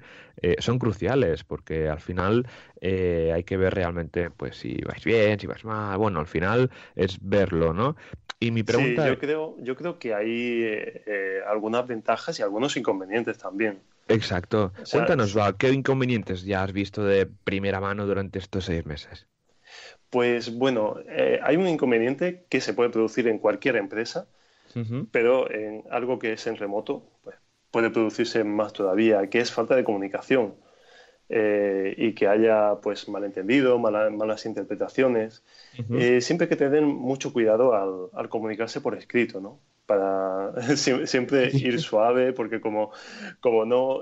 son 0.58 0.78
cruciales 0.78 1.42
porque 1.42 1.88
al 1.88 1.98
final 1.98 2.46
hay 2.80 3.42
que 3.42 3.56
ver 3.56 3.74
realmente 3.74 4.30
pues 4.30 4.56
si 4.56 4.76
vais 4.86 5.04
bien, 5.04 5.40
si 5.40 5.48
vais 5.48 5.64
mal. 5.64 5.98
Bueno, 5.98 6.20
al 6.20 6.28
final 6.28 6.70
es 6.94 7.18
verlo, 7.20 7.72
¿no? 7.72 7.96
Y 8.38 8.52
mi 8.52 8.62
pregunta... 8.62 9.02
Sí, 9.02 9.08
yo 9.08 9.18
creo, 9.18 9.56
yo 9.58 9.74
creo 9.74 9.98
que 9.98 10.14
hay 10.14 10.64
algunas 11.48 11.88
ventajas 11.88 12.38
y 12.38 12.42
algunos 12.42 12.76
inconvenientes 12.76 13.36
también. 13.36 13.80
Exacto. 14.08 14.72
Cuéntanos, 14.90 15.36
¿qué 15.58 15.70
inconvenientes 15.70 16.44
ya 16.44 16.62
has 16.62 16.72
visto 16.72 17.04
de 17.04 17.26
primera 17.26 17.80
mano 17.80 18.06
durante 18.06 18.38
estos 18.38 18.66
seis 18.66 18.84
meses? 18.84 19.26
Pues 20.10 20.54
bueno, 20.56 20.96
eh, 21.08 21.40
hay 21.42 21.56
un 21.56 21.66
inconveniente 21.66 22.46
que 22.48 22.60
se 22.60 22.74
puede 22.74 22.90
producir 22.90 23.26
en 23.28 23.38
cualquier 23.38 23.76
empresa, 23.76 24.26
pero 25.12 25.48
en 25.52 25.84
algo 25.90 26.18
que 26.18 26.32
es 26.32 26.46
en 26.48 26.56
remoto, 26.56 27.08
pues, 27.22 27.36
puede 27.70 27.90
producirse 27.90 28.42
más 28.42 28.72
todavía, 28.72 29.28
que 29.28 29.38
es 29.38 29.52
falta 29.52 29.76
de 29.76 29.84
comunicación 29.84 30.54
eh, 31.28 31.94
y 31.96 32.12
que 32.12 32.28
haya 32.28 32.76
pues 32.82 33.08
malentendido, 33.08 33.78
malas 33.78 34.46
interpretaciones. 34.46 35.42
Eh, 35.90 36.20
siempre 36.20 36.48
que 36.48 36.56
tener 36.56 36.82
mucho 36.82 37.32
cuidado 37.32 37.74
al, 37.74 38.10
al, 38.12 38.28
comunicarse 38.28 38.80
por 38.80 38.96
escrito, 38.96 39.40
¿no? 39.40 39.60
Para 39.86 40.52
siempre 40.76 41.50
ir 41.52 41.80
suave, 41.80 42.32
porque 42.32 42.60
como, 42.60 42.92
como 43.40 43.64
no 43.64 44.00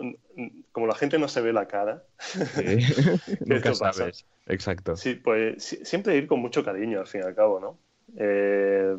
como 0.72 0.86
la 0.86 0.94
gente 0.94 1.18
no 1.18 1.28
se 1.28 1.40
ve 1.40 1.52
la 1.52 1.66
cara, 1.66 2.04
nunca 3.46 3.74
sabes. 3.74 4.26
Exacto. 4.46 4.96
Sí, 4.96 5.14
pues 5.14 5.78
siempre 5.82 6.16
ir 6.16 6.26
con 6.26 6.40
mucho 6.40 6.64
cariño 6.64 7.00
al 7.00 7.06
fin 7.06 7.22
y 7.22 7.26
al 7.26 7.34
cabo, 7.34 7.60
¿no? 7.60 7.78
Eh, 8.16 8.96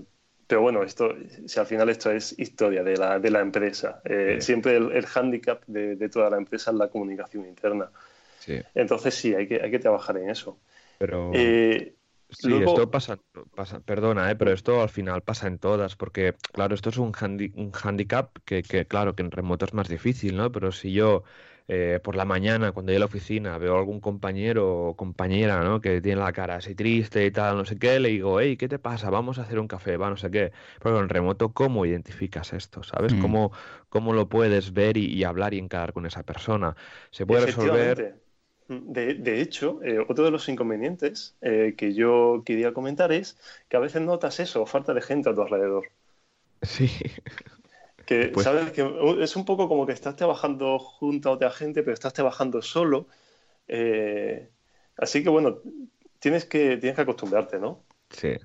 pero 0.48 0.62
bueno, 0.62 0.84
esto, 0.84 1.16
si 1.46 1.60
al 1.60 1.66
final 1.66 1.90
esto 1.90 2.12
es 2.12 2.38
historia 2.38 2.84
de 2.84 2.98
la, 2.98 3.20
de 3.20 3.32
la 3.32 3.40
empresa. 3.40 4.02
Eh, 4.06 4.38
siempre 4.40 4.76
el, 4.76 4.92
el 4.92 5.06
hándicap 5.06 5.64
de, 5.68 5.96
de, 5.96 6.10
toda 6.10 6.30
la 6.30 6.38
empresa 6.38 6.72
es 6.72 6.78
la 6.78 6.90
comunicación 6.90 7.46
interna. 7.48 7.90
Entonces 8.76 9.16
sí, 9.16 9.34
hay 9.34 9.48
que, 9.48 9.62
hay 9.62 9.72
que 9.72 9.80
trabajar 9.80 10.18
en 10.18 10.30
eso. 10.30 10.60
Pero... 10.98 11.32
Eh, 11.34 11.96
Sí, 12.38 12.54
esto 12.54 12.92
pasa, 12.92 13.20
pasa, 13.56 13.80
perdona, 13.80 14.30
¿eh? 14.32 14.36
pero 14.36 14.52
esto 14.52 14.82
al 14.82 14.90
final 14.90 15.22
pasa 15.22 15.48
en 15.48 15.60
todas, 15.60 15.96
porque 15.96 16.36
claro, 16.52 16.76
esto 16.76 16.90
es 16.90 16.98
un, 16.98 17.14
un 17.56 17.72
handicap 17.82 18.38
que, 18.46 18.64
que, 18.64 18.86
claro, 18.86 19.16
que 19.16 19.24
en 19.24 19.32
remoto 19.32 19.66
es 19.66 19.74
más 19.74 19.88
difícil, 19.88 20.36
¿no? 20.36 20.52
Pero 20.52 20.72
si 20.72 20.92
yo 20.94 21.24
eh, 21.68 22.00
por 22.04 22.16
la 22.16 22.26
mañana, 22.26 22.74
cuando 22.74 22.90
voy 22.92 22.98
a 22.98 23.00
la 23.00 23.06
oficina, 23.06 23.58
veo 23.58 23.76
a 23.76 23.80
algún 23.80 24.02
compañero 24.02 24.88
o 24.90 24.96
compañera, 24.98 25.64
¿no? 25.64 25.80
Que 25.80 26.02
tiene 26.02 26.22
la 26.22 26.34
cara 26.34 26.56
así 26.56 26.76
triste 26.76 27.26
y 27.26 27.32
tal, 27.32 27.56
no 27.58 27.66
sé 27.66 27.78
qué, 27.78 28.00
le 28.00 28.10
digo, 28.10 28.40
hey, 28.42 28.58
¿qué 28.58 28.68
te 28.68 28.80
pasa? 28.80 29.10
Vamos 29.10 29.40
a 29.40 29.44
hacer 29.44 29.60
un 29.60 29.68
café, 29.68 29.96
va, 29.96 30.10
no 30.10 30.18
sé 30.18 30.30
qué. 30.30 30.52
Pero 30.82 31.00
en 31.00 31.08
remoto, 31.08 31.54
¿cómo 31.54 31.86
identificas 31.86 32.52
esto? 32.54 32.84
¿Sabes? 32.84 33.14
Mm. 33.14 33.22
¿Cómo, 33.22 33.52
¿Cómo 33.90 34.14
lo 34.14 34.28
puedes 34.28 34.74
ver 34.74 34.98
y, 34.98 35.24
hablar 35.24 35.54
y 35.54 35.60
encarar 35.60 35.94
con 35.94 36.06
esa 36.06 36.24
persona? 36.24 36.76
Se 37.12 37.26
puede 37.26 37.46
resolver 37.46 38.23
de, 38.68 39.42
hecho, 39.42 39.82
eh, 39.84 40.00
otro 40.00 40.26
de 40.26 40.32
los 40.32 40.48
inconvenientes 40.50 41.36
eh, 41.42 41.76
que 41.78 41.94
yo 41.94 42.44
quería 42.46 42.74
comentar 42.74 43.12
es 43.12 43.38
que 43.70 43.78
a 43.78 43.80
veces 43.80 44.02
notas 44.02 44.40
eso, 44.40 44.66
falta 44.66 44.94
de 44.94 45.02
gente 45.02 45.30
a 45.30 45.36
tu 45.36 45.42
alrededor. 45.42 45.86
Sí. 46.62 46.90
Que 48.06 48.26
pues 48.34 48.46
sabes 48.46 48.72
que 48.72 48.90
es 49.22 49.36
un 49.36 49.46
poco 49.46 49.68
como 49.68 49.86
que 49.86 49.94
estás 49.94 50.16
trabajando 50.16 50.80
junto 50.80 51.30
a 51.30 51.34
otra 51.34 51.52
gente, 51.52 51.84
pero 51.84 51.94
estás 51.94 52.14
trabajando 52.14 52.62
solo 52.62 53.08
Eh, 53.68 54.50
así 54.98 55.24
que 55.24 55.30
bueno, 55.30 55.60
tienes 56.20 56.46
que, 56.46 56.78
tienes 56.78 56.96
que 56.96 57.02
acostumbrarte, 57.02 57.60
¿no? 57.60 57.84
Sí. 58.10 58.38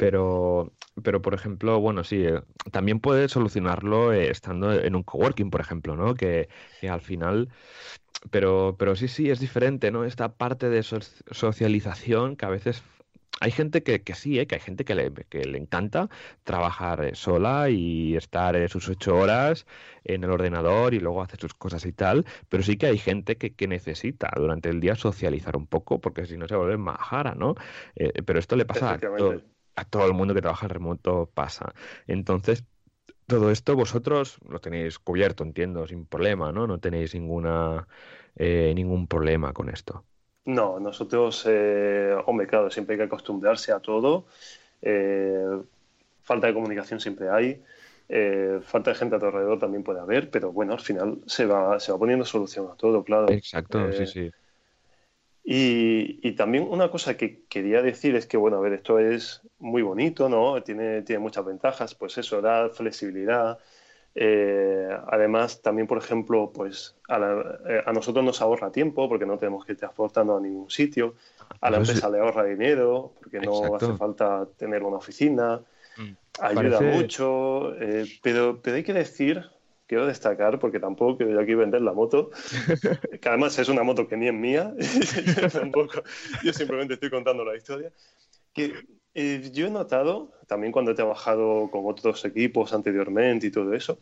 Pero, 0.00 0.72
pero 1.02 1.20
por 1.20 1.34
ejemplo, 1.34 1.78
bueno, 1.78 2.04
sí, 2.04 2.24
eh, 2.24 2.40
también 2.72 3.00
puedes 3.00 3.32
solucionarlo 3.32 4.14
eh, 4.14 4.30
estando 4.30 4.72
en 4.72 4.96
un 4.96 5.02
coworking, 5.02 5.50
por 5.50 5.60
ejemplo, 5.60 5.94
¿no? 5.94 6.14
Que, 6.14 6.48
al 6.88 7.02
final, 7.02 7.50
pero, 8.30 8.76
pero 8.78 8.96
sí, 8.96 9.08
sí, 9.08 9.30
es 9.30 9.40
diferente, 9.40 9.90
¿no? 9.90 10.04
Esta 10.04 10.34
parte 10.36 10.68
de 10.68 10.82
socialización 10.82 12.36
que 12.36 12.46
a 12.46 12.50
veces 12.50 12.82
hay 13.40 13.50
gente 13.52 13.82
que, 13.82 14.02
que 14.02 14.14
sí, 14.14 14.38
¿eh? 14.38 14.46
que 14.46 14.56
hay 14.56 14.60
gente 14.60 14.84
que 14.84 14.94
le, 14.94 15.12
que 15.12 15.44
le 15.44 15.58
encanta 15.58 16.10
trabajar 16.44 17.04
eh, 17.04 17.14
sola 17.14 17.70
y 17.70 18.16
estar 18.16 18.68
sus 18.68 18.88
ocho 18.88 19.16
horas 19.16 19.66
en 20.04 20.24
el 20.24 20.30
ordenador 20.30 20.92
y 20.94 21.00
luego 21.00 21.22
hacer 21.22 21.40
sus 21.40 21.54
cosas 21.54 21.86
y 21.86 21.92
tal, 21.92 22.26
pero 22.48 22.62
sí 22.62 22.76
que 22.76 22.86
hay 22.86 22.98
gente 22.98 23.38
que, 23.38 23.54
que 23.54 23.66
necesita 23.68 24.30
durante 24.36 24.68
el 24.68 24.80
día 24.80 24.94
socializar 24.94 25.56
un 25.56 25.66
poco 25.66 26.00
porque 26.00 26.26
si 26.26 26.36
no 26.36 26.48
se 26.48 26.56
vuelve 26.56 26.76
majara, 26.76 27.34
¿no? 27.34 27.54
pero 28.26 28.38
esto 28.38 28.56
le 28.56 28.66
pasa 28.66 28.92
a 28.94 28.98
todo, 28.98 29.42
a 29.76 29.84
todo 29.84 30.06
el 30.06 30.14
mundo 30.14 30.34
que 30.34 30.42
trabaja 30.42 30.66
en 30.66 30.70
remoto 30.70 31.30
pasa. 31.32 31.72
Entonces, 32.06 32.64
todo 33.30 33.50
esto 33.50 33.76
vosotros 33.76 34.38
lo 34.48 34.60
tenéis 34.60 34.98
cubierto, 34.98 35.44
entiendo, 35.44 35.86
sin 35.86 36.06
problema, 36.06 36.52
¿no? 36.52 36.66
No 36.66 36.78
tenéis 36.80 37.14
ninguna, 37.14 37.86
eh, 38.36 38.72
ningún 38.74 39.06
problema 39.08 39.52
con 39.52 39.68
esto. 39.70 40.04
No, 40.44 40.80
nosotros, 40.80 41.44
eh, 41.48 42.14
hombre, 42.26 42.46
claro, 42.46 42.70
siempre 42.70 42.94
hay 42.94 42.98
que 42.98 43.04
acostumbrarse 43.04 43.72
a 43.72 43.80
todo. 43.80 44.26
Eh, 44.82 45.62
falta 46.22 46.46
de 46.48 46.54
comunicación 46.54 47.00
siempre 47.00 47.30
hay. 47.30 47.62
Eh, 48.08 48.60
falta 48.62 48.90
de 48.90 48.96
gente 48.96 49.16
a 49.16 49.18
tu 49.20 49.26
alrededor 49.26 49.58
también 49.58 49.84
puede 49.84 50.00
haber, 50.00 50.30
pero 50.30 50.52
bueno, 50.52 50.72
al 50.72 50.80
final 50.80 51.20
se 51.26 51.46
va, 51.46 51.78
se 51.80 51.92
va 51.92 51.98
poniendo 51.98 52.24
solución 52.24 52.68
a 52.70 52.76
todo, 52.76 53.04
claro. 53.04 53.28
Exacto, 53.28 53.92
sí, 53.92 54.06
sí. 54.06 54.30
Y, 55.42 56.32
también 56.32 56.66
una 56.68 56.90
cosa 56.90 57.16
que 57.16 57.42
quería 57.48 57.82
decir 57.82 58.14
es 58.14 58.26
que, 58.26 58.36
bueno, 58.36 58.58
a 58.58 58.60
ver, 58.60 58.74
esto 58.74 58.98
es 58.98 59.42
muy 59.58 59.82
bonito, 59.82 60.28
¿no? 60.28 60.62
Tiene, 60.62 61.02
tiene 61.02 61.18
muchas 61.18 61.44
ventajas, 61.44 61.94
pues 61.94 62.18
eso, 62.18 62.40
da 62.40 62.68
flexibilidad. 62.70 63.58
Eh, 64.14 64.88
además, 65.06 65.62
también, 65.62 65.86
por 65.86 65.98
ejemplo, 65.98 66.50
pues 66.52 66.96
eh, 67.08 67.82
a, 67.84 67.92
nosotros 67.92 68.24
nos 68.24 68.40
ahorra 68.42 68.72
tiempo 68.72 69.08
porque 69.08 69.26
no 69.26 69.38
tenemos 69.38 69.64
que 69.64 69.72
ir 69.72 69.78
transportando 69.78 70.36
a 70.36 70.40
ningún 70.40 70.70
sitio. 70.70 71.14
A 71.60 71.70
la 71.70 71.78
empresa 71.78 72.08
le 72.08 72.20
ahorra 72.20 72.44
dinero 72.44 73.12
porque 73.18 73.40
no 73.40 73.74
hace 73.74 73.94
falta 73.94 74.46
tener 74.56 74.82
una 74.82 74.96
oficina. 74.96 75.60
Mm. 75.96 76.10
Ayuda 76.40 76.80
mucho, 76.80 77.74
eh, 77.80 78.06
pero, 78.22 78.60
pero 78.62 78.76
hay 78.76 78.82
que 78.82 78.92
decir 78.92 79.44
quiero 79.90 80.06
destacar, 80.06 80.60
porque 80.60 80.78
tampoco 80.78 81.16
quiero 81.16 81.32
yo 81.32 81.40
aquí 81.40 81.52
vender 81.52 81.82
la 81.82 81.92
moto, 81.92 82.30
que 83.20 83.28
además 83.28 83.58
es 83.58 83.68
una 83.68 83.82
moto 83.82 84.06
que 84.06 84.16
ni 84.16 84.28
es 84.28 84.32
mía, 84.32 84.72
yo 86.44 86.52
simplemente 86.52 86.94
estoy 86.94 87.10
contando 87.10 87.44
la 87.44 87.56
historia, 87.56 87.90
que 88.52 88.72
eh, 89.14 89.50
yo 89.52 89.66
he 89.66 89.70
notado, 89.70 90.30
también 90.46 90.70
cuando 90.70 90.92
he 90.92 90.94
trabajado 90.94 91.68
con 91.72 91.82
otros 91.86 92.24
equipos 92.24 92.72
anteriormente 92.72 93.48
y 93.48 93.50
todo 93.50 93.74
eso, 93.74 93.98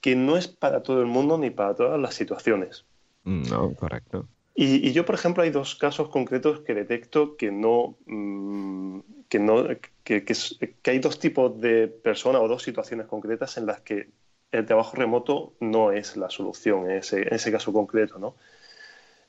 que 0.00 0.14
no 0.14 0.36
es 0.36 0.46
para 0.46 0.84
todo 0.84 1.00
el 1.00 1.06
mundo 1.06 1.36
ni 1.36 1.50
para 1.50 1.74
todas 1.74 2.00
las 2.00 2.14
situaciones. 2.14 2.86
No, 3.24 3.74
correcto. 3.74 4.28
Y, 4.54 4.92
yo, 4.92 5.04
por 5.04 5.16
ejemplo, 5.16 5.42
hay 5.42 5.50
dos 5.50 5.74
casos 5.74 6.10
concretos 6.10 6.60
que 6.60 6.74
detecto 6.74 7.36
que 7.36 7.50
no, 7.50 7.96
mm, 8.06 9.00
que 9.28 9.40
no, 9.40 9.66
que, 10.04 10.24
que, 10.24 10.90
hay 10.92 11.00
dos 11.00 11.18
tipos 11.18 11.60
de 11.60 11.88
personas 11.88 12.40
o 12.40 12.46
dos 12.46 12.62
situaciones 12.62 13.08
concretas 13.08 13.56
en 13.56 13.66
las 13.66 13.80
que 13.80 14.10
el 14.54 14.66
trabajo 14.66 14.96
remoto 14.96 15.54
no 15.58 15.90
es 15.90 16.16
la 16.16 16.30
solución 16.30 16.88
en 16.88 16.98
ese, 16.98 17.52
caso 17.52 17.72
concreto. 17.72 18.20
¿no? 18.20 18.36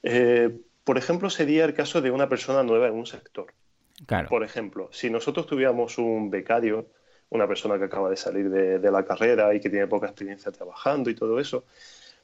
Eh, 0.04 0.56
por 0.84 1.00
ejemplo, 1.00 1.32
sería 1.32 1.66
el 1.66 1.74
caso 1.74 2.00
de 2.02 2.12
una 2.12 2.30
persona 2.30 2.62
nueva 2.62 2.88
en 2.88 2.94
un 2.94 3.08
sector. 3.08 3.48
Claro. 4.06 4.30
Por 4.30 4.44
ejemplo, 4.44 4.90
si 4.92 5.10
nosotros 5.10 5.48
tuviéramos 5.48 5.98
un 5.98 6.30
becario, 6.30 6.88
una 7.30 7.48
persona 7.48 7.80
que 7.80 7.86
acaba 7.86 8.10
de 8.12 8.18
salir 8.18 8.52
de, 8.52 8.92
la 8.92 9.04
carrera 9.04 9.56
y 9.56 9.60
que 9.60 9.72
tiene 9.72 9.88
poca 9.88 10.06
experiencia 10.06 10.52
trabajando 10.52 11.10
y 11.10 11.16
todo 11.16 11.40
eso, 11.40 11.66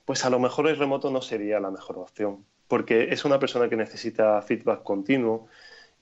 pues 0.05 0.23
a 0.23 0.29
lo 0.29 0.39
mejor 0.39 0.67
el 0.67 0.77
remoto 0.77 1.09
no 1.09 1.23
sería 1.23 1.59
la 1.59 1.71
mejor 1.71 1.97
opción, 1.97 2.45
porque 2.67 3.07
es 3.11 3.25
una 3.25 3.39
persona 3.39 3.67
que 3.67 3.77
necesita 3.77 4.39
feedback 4.43 4.83
continuo, 4.83 5.47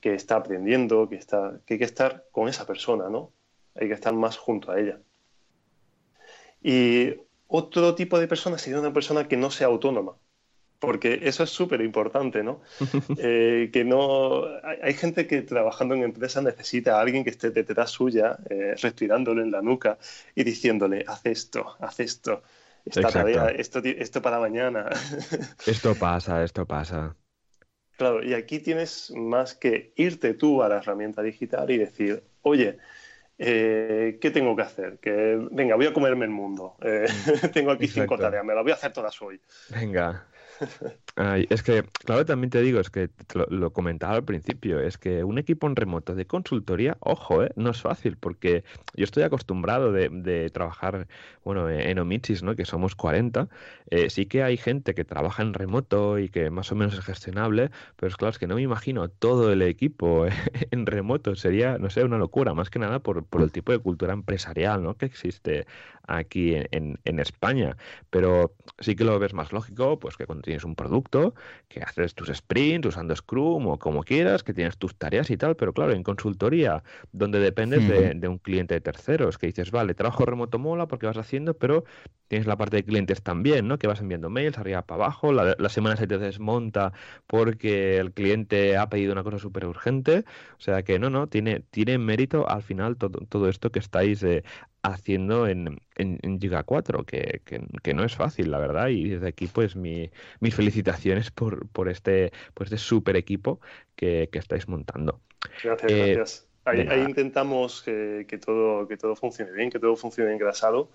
que 0.02 0.16
está 0.16 0.36
aprendiendo, 0.36 1.08
que, 1.08 1.16
está, 1.16 1.62
que 1.66 1.76
hay 1.76 1.78
que 1.78 1.86
estar 1.86 2.26
con 2.32 2.50
esa 2.50 2.66
persona, 2.66 3.10
¿no? 3.10 3.32
Hay 3.76 3.88
que 3.88 3.94
estar 3.94 4.14
más 4.14 4.36
junto 4.38 4.72
a 4.72 4.80
ella. 4.80 5.00
Y 6.62 7.16
otro 7.48 7.96
tipo 7.96 8.20
de 8.20 8.28
persona 8.28 8.58
sería 8.58 8.80
una 8.80 8.94
persona 8.94 9.28
que 9.28 9.38
no 9.38 9.50
sea 9.52 9.68
autónoma, 9.68 10.16
porque 10.80 11.20
eso 11.24 11.44
es 11.44 11.50
súper 11.50 11.82
importante, 11.82 12.44
¿no? 12.44 12.62
Eh, 13.18 13.70
que 13.74 13.84
no 13.84 14.46
hay, 14.82 14.94
gente 14.94 15.28
que 15.28 15.42
trabajando 15.42 15.96
en 15.96 16.04
empresa 16.04 16.42
necesita 16.42 16.98
a 16.98 17.02
alguien 17.02 17.24
que 17.24 17.32
esté 17.32 17.50
detrás 17.52 17.92
suya, 17.92 18.38
eh, 18.50 18.76
respirándole 18.82 19.42
en 19.42 19.52
la 19.52 19.62
nuca 19.62 19.98
y 20.36 20.44
diciéndole, 20.44 21.04
haz 21.08 21.26
esto, 21.26 21.76
haz 21.80 22.00
esto, 22.00 22.44
esta 22.86 23.10
tarea, 23.10 23.50
esto, 23.50 23.80
esto 23.84 24.22
para 24.22 24.40
mañana. 24.40 24.90
esto 25.66 25.96
pasa, 25.96 26.44
esto 26.44 26.66
pasa. 26.66 27.16
Claro, 27.98 28.24
y 28.24 28.34
aquí 28.34 28.60
tienes 28.60 29.12
más 29.12 29.56
que 29.56 29.92
irte 29.98 30.34
tú 30.34 30.64
a 30.64 30.70
la 30.70 30.78
herramienta 30.78 31.22
digital 31.22 31.70
y 31.70 31.78
decir, 31.78 32.24
oye, 32.44 32.78
eh, 33.40 34.18
¿qué 34.20 34.32
tengo 34.32 34.56
que 34.56 34.62
hacer? 34.64 35.00
Que, 35.00 35.40
venga, 35.52 35.76
voy 35.76 35.86
a 35.86 35.94
comerme 35.94 36.26
el 36.26 36.32
mundo. 36.32 36.76
Eh, 36.82 37.06
tengo 37.54 37.72
aquí 37.72 37.88
cinco 37.88 38.18
tareas, 38.18 38.44
me 38.44 38.54
las 38.54 38.64
voy 38.64 38.74
a 38.74 38.76
hacer 38.76 38.92
todas 38.92 39.20
hoy. 39.22 39.40
Venga, 39.70 40.26
es 41.50 41.64
que, 41.64 41.84
claro, 42.06 42.26
también 42.26 42.50
te 42.50 42.62
digo, 42.62 42.80
es 42.80 42.90
que 42.90 43.10
lo, 43.50 43.72
comentaba 43.72 44.16
al 44.16 44.24
principio, 44.24 44.80
es 44.80 44.98
que 44.98 45.24
un 45.24 45.38
equipo 45.38 45.68
en 45.68 45.76
remoto 45.76 46.16
de 46.16 46.26
consultoría, 46.26 46.98
ojo, 47.00 47.44
eh, 47.44 47.52
no 47.56 47.72
es 47.72 47.82
fácil, 47.82 48.18
porque 48.18 48.64
yo 48.96 49.04
estoy 49.04 49.24
acostumbrado 49.24 49.92
de, 49.92 50.50
trabajar, 50.52 51.08
bueno, 51.44 51.70
en 51.70 52.00
Omichis, 52.00 52.44
¿no? 52.44 52.56
Que 52.56 52.66
somos 52.66 52.96
40. 52.96 53.48
Eh, 53.90 54.10
sí 54.10 54.26
que 54.26 54.44
hay 54.44 54.58
gente 54.58 54.94
que 54.94 55.06
trabaja 55.06 55.44
en 55.44 55.54
remoto 55.54 56.20
y 56.20 56.30
que 56.30 56.50
más 56.50 56.72
o 56.72 56.76
menos 56.76 56.94
es 56.98 57.04
gestionable, 57.04 57.72
pero 57.96 58.10
es 58.10 58.18
claro, 58.18 58.32
es 58.32 58.40
que 58.40 58.48
no 58.48 58.56
me 58.56 58.62
imagino 58.62 59.10
todo 59.10 59.52
el 59.52 59.62
equipo 59.62 60.26
en 60.72 60.86
remoto. 60.86 61.36
Sería, 61.36 61.78
no 61.78 61.90
sé, 61.90 62.04
una 62.04 62.18
locura, 62.18 62.54
más 62.54 62.70
que 62.70 62.80
nada 62.80 63.00
por, 63.00 63.26
por 63.30 63.42
el 63.42 63.52
tipo 63.52 63.72
de 63.72 63.80
cultura 63.80 64.14
empresarial, 64.14 64.84
¿no? 64.84 64.96
Que 64.96 65.06
existe 65.06 65.66
aquí 66.10 66.56
en, 66.56 67.00
en, 67.06 67.20
España. 67.20 67.78
Pero 68.10 68.56
sí 68.80 68.96
que 68.96 69.04
lo 69.04 69.20
ves 69.20 69.34
más 69.34 69.52
lógico, 69.52 70.00
pues 70.00 70.18
que 70.18 70.26
cuando 70.26 70.42
tienes 70.42 70.64
un 70.64 70.76
producto, 70.76 71.36
que 71.68 71.82
haces 71.82 72.16
tus 72.16 72.30
sprints 72.30 72.88
usando 72.88 73.16
Scrum 73.16 73.68
o 73.68 73.78
como 73.78 74.04
quieras, 74.04 74.44
que 74.44 74.54
tienes 74.54 74.78
tus 74.78 74.96
tareas 74.96 75.30
y 75.30 75.38
tal, 75.38 75.56
pero 75.56 75.74
claro, 75.74 75.94
en 75.94 76.04
consultoría, 76.04 76.84
donde 77.12 77.40
dependes 77.40 77.88
de, 77.88 78.28
un 78.28 78.40
cliente 78.40 78.74
de 78.74 78.82
terceros, 78.82 79.38
que 79.38 79.48
dices, 79.48 79.72
vale, 79.72 79.94
trabajo 79.94 80.26
remoto 80.26 80.60
mola 80.60 80.88
porque 80.88 81.06
vas 81.06 81.18
haciendo, 81.18 81.54
pero 81.54 81.84
tienes 82.28 82.48
la 82.48 82.58
parte 82.58 82.78
de 82.78 82.84
clientes 82.84 83.22
también, 83.22 83.68
¿no? 83.68 83.78
Que 83.78 83.88
vas 83.88 84.02
enviando 84.02 84.30
mails 84.30 84.58
arriba 84.58 84.82
para 84.84 85.04
abajo, 85.04 85.32
la, 85.32 85.56
la 85.58 85.70
semana 85.70 85.96
se 85.96 86.08
te 86.08 86.18
desmonta 86.18 86.94
porque 87.28 87.98
el 87.98 88.14
cliente 88.14 88.78
ha 88.78 88.90
pedido 88.90 89.14
una 89.14 89.24
cosa 89.24 89.40
súper 89.40 89.66
urgente, 89.66 90.26
o 90.58 90.62
sea 90.62 90.84
que 90.84 91.00
no, 91.00 91.10
no, 91.10 91.28
tiene, 91.28 91.62
tiene 91.72 91.98
mérito 91.98 92.50
al 92.50 92.64
final 92.64 92.98
todo, 92.98 93.19
todo 93.28 93.50
esto 93.50 93.72
que 93.72 93.80
estáis 93.80 94.24
eh, 94.24 94.44
haciendo 94.82 95.48
en, 95.48 95.82
en, 95.96 96.40
Giga 96.40 96.64
4, 96.64 97.04
que, 97.04 97.42
que, 97.44 97.94
no 97.94 98.04
es 98.04 98.16
fácil, 98.16 98.52
la 98.52 98.60
verdad, 98.60 98.88
y 98.88 99.10
desde 99.10 99.28
aquí 99.28 99.48
pues 99.48 99.76
mi, 99.76 100.10
mis 100.40 100.56
felicitaciones 100.56 101.32
por, 101.32 101.68
por, 101.70 101.90
este, 101.90 102.32
por 102.54 102.66
este 102.66 102.78
super 102.78 103.16
equipo 103.16 103.60
que, 103.96 104.30
que 104.32 104.40
estáis 104.40 104.68
montando. 104.68 105.20
Gracias, 105.64 105.92
eh, 105.92 106.14
gracias. 106.14 106.46
Ahí, 106.66 107.02
intentamos 107.02 107.82
que, 107.82 108.26
que, 108.28 108.38
todo, 108.38 108.88
que 108.88 108.96
todo 108.96 109.16
funcione 109.16 109.52
bien, 109.52 109.72
que 109.72 109.80
todo 109.80 109.96
funcione 109.96 110.34
engrasado. 110.34 110.90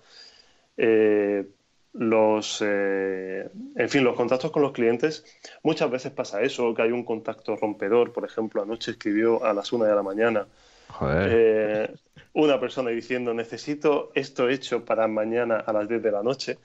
Eh, 0.77 1.45
los, 1.93 2.61
eh, 2.65 3.49
en 3.75 3.89
fin, 3.89 4.03
los 4.03 4.15
contactos 4.15 4.51
con 4.51 4.61
los 4.61 4.73
clientes, 4.73 5.25
muchas 5.63 5.89
veces 5.89 6.11
pasa 6.11 6.41
eso, 6.41 6.73
que 6.73 6.81
hay 6.81 6.91
un 6.91 7.05
contacto 7.05 7.55
rompedor, 7.55 8.11
por 8.11 8.25
ejemplo, 8.25 8.61
anoche 8.61 8.91
escribió 8.91 9.43
a 9.45 9.53
las 9.53 9.71
una 9.71 9.85
de 9.85 9.95
la 9.95 10.03
mañana 10.03 10.47
eh, 11.01 11.93
una 12.35 12.59
persona 12.59 12.91
diciendo, 12.91 13.33
necesito 13.33 14.11
esto 14.13 14.49
hecho 14.49 14.85
para 14.85 15.07
mañana 15.07 15.55
a 15.55 15.73
las 15.73 15.87
10 15.87 16.03
de 16.03 16.11
la 16.11 16.21
noche. 16.21 16.57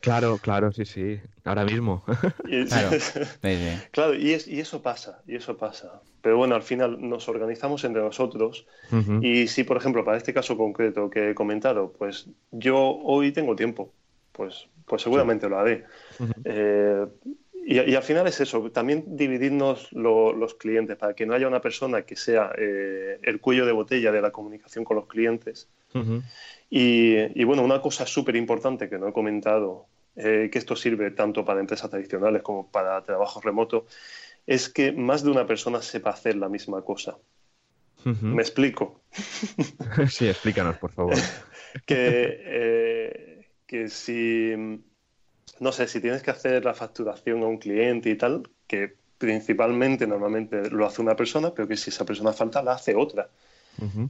Claro, 0.00 0.38
claro, 0.38 0.72
sí, 0.72 0.84
sí, 0.84 1.20
ahora 1.44 1.64
mismo. 1.64 2.02
Y, 2.48 2.64
claro, 3.92 4.14
y, 4.14 4.32
eso 4.32 4.82
pasa, 4.82 5.22
y 5.28 5.36
eso 5.36 5.56
pasa. 5.56 6.00
Pero 6.20 6.36
bueno, 6.36 6.56
al 6.56 6.62
final 6.62 6.98
nos 7.08 7.28
organizamos 7.28 7.84
entre 7.84 8.02
nosotros 8.02 8.66
y 9.22 9.46
si, 9.46 9.62
por 9.62 9.76
ejemplo, 9.76 10.04
para 10.04 10.18
este 10.18 10.34
caso 10.34 10.56
concreto 10.56 11.08
que 11.08 11.30
he 11.30 11.34
comentado, 11.34 11.92
pues 11.96 12.26
yo 12.50 12.76
hoy 12.76 13.30
tengo 13.30 13.54
tiempo, 13.54 13.92
pues, 14.32 14.66
pues 14.84 15.02
seguramente 15.02 15.48
lo 15.48 15.60
haré. 15.60 15.84
Y, 17.66 17.94
al 17.94 18.02
final 18.02 18.26
es 18.26 18.40
eso, 18.40 18.70
también 18.70 19.04
dividirnos 19.16 19.92
los 19.92 20.54
clientes 20.54 20.96
para 20.96 21.14
que 21.14 21.26
no 21.26 21.34
haya 21.34 21.46
una 21.46 21.60
persona 21.60 22.02
que 22.02 22.16
sea 22.16 22.52
eh, 22.56 23.18
el 23.22 23.40
cuello 23.40 23.66
de 23.66 23.72
botella 23.72 24.10
de 24.10 24.22
la 24.22 24.30
comunicación 24.30 24.84
con 24.84 24.96
los 24.96 25.06
clientes. 25.06 25.68
y, 26.70 27.44
bueno, 27.44 27.62
una 27.62 27.80
cosa 27.80 28.06
súper 28.06 28.36
importante 28.36 28.88
que 28.88 28.98
no 28.98 29.08
he 29.08 29.12
comentado 29.12 29.86
eh, 30.16 30.48
que 30.50 30.58
esto 30.58 30.74
sirve 30.74 31.12
tanto 31.12 31.44
para 31.44 31.60
empresas 31.60 31.88
tradicionales 31.88 32.42
como 32.42 32.70
para 32.70 33.02
trabajo 33.04 33.40
remoto, 33.40 33.86
es 34.46 34.68
que 34.68 34.92
más 34.92 35.22
de 35.22 35.30
una 35.30 35.46
persona 35.46 35.80
sepa 35.82 36.10
hacer 36.10 36.36
la 36.36 36.48
misma 36.48 36.82
cosa. 36.82 37.16
¿Me 38.04 38.42
explico? 38.42 39.02
sí, 40.08 40.26
explícanos, 40.26 40.78
por 40.78 40.90
favor. 40.90 41.14
que, 41.86 42.40
eh, 42.44 43.48
que 43.66 43.88
si, 43.88 44.54
no 45.60 45.72
sé, 45.72 45.86
si 45.86 46.00
tienes 46.00 46.22
que 46.22 46.30
hacer 46.30 46.64
la 46.64 46.74
facturación 46.74 47.42
a 47.42 47.46
un 47.46 47.58
cliente 47.58 48.10
y 48.10 48.16
tal, 48.16 48.48
que 48.66 48.96
principalmente 49.18 50.06
normalmente 50.06 50.70
lo 50.70 50.86
hace 50.86 51.02
una 51.02 51.14
persona, 51.14 51.52
pero 51.54 51.68
que 51.68 51.76
si 51.76 51.90
esa 51.90 52.06
persona 52.06 52.32
falta, 52.32 52.62
la 52.62 52.72
hace 52.72 52.94
otra. 52.94 53.28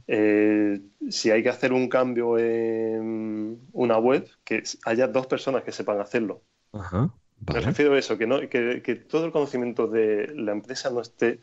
Eh, 0.07 0.81
si 1.09 1.31
hay 1.31 1.43
que 1.43 1.49
hacer 1.49 1.71
un 1.71 1.87
cambio 1.87 2.37
en 2.37 3.59
una 3.73 3.97
web, 3.97 4.27
que 4.43 4.63
haya 4.85 5.07
dos 5.07 5.27
personas 5.27 5.63
que 5.63 5.71
sepan 5.71 5.99
hacerlo. 5.99 6.41
Me 6.73 7.59
refiero 7.59 7.93
a 7.93 7.99
eso, 7.99 8.17
que, 8.17 8.27
no, 8.27 8.39
que, 8.49 8.81
que, 8.83 8.95
todo 8.95 9.25
el 9.25 9.31
conocimiento 9.31 9.87
de 9.87 10.33
la 10.35 10.51
empresa 10.51 10.89
no 10.89 11.01
esté 11.01 11.41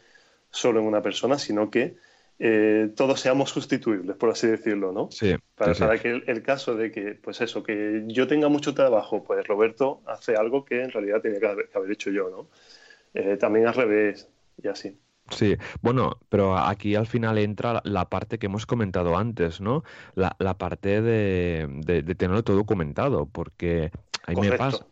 solo 0.51 0.81
en 0.81 0.87
una 0.87 1.03
persona, 1.03 1.39
sino 1.39 1.71
que 1.71 1.97
eh, 2.41 2.93
todos 2.95 3.20
seamos 3.20 3.51
sustituibles, 3.51 4.16
por 4.16 4.30
así 4.30 4.47
decirlo, 4.47 4.93
¿no? 4.93 5.09
Sí. 5.11 5.34
Para, 5.57 5.99
que 5.99 6.22
el, 6.24 6.43
caso 6.43 6.76
de 6.76 6.93
que, 6.93 7.14
pues 7.14 7.41
eso, 7.41 7.62
que 7.64 8.05
yo 8.07 8.28
tenga 8.28 8.49
mucho 8.49 8.74
trabajo, 8.74 9.24
pues 9.24 9.45
Roberto 9.47 10.03
hace 10.07 10.36
algo 10.36 10.64
que 10.64 10.82
en 10.82 10.91
realidad 10.93 11.20
tenía 11.20 11.41
que 11.41 11.47
haber, 11.47 11.91
hecho 11.91 12.11
yo, 12.11 12.30
¿no? 12.30 12.49
Eh, 13.14 13.36
también 13.36 13.66
al 13.66 13.74
revés 13.74 14.28
y 14.62 14.68
así. 14.68 14.97
Sí, 15.30 15.57
bueno, 15.82 16.18
pero 16.28 16.57
aquí 16.57 16.95
al 16.95 17.07
final 17.07 17.36
entra 17.39 17.82
la 17.84 18.09
parte 18.09 18.39
que 18.39 18.47
hemos 18.47 18.66
comentado 18.66 19.16
antes, 19.16 19.61
¿no? 19.61 19.82
La, 20.14 20.30
parte 20.57 21.03
de, 21.03 21.66
de, 21.84 22.03
tenerlo 22.14 22.43
todo 22.45 22.57
documentado, 22.57 23.26
porque 23.26 23.91
ahí 24.26 24.36
me 24.36 24.53
pasa 24.53 24.86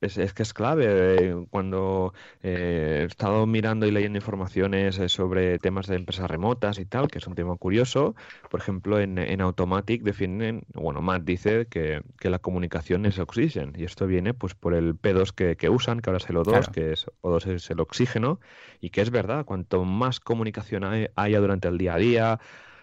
es, 0.00 0.32
que 0.32 0.42
es 0.42 0.54
clave. 0.54 0.86
Eh, 0.88 1.46
cuando 1.50 2.14
eh, 2.42 3.00
he 3.02 3.04
estado 3.04 3.46
mirando 3.46 3.86
y 3.86 3.90
leyendo 3.90 4.18
informaciones 4.18 4.98
eh, 4.98 5.08
sobre 5.08 5.58
temas 5.58 5.86
de 5.86 5.96
empresas 5.96 6.30
remotas 6.30 6.78
y 6.78 6.86
tal, 6.86 7.08
que 7.08 7.18
es 7.18 7.26
un 7.26 7.34
tema 7.34 7.56
curioso, 7.56 8.14
por 8.50 8.60
ejemplo, 8.60 9.00
en, 9.00 9.18
en 9.18 9.40
Automatic 9.40 10.02
definen, 10.02 10.62
bueno, 10.74 11.02
Matt 11.02 11.22
dice 11.22 11.66
que, 11.66 12.02
la 12.22 12.38
comunicación 12.38 13.06
es 13.06 13.18
oxígeno 13.18 13.72
y 13.76 13.82
esto 13.82 14.06
viene 14.06 14.34
pues 14.34 14.54
por 14.54 14.72
el 14.74 14.94
P2 14.94 15.32
que, 15.32 15.56
que 15.56 15.68
usan, 15.68 15.98
que 15.98 16.10
ahora 16.10 16.18
es 16.18 16.30
el 16.30 16.36
O2, 16.36 16.70
que 16.70 16.92
es 16.92 17.06
O2 17.22 17.54
es 17.54 17.70
el 17.70 17.80
oxígeno, 17.80 18.38
y 18.80 18.90
que 18.90 19.00
es 19.00 19.10
verdad, 19.10 19.44
cuanto 19.44 19.84
más 19.84 20.20
comunicación 20.20 20.84
haya 20.84 21.40
durante 21.40 21.66
el 21.66 21.76
día 21.76 21.94
a 21.94 21.98
día, 21.98 22.40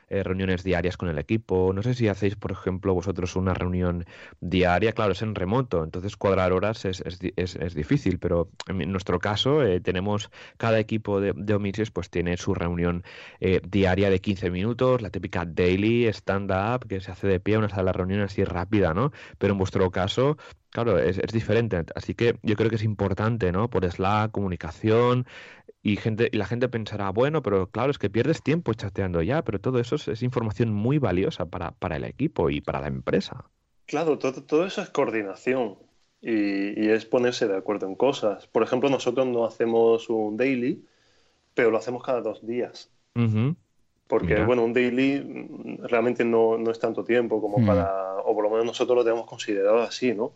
eh, 0.09 0.23
reuniones 0.23 0.63
diarias 0.63 0.97
con 0.97 1.09
el 1.09 1.17
equipo. 1.17 1.71
No 1.73 1.83
sé 1.83 1.93
si 1.93 2.07
hacéis, 2.07 2.35
por 2.35 2.51
ejemplo, 2.51 2.93
vosotros 2.93 3.35
una 3.35 3.53
reunión 3.53 4.05
diaria, 4.39 4.93
claro, 4.93 5.11
es 5.11 5.21
en 5.21 5.35
remoto, 5.35 5.83
entonces 5.83 6.15
cuadrar 6.15 6.53
horas 6.53 6.85
es, 6.85 7.03
es, 7.05 7.75
difícil, 7.75 8.19
pero 8.19 8.49
en 8.67 8.91
nuestro 8.91 9.19
caso 9.19 9.63
eh, 9.63 9.79
tenemos 9.81 10.29
cada 10.57 10.79
equipo 10.79 11.19
de, 11.19 11.33
de 11.35 11.57
pues 11.93 12.09
tiene 12.09 12.37
su 12.37 12.53
reunión 12.53 13.03
eh, 13.39 13.61
diaria 13.67 14.09
de 14.09 14.19
15 14.21 14.49
minutos, 14.51 15.01
la 15.01 15.09
típica 15.09 15.45
daily 15.45 16.07
stand-up 16.07 16.87
que 16.87 17.01
se 17.01 17.11
hace 17.11 17.27
de 17.27 17.39
pie, 17.39 17.57
una 17.57 17.69
sala 17.69 17.91
de 17.91 17.97
reunión 17.97 18.21
así 18.21 18.43
rápida, 18.43 18.93
¿no? 18.93 19.11
Pero 19.37 19.53
en 19.53 19.59
vuestro 19.59 19.91
caso, 19.91 20.37
Claro, 20.69 20.99
es, 20.99 21.17
es, 21.17 21.31
diferente. 21.31 21.83
Así 21.95 22.13
que 22.13 22.37
yo 22.43 22.55
creo 22.55 22.69
que 22.69 22.75
es 22.75 22.83
importante, 22.83 23.51
¿no? 23.51 23.69
Por 23.69 23.89
Slack, 23.89 24.31
comunicación, 24.31 25.25
y, 25.81 25.95
gente, 25.95 26.29
y 26.31 26.37
la 26.37 26.45
gente 26.45 26.67
pensará, 26.67 27.09
bueno, 27.11 27.41
pero 27.41 27.67
claro, 27.69 27.91
es 27.91 27.97
que 27.97 28.09
pierdes 28.09 28.43
tiempo 28.43 28.73
chateando 28.73 29.21
ya, 29.21 29.43
pero 29.43 29.59
todo 29.59 29.79
eso 29.79 29.95
es, 29.95 30.21
información 30.21 30.73
muy 30.73 30.97
valiosa 30.97 31.45
para, 31.45 31.71
para, 31.71 31.95
el 31.95 32.03
equipo 32.03 32.49
y 32.49 32.59
para 32.59 32.81
la 32.81 32.87
empresa. 32.87 33.45
Claro, 33.85 34.17
todo, 34.17 34.43
todo 34.43 34.65
eso 34.65 34.81
es 34.81 34.89
coordinación 34.89 35.77
y, 36.21 36.85
y, 36.85 36.89
es 36.89 37.05
ponerse 37.05 37.47
de 37.47 37.55
acuerdo 37.55 37.87
en 37.87 37.95
cosas. 37.95 38.47
Por 38.47 38.63
ejemplo, 38.63 38.89
nosotros 38.89 39.25
no 39.27 39.45
hacemos 39.45 40.09
un 40.09 40.35
daily, 40.35 40.83
pero 41.53 41.71
lo 41.71 41.77
hacemos 41.77 42.03
cada 42.03 42.21
dos 42.21 42.45
días. 42.45 42.91
Porque, 44.07 44.43
bueno, 44.43 44.63
un 44.63 44.73
daily 44.73 45.79
realmente 45.83 46.23
no, 46.23 46.57
no 46.57 46.69
es 46.69 46.79
tanto 46.79 47.03
tiempo 47.03 47.41
como 47.41 47.59
mm. 47.59 47.65
para, 47.65 48.17
o 48.25 48.35
por 48.35 48.43
lo 48.43 48.49
menos 48.49 48.65
nosotros 48.65 48.97
lo 48.97 49.03
tenemos 49.03 49.25
considerado 49.25 49.81
así, 49.81 50.13
¿no? 50.13 50.33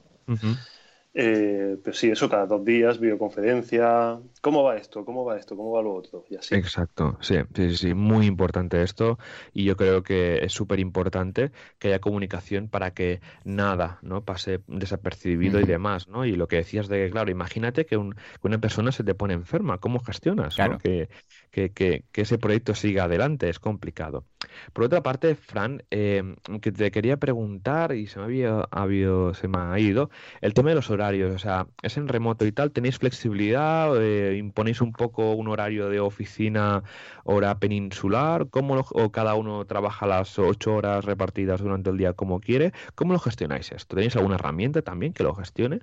Eh, 1.13 1.77
pero 1.83 1.93
sí, 1.93 2.09
eso 2.09 2.29
cada 2.29 2.45
dos 2.45 2.63
días, 2.63 2.99
videoconferencia. 2.99 4.19
¿Cómo 4.41 4.63
va 4.63 4.77
esto? 4.77 5.03
¿Cómo 5.03 5.25
va 5.25 5.37
esto? 5.37 5.57
¿Cómo 5.57 5.71
va 5.71 5.81
lo 5.81 5.93
otro? 5.93 6.23
Y 6.29 6.37
así. 6.37 6.55
Exacto, 6.55 7.17
sí, 7.19 7.35
sí, 7.53 7.75
sí, 7.75 7.93
muy 7.93 8.25
importante 8.25 8.81
esto. 8.81 9.19
Y 9.51 9.65
yo 9.65 9.75
creo 9.75 10.03
que 10.03 10.43
es 10.43 10.53
súper 10.53 10.79
importante 10.79 11.51
que 11.79 11.89
haya 11.89 11.99
comunicación 11.99 12.69
para 12.69 12.93
que 12.93 13.19
nada 13.43 13.99
no 14.01 14.23
pase 14.23 14.61
desapercibido 14.67 15.59
y 15.59 15.65
demás, 15.65 16.07
¿no? 16.07 16.25
Y 16.25 16.37
lo 16.37 16.47
que 16.47 16.57
decías 16.57 16.87
de, 16.87 17.09
claro, 17.11 17.29
imagínate 17.29 17.85
que, 17.85 17.97
una 17.97 18.57
persona 18.59 18.93
se 18.93 19.03
te 19.03 19.13
pone 19.13 19.33
enferma, 19.33 19.79
¿cómo 19.79 19.99
gestionas? 19.99 20.55
Que, 20.81 21.09
que, 21.51 21.71
que, 21.71 22.05
ese 22.13 22.37
proyecto 22.37 22.75
siga 22.75 23.03
adelante, 23.05 23.49
es 23.49 23.59
complicado. 23.59 24.25
Por 24.73 24.85
otra 24.85 25.03
parte, 25.03 25.35
Fran, 25.35 25.83
eh, 25.91 26.35
que 26.61 26.71
te 26.71 26.91
quería 26.91 27.17
preguntar, 27.17 27.93
y 27.93 28.07
se 28.07 28.19
me 28.19 28.25
había, 28.25 28.67
habido, 28.71 29.33
se 29.33 29.47
me 29.47 29.57
ha 29.59 29.79
ido, 29.79 30.09
el 30.41 30.53
tema 30.53 30.69
de 30.69 30.75
los 30.75 30.89
horarios, 30.89 31.33
o 31.35 31.39
sea, 31.39 31.67
es 31.83 31.97
en 31.97 32.07
remoto 32.07 32.45
y 32.45 32.51
tal, 32.51 32.71
¿tenéis 32.71 32.97
flexibilidad? 32.97 33.91
Eh, 34.01 34.37
¿Imponéis 34.37 34.81
un 34.81 34.93
poco 34.93 35.33
un 35.33 35.47
horario 35.49 35.89
de 35.89 35.99
oficina, 35.99 36.83
hora 37.23 37.59
peninsular? 37.59 38.49
¿Cómo 38.49 38.85
o 38.91 39.11
cada 39.11 39.35
uno 39.35 39.65
trabaja 39.65 40.07
las 40.07 40.39
ocho 40.39 40.75
horas 40.75 41.05
repartidas 41.05 41.61
durante 41.61 41.89
el 41.89 41.97
día 41.97 42.13
como 42.13 42.39
quiere? 42.39 42.71
¿Cómo 42.95 43.13
lo 43.13 43.19
gestionáis 43.19 43.71
esto? 43.71 43.95
¿Tenéis 43.95 44.15
alguna 44.15 44.35
herramienta 44.35 44.81
también 44.81 45.13
que 45.13 45.23
lo 45.23 45.35
gestione? 45.35 45.81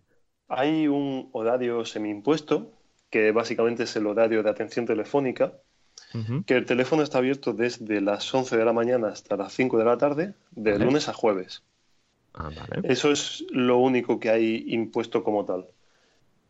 Hay 0.49 0.89
un 0.89 1.31
horario 1.33 1.85
semi-impuesto, 1.87 2.78
que 3.11 3.33
básicamente 3.33 3.85
es 3.85 3.97
el 3.97 4.07
horario 4.07 4.43
de 4.43 4.51
atención 4.51 4.87
telefónica, 4.87 5.53
que 6.47 6.57
el 6.57 6.65
teléfono 6.65 7.03
está 7.03 7.19
abierto 7.19 7.53
desde 7.53 8.01
las 8.01 8.33
11 8.33 8.57
de 8.57 8.65
la 8.65 8.73
mañana 8.73 9.09
hasta 9.09 9.37
las 9.37 9.53
5 9.53 9.79
de 9.79 9.85
la 9.85 9.99
tarde, 9.99 10.35
de 10.53 10.79
lunes 10.79 11.09
a 11.09 11.13
jueves. 11.13 11.63
Ah, 12.35 12.51
Eso 12.85 13.11
es 13.11 13.45
lo 13.51 13.79
único 13.79 14.19
que 14.19 14.31
hay 14.31 14.65
impuesto 14.69 15.23
como 15.23 15.45
tal. 15.45 15.67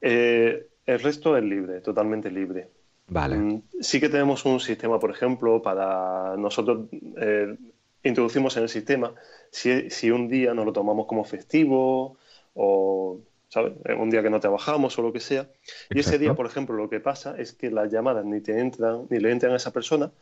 Eh, 0.01 0.69
el 0.87 1.01
resto 1.01 1.37
es 1.37 1.43
libre, 1.43 1.81
totalmente 1.81 2.31
libre. 2.31 2.69
Vale. 3.09 3.37
Mm, 3.37 3.63
sí 3.81 4.01
que 4.01 4.09
tenemos 4.09 4.45
un 4.45 4.61
sistema, 4.61 4.99
por 5.01 5.11
ejemplo, 5.11 5.63
para 5.63 6.37
nosotros 6.37 6.89
eh, 7.17 7.57
introducimos 8.03 8.57
en 8.57 8.65
el 8.65 8.69
sistema 8.69 9.13
si, 9.51 9.91
si, 9.91 10.11
un 10.11 10.29
día 10.29 10.55
nos 10.55 10.67
lo 10.67 10.73
tomamos 10.73 11.07
como 11.07 11.25
festivo 11.25 12.19
o 12.55 13.19
¿sabes? 13.49 13.73
un 13.99 14.11
día 14.11 14.23
que 14.23 14.31
no 14.31 14.41
trabajamos 14.41 14.99
o 14.99 15.03
lo 15.03 15.13
que 15.13 15.21
sea. 15.21 15.49
Y 15.91 16.01
ese 16.01 16.19
día, 16.19 16.35
por 16.35 16.47
ejemplo, 16.47 16.77
lo 16.77 16.89
que 16.89 17.01
pasa 17.01 17.37
es 17.39 17.53
que 17.53 17.71
las 17.71 17.91
llamadas 17.91 18.25
ni 18.25 18.41
te 18.41 18.59
entran, 18.59 19.07
ni 19.11 19.19
le 19.19 19.31
entran 19.31 19.53
a 19.53 19.57
esa 19.57 19.73
persona, 19.73 20.13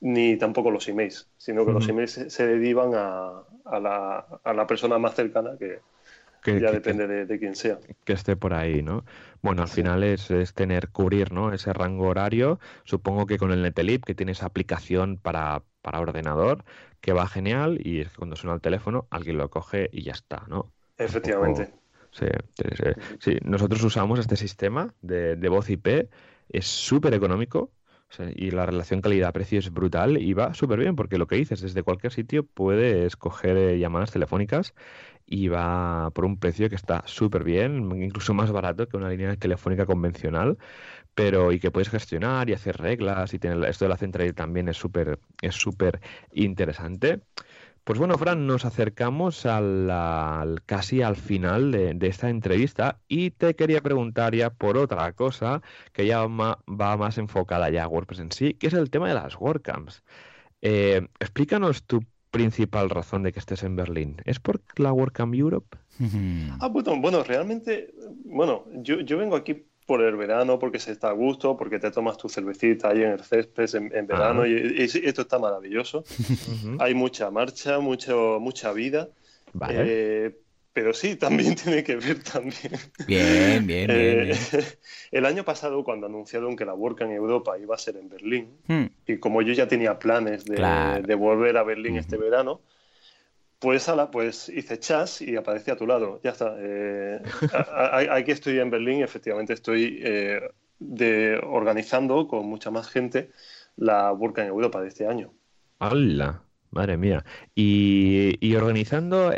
ni 0.00 0.36
tampoco 0.36 0.70
los 0.70 0.88
emails, 0.88 1.28
sino 1.36 1.66
que 1.66 1.72
los 1.72 1.88
emails 1.88 2.26
se, 2.28 2.46
derivan 2.46 2.94
a, 2.94 3.42
a, 3.64 3.80
la, 3.80 4.26
a, 4.44 4.52
la, 4.52 4.66
persona 4.66 4.96
más 4.98 5.14
cercana 5.14 5.56
que, 5.58 5.80
ya 6.60 6.70
depende 6.70 7.26
de, 7.26 7.38
quién 7.38 7.56
sea. 7.56 7.78
Que 8.04 8.12
esté 8.12 8.36
por 8.36 8.54
ahí, 8.54 8.82
¿no? 8.82 9.04
Bueno, 9.42 9.62
al 9.62 9.68
final 9.68 10.04
es, 10.04 10.30
es, 10.30 10.54
tener, 10.54 10.88
cubrir, 10.90 11.32
¿no? 11.32 11.52
Ese 11.52 11.72
rango 11.72 12.06
horario. 12.06 12.60
Supongo 12.84 13.26
que 13.26 13.38
con 13.38 13.50
el 13.50 13.62
Netelip, 13.62 14.04
que 14.04 14.14
tiene 14.14 14.32
esa 14.32 14.46
aplicación 14.46 15.18
para, 15.18 15.62
para 15.82 16.00
ordenador, 16.00 16.64
que 17.00 17.12
va 17.12 17.26
genial 17.26 17.78
y 17.82 18.00
es 18.00 18.08
que 18.10 18.16
cuando 18.16 18.36
suena 18.36 18.54
el 18.54 18.60
teléfono, 18.60 19.06
alguien 19.10 19.36
lo 19.36 19.50
coge 19.50 19.90
y 19.92 20.02
ya 20.04 20.12
está, 20.12 20.44
¿no? 20.48 20.72
Efectivamente. 20.96 21.70
Sí, 23.20 23.38
nosotros 23.44 23.82
usamos 23.84 24.18
este 24.18 24.36
sistema 24.36 24.94
de, 25.02 25.36
de 25.36 25.48
voz 25.48 25.68
IP, 25.70 26.08
es 26.48 26.66
súper 26.66 27.14
económico, 27.14 27.72
y 28.34 28.50
la 28.52 28.64
relación 28.64 29.02
calidad-precio 29.02 29.58
es 29.58 29.70
brutal 29.70 30.16
y 30.16 30.32
va 30.32 30.54
súper 30.54 30.78
bien 30.78 30.96
porque 30.96 31.18
lo 31.18 31.26
que 31.26 31.36
dices, 31.36 31.60
desde 31.60 31.82
cualquier 31.82 32.10
sitio 32.12 32.46
puedes 32.46 33.16
coger 33.16 33.56
eh, 33.58 33.78
llamadas 33.78 34.10
telefónicas 34.12 34.74
y 35.26 35.48
va 35.48 36.10
por 36.14 36.24
un 36.26 36.38
precio 36.38 36.70
que 36.70 36.76
está 36.76 37.02
súper 37.06 37.44
bien, 37.44 38.02
incluso 38.02 38.34
más 38.34 38.52
barato 38.52 38.88
que 38.88 38.96
una 38.96 39.10
línea 39.10 39.36
telefónica 39.36 39.86
convencional, 39.86 40.58
pero 41.14 41.52
y 41.52 41.60
que 41.60 41.70
puedes 41.72 41.90
gestionar 41.90 42.50
y 42.50 42.54
hacer 42.54 42.76
reglas 42.78 43.34
y 43.34 43.38
tener 43.40 43.64
esto 43.68 43.86
de 43.86 43.90
la 43.90 43.96
central 43.98 44.34
también 44.34 44.68
es 44.68 44.76
súper 44.78 45.20
es 45.42 45.54
súper 45.56 46.00
interesante. 46.32 47.22
Pues 47.88 47.98
bueno, 47.98 48.18
Fran, 48.18 48.46
nos 48.46 48.66
acercamos 48.66 49.46
al, 49.46 50.60
casi 50.66 51.00
al 51.00 51.16
final 51.16 51.72
de, 51.72 51.96
esta 52.02 52.28
entrevista 52.28 53.00
y 53.08 53.30
te 53.30 53.56
quería 53.56 53.80
preguntar 53.80 54.34
ya 54.34 54.50
por 54.50 54.76
otra 54.76 55.10
cosa 55.14 55.62
que 55.94 56.06
ya 56.06 56.26
va 56.26 56.96
más 56.98 57.16
enfocada 57.16 57.70
ya 57.70 57.84
a 57.84 57.88
WordPress 57.88 58.20
en 58.20 58.30
sí, 58.30 58.52
que 58.52 58.66
es 58.66 58.74
el 58.74 58.90
tema 58.90 59.08
de 59.08 59.14
las 59.14 59.40
WordCamps. 59.40 60.02
Eh, 60.60 61.08
explícanos 61.18 61.82
tu 61.84 62.04
principal 62.30 62.90
razón 62.90 63.22
de 63.22 63.32
que 63.32 63.38
estés 63.38 63.62
en 63.62 63.74
Berlín. 63.74 64.16
¿Es 64.26 64.38
por 64.38 64.60
la 64.76 64.92
WordCamp 64.92 65.34
Europe? 65.34 65.78
Ah, 66.60 66.68
bueno, 66.68 67.00
bueno, 67.00 67.24
realmente, 67.24 67.94
bueno, 68.26 68.66
yo 68.82 69.16
vengo 69.16 69.34
aquí 69.34 69.64
por 69.88 70.02
el 70.02 70.16
verano, 70.16 70.58
porque 70.58 70.78
se 70.78 70.92
está 70.92 71.08
a 71.08 71.12
gusto, 71.12 71.56
porque 71.56 71.78
te 71.78 71.90
tomas 71.90 72.18
tu 72.18 72.28
cervecita 72.28 72.90
ahí 72.90 73.02
en 73.02 73.12
el 73.12 73.24
césped 73.24 73.74
en, 73.74 74.06
verano 74.06 74.46
y, 74.46 74.82
esto 74.82 75.22
está 75.22 75.38
maravilloso. 75.38 76.04
Hay 76.78 76.92
mucha 76.92 77.30
marcha, 77.30 77.78
mucho, 77.78 78.36
mucha 78.38 78.70
vida. 78.74 79.08
Vale. 79.54 79.84
Eh, 79.86 80.36
pero 80.74 80.92
sí, 80.92 81.16
también 81.16 81.54
tiene 81.62 81.82
que 81.82 81.96
ver 81.96 82.22
también. 82.22 82.74
Bien, 83.06 83.66
bien, 83.66 83.86
bien, 83.86 84.30
Eh, 84.30 84.34
El 85.10 85.24
año 85.24 85.42
pasado, 85.42 85.82
cuando 85.84 86.06
anunciaron 86.06 86.54
que 86.54 86.66
la 86.66 86.74
WordCamp 86.74 87.10
en 87.10 87.16
Europa 87.16 87.58
iba 87.58 87.74
a 87.74 87.78
ser 87.78 87.96
en 87.96 88.10
Berlín, 88.10 88.58
hmm. 88.66 88.84
y 89.06 89.16
como 89.16 89.40
yo 89.40 89.54
ya 89.54 89.68
tenía 89.68 89.98
planes 89.98 90.44
de, 90.44 90.56
de 91.02 91.14
volver 91.14 91.56
a 91.56 91.62
Berlín 91.62 91.96
este 91.96 92.18
verano, 92.18 92.60
pues 93.58 93.88
ala, 93.88 94.10
pues 94.10 94.48
hice 94.48 94.78
chas 94.78 95.20
y 95.20 95.36
aparecí 95.36 95.70
a 95.70 95.76
tu 95.76 95.86
lado. 95.86 96.20
Ya 96.22 96.30
está. 96.30 96.54
Eh, 96.58 97.20
aquí 98.10 98.30
estoy 98.30 98.58
en 98.58 98.70
Berlín, 98.70 99.02
efectivamente 99.02 99.52
estoy 99.52 100.00
eh, 100.02 100.40
de, 100.78 101.40
organizando 101.42 102.28
con 102.28 102.46
mucha 102.46 102.70
más 102.70 102.88
gente 102.88 103.30
la 103.76 104.12
WordCamp 104.12 104.46
en 104.46 104.52
Europa 104.52 104.80
de 104.80 104.88
este 104.88 105.06
año. 105.06 105.32
¡Hala! 105.78 106.42
Madre 106.70 106.96
mía. 106.96 107.24
Y, 107.54 108.34
y 108.40 108.54
organizando 108.54 109.32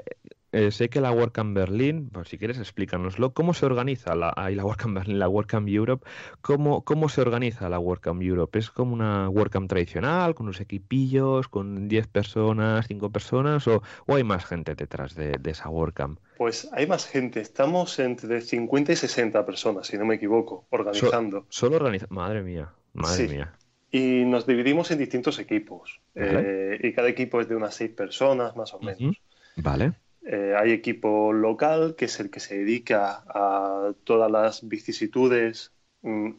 eh, 0.53 0.73
sé 0.73 0.89
que 0.89 1.01
la 1.01 1.13
WordCamp 1.13 1.55
Berlin, 1.55 2.11
pues 2.11 2.29
si 2.29 2.37
quieres 2.37 2.59
explícanoslo, 2.59 3.33
¿cómo 3.33 3.55
se 3.55 3.67
organiza 3.67 4.17
la, 4.17 4.35
la 4.37 4.65
WordCamp 4.65 4.97
Berlin, 4.97 5.21
la 5.21 5.29
WordCamp 5.29 5.69
Europe? 5.69 6.05
¿Cómo, 6.41 6.85
¿Cómo 6.85 7.09
se 7.09 7.21
organiza 7.21 7.69
la 7.69 7.79
WordCamp 7.79 8.21
Europe? 8.21 8.59
¿Es 8.59 8.71
como 8.71 8.93
una 8.93 9.29
WordCamp 9.29 9.69
tradicional, 9.69 10.35
con 10.35 10.47
unos 10.47 10.61
equipillos, 10.61 11.47
con 11.47 11.87
10 11.87 12.09
personas, 12.09 12.87
5 12.89 13.11
personas, 13.11 13.69
o, 13.69 13.83
hay 14.09 14.25
más 14.25 14.45
gente 14.45 14.75
detrás 14.75 15.15
de, 15.15 15.39
esa 15.45 15.69
WordCamp? 15.69 16.19
Pues 16.37 16.69
hay 16.73 16.87
más 16.89 17.07
gente, 17.07 17.41
estamos 17.41 17.99
entre 18.01 18.41
50 18.41 18.93
y 18.93 18.97
60 18.97 19.47
personas, 19.47 19.87
si 19.87 19.99
no 19.99 20.05
me 20.05 20.17
equivoco, 20.17 20.67
organizando. 20.71 21.47
solo 21.49 21.77
organizando, 21.77 22.15
madre 22.15 22.43
mía, 22.43 22.73
madre 22.93 23.29
mía. 23.29 23.55
Y 23.93 24.25
nos 24.25 24.47
dividimos 24.47 24.91
en 24.91 24.99
distintos 24.99 25.39
equipos, 25.39 26.01
eh, 26.17 26.79
y 26.83 26.93
cada 26.93 27.09
equipo 27.09 27.41
es 27.41 27.49
de 27.49 27.55
unas 27.55 27.75
6 27.75 27.93
personas, 27.93 28.57
más 28.57 28.75
o 28.75 28.81
menos. 28.81 29.17
Vale. 29.57 29.93
Eh, 30.25 30.55
hay 30.57 30.73
equipo 30.73 31.33
local, 31.33 31.95
que 31.97 32.05
es 32.05 32.21
el 32.21 32.31
que 32.31 32.41
se 32.41 32.59
dedica 32.59 33.25
a 33.27 33.93
todas 34.05 34.31
las 34.31 34.69
vicisitudes 34.69 35.73
mm, 36.03 36.33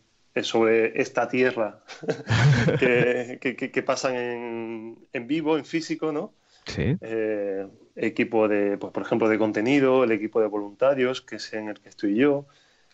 sobre 0.44 1.02
esta 1.02 1.28
tierra 1.28 1.84
que, 2.80 3.84
pasan 3.86 4.16
en, 4.16 5.28
vivo, 5.28 5.58
en 5.58 5.66
físico, 5.66 6.12
¿no? 6.12 6.34
Sí. 6.66 6.96
Eh, 7.02 7.68
equipo 7.96 8.48
de, 8.48 8.78
pues, 8.78 8.94
por 8.94 9.04
ejemplo, 9.04 9.28
de 9.28 9.40
contenido, 9.40 10.04
el 10.04 10.12
equipo 10.12 10.40
de 10.40 10.48
voluntarios, 10.48 11.22
que 11.22 11.38
es 11.38 11.54
en 11.54 11.70
el 11.70 11.80
que 11.80 11.90
estoy 11.90 12.16
yo. 12.16 12.46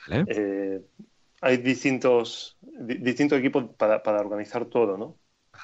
Eh, 0.09 0.81
hay 1.41 1.57
distintos, 1.57 2.57
distintos 2.61 3.39
equipos 3.39 3.65
para, 3.77 4.01
organizar 4.21 4.65
todo, 4.65 4.97
¿no? 4.97 5.17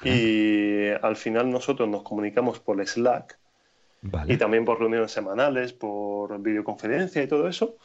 Y 0.04 0.88
al 0.88 1.16
final 1.16 1.50
nosotros 1.50 1.88
nos 1.88 2.02
comunicamos 2.02 2.58
por 2.60 2.84
Slack 2.86 3.38
y 4.26 4.36
también 4.36 4.64
por 4.64 4.78
reuniones 4.78 5.12
semanales, 5.12 5.72
por 5.72 6.40
videoconferencia 6.40 7.22
y 7.22 7.28
todo 7.28 7.48
eso. 7.48 7.76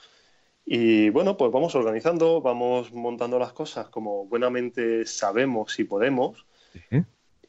Y 0.65 1.09
bueno, 1.09 1.35
pues 1.37 1.51
vamos 1.51 1.73
organizando, 1.75 2.41
vamos 2.41 2.93
montando 2.93 3.39
las 3.39 3.53
cosas 3.53 3.89
como 3.89 4.25
buenamente 4.25 5.05
sabemos 5.05 5.79
y 5.79 5.83
podemos. 5.85 6.45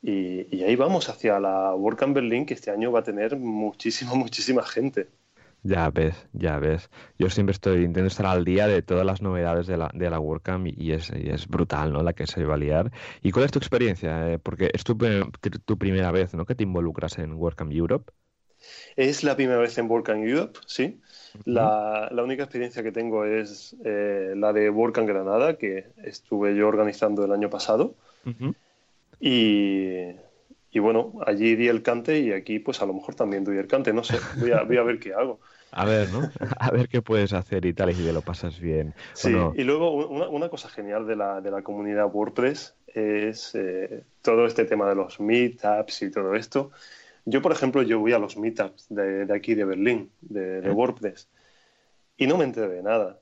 Y, 0.03 0.63
ahí 0.63 0.77
vamos 0.77 1.09
hacia 1.11 1.39
la 1.39 1.75
WordCamp 1.75 2.15
Berlin, 2.15 2.47
que 2.47 2.55
este 2.55 2.71
año 2.71 2.91
va 2.91 3.01
a 3.01 3.05
tener 3.05 3.37
muchísima, 3.37 4.15
muchísima 4.15 4.63
gente. 4.63 5.09
Ya 5.63 5.91
ves, 5.91 6.27
ya 6.33 6.59
ves. 6.59 6.89
Yo 7.19 7.29
siempre 7.29 7.53
estoy 7.53 7.81
intentando 7.81 8.07
estar 8.07 8.25
al 8.25 8.47
día 8.47 8.67
de 8.67 8.81
todas 8.81 9.05
las 9.05 9.21
novedades 9.21 9.67
de 9.67 9.77
la, 9.77 9.91
de 9.93 10.09
la 10.09 10.19
WordCamp 10.19 10.69
y 10.69 10.93
es, 10.93 11.11
es 11.11 11.47
brutal, 11.47 11.93
¿no? 11.93 12.03
La 12.03 12.15
que 12.15 12.27
se 12.27 12.43
va 12.45 12.55
a 12.55 12.57
liar. 12.57 12.91
¿Y 13.21 13.31
cuál 13.31 13.45
es 13.45 13.53
tu 13.53 13.59
experiencia? 13.59 14.33
Eh, 14.33 14.39
porque 14.39 14.71
es 14.73 14.85
tu, 14.85 14.97
tu, 14.97 15.77
primera 15.77 16.11
vez, 16.11 16.33
¿no? 16.33 16.47
Que 16.47 16.55
te 16.55 16.65
involucras 16.65 17.19
en 17.19 17.35
WordCamp 17.35 17.73
Europe. 17.73 18.11
Es 18.97 19.25
la 19.25 19.37
primera 19.37 19.59
vez 19.59 19.77
en 19.79 19.91
WordCamp 19.91 20.25
Europe, 20.25 20.59
sí. 20.67 21.01
la, 21.45 22.09
la, 22.11 22.23
única 22.23 22.45
experiencia 22.45 22.83
que 22.83 22.93
tengo 22.93 23.25
es 23.25 23.77
eh, 23.85 24.35
la 24.37 24.53
de 24.53 24.71
WordCamp 24.71 25.09
Granada, 25.09 25.57
que 25.57 25.87
estuve 26.03 26.55
yo 26.55 26.69
organizando 26.69 27.25
el 27.25 27.33
año 27.33 27.51
pasado. 27.51 27.95
y, 29.21 30.07
y, 30.73 30.79
bueno, 30.79 31.21
allí 31.27 31.57
di 31.57 31.69
el 31.69 31.83
cante 31.83 32.19
y 32.21 32.33
aquí 32.33 32.59
pues 32.59 32.83
a 32.83 32.87
lo 32.87 32.95
mejor 32.95 33.15
también 33.15 33.45
doy 33.45 33.59
el 33.59 33.67
cante, 33.67 33.93
no 33.93 34.05
sé, 34.05 34.19
voy 34.39 34.53
a, 34.53 34.63
voy 34.63 34.77
a 34.77 34.83
ver 34.83 34.99
qué 34.99 35.13
hago. 35.15 35.41
A 35.73 35.85
ver, 35.85 36.11
¿no? 36.11 36.29
A 36.59 36.71
ver 36.73 36.89
qué 36.89 37.01
puedes 37.01 37.33
hacer 37.33 37.65
y 37.65 37.73
tal, 37.73 37.91
y 37.91 37.95
te 37.95 38.13
lo 38.13 38.23
pasas 38.23 38.59
bien. 38.59 38.93
Sí, 39.13 39.33
y 39.55 39.63
luego 39.63 39.93
una, 39.93 40.29
una, 40.29 40.49
cosa 40.49 40.69
genial 40.69 41.07
de 41.07 41.15
la, 41.15 41.41
de 41.41 41.51
la 41.53 41.63
comunidad 41.63 42.11
WordPress 42.13 42.75
es 42.89 43.55
eh, 43.55 44.03
todo 44.23 44.47
este 44.47 44.65
tema 44.65 44.89
de 44.89 44.97
los 44.97 45.21
meetups 45.21 46.03
y 46.03 46.11
todo 46.11 46.35
esto. 46.35 46.73
Yo, 47.25 47.43
por 47.43 47.53
ejemplo, 47.53 47.83
yo 47.83 47.99
voy 47.99 48.13
a 48.13 48.19
los 48.19 48.37
meetups 48.37 48.87
de, 48.89 49.27
aquí 49.35 49.55
de 49.55 49.65
Berlín, 49.65 50.11
de, 50.21 50.61
de 50.61 50.71
WordPress, 50.71 51.29
y 52.21 52.27
no 52.27 52.37
me 52.37 52.45
enteré 52.45 52.69
de 52.69 52.83
nada. 52.83 53.19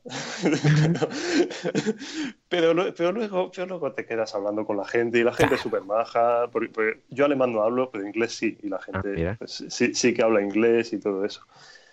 pero, 2.48 2.74
pero, 2.96 3.12
luego, 3.12 3.52
pero 3.52 3.66
luego 3.66 3.92
te 3.92 4.04
quedas 4.04 4.34
hablando 4.34 4.66
con 4.66 4.76
la 4.76 4.84
gente 4.84 5.20
y 5.20 5.22
la 5.22 5.32
gente 5.32 5.54
es 5.54 5.60
súper 5.60 5.82
maja. 5.82 6.48
Porque, 6.50 7.02
yo 7.08 7.24
alemán 7.24 7.52
no 7.52 7.62
hablo, 7.62 7.92
pero 7.92 8.04
inglés 8.04 8.32
sí, 8.32 8.58
y 8.60 8.68
la 8.68 8.80
gente 8.80 9.28
ah, 9.28 9.36
pues, 9.38 9.64
sí, 9.68 9.94
sí, 9.94 10.12
que 10.12 10.22
habla 10.22 10.42
inglés 10.42 10.92
y 10.92 10.98
todo 10.98 11.24
eso. 11.24 11.42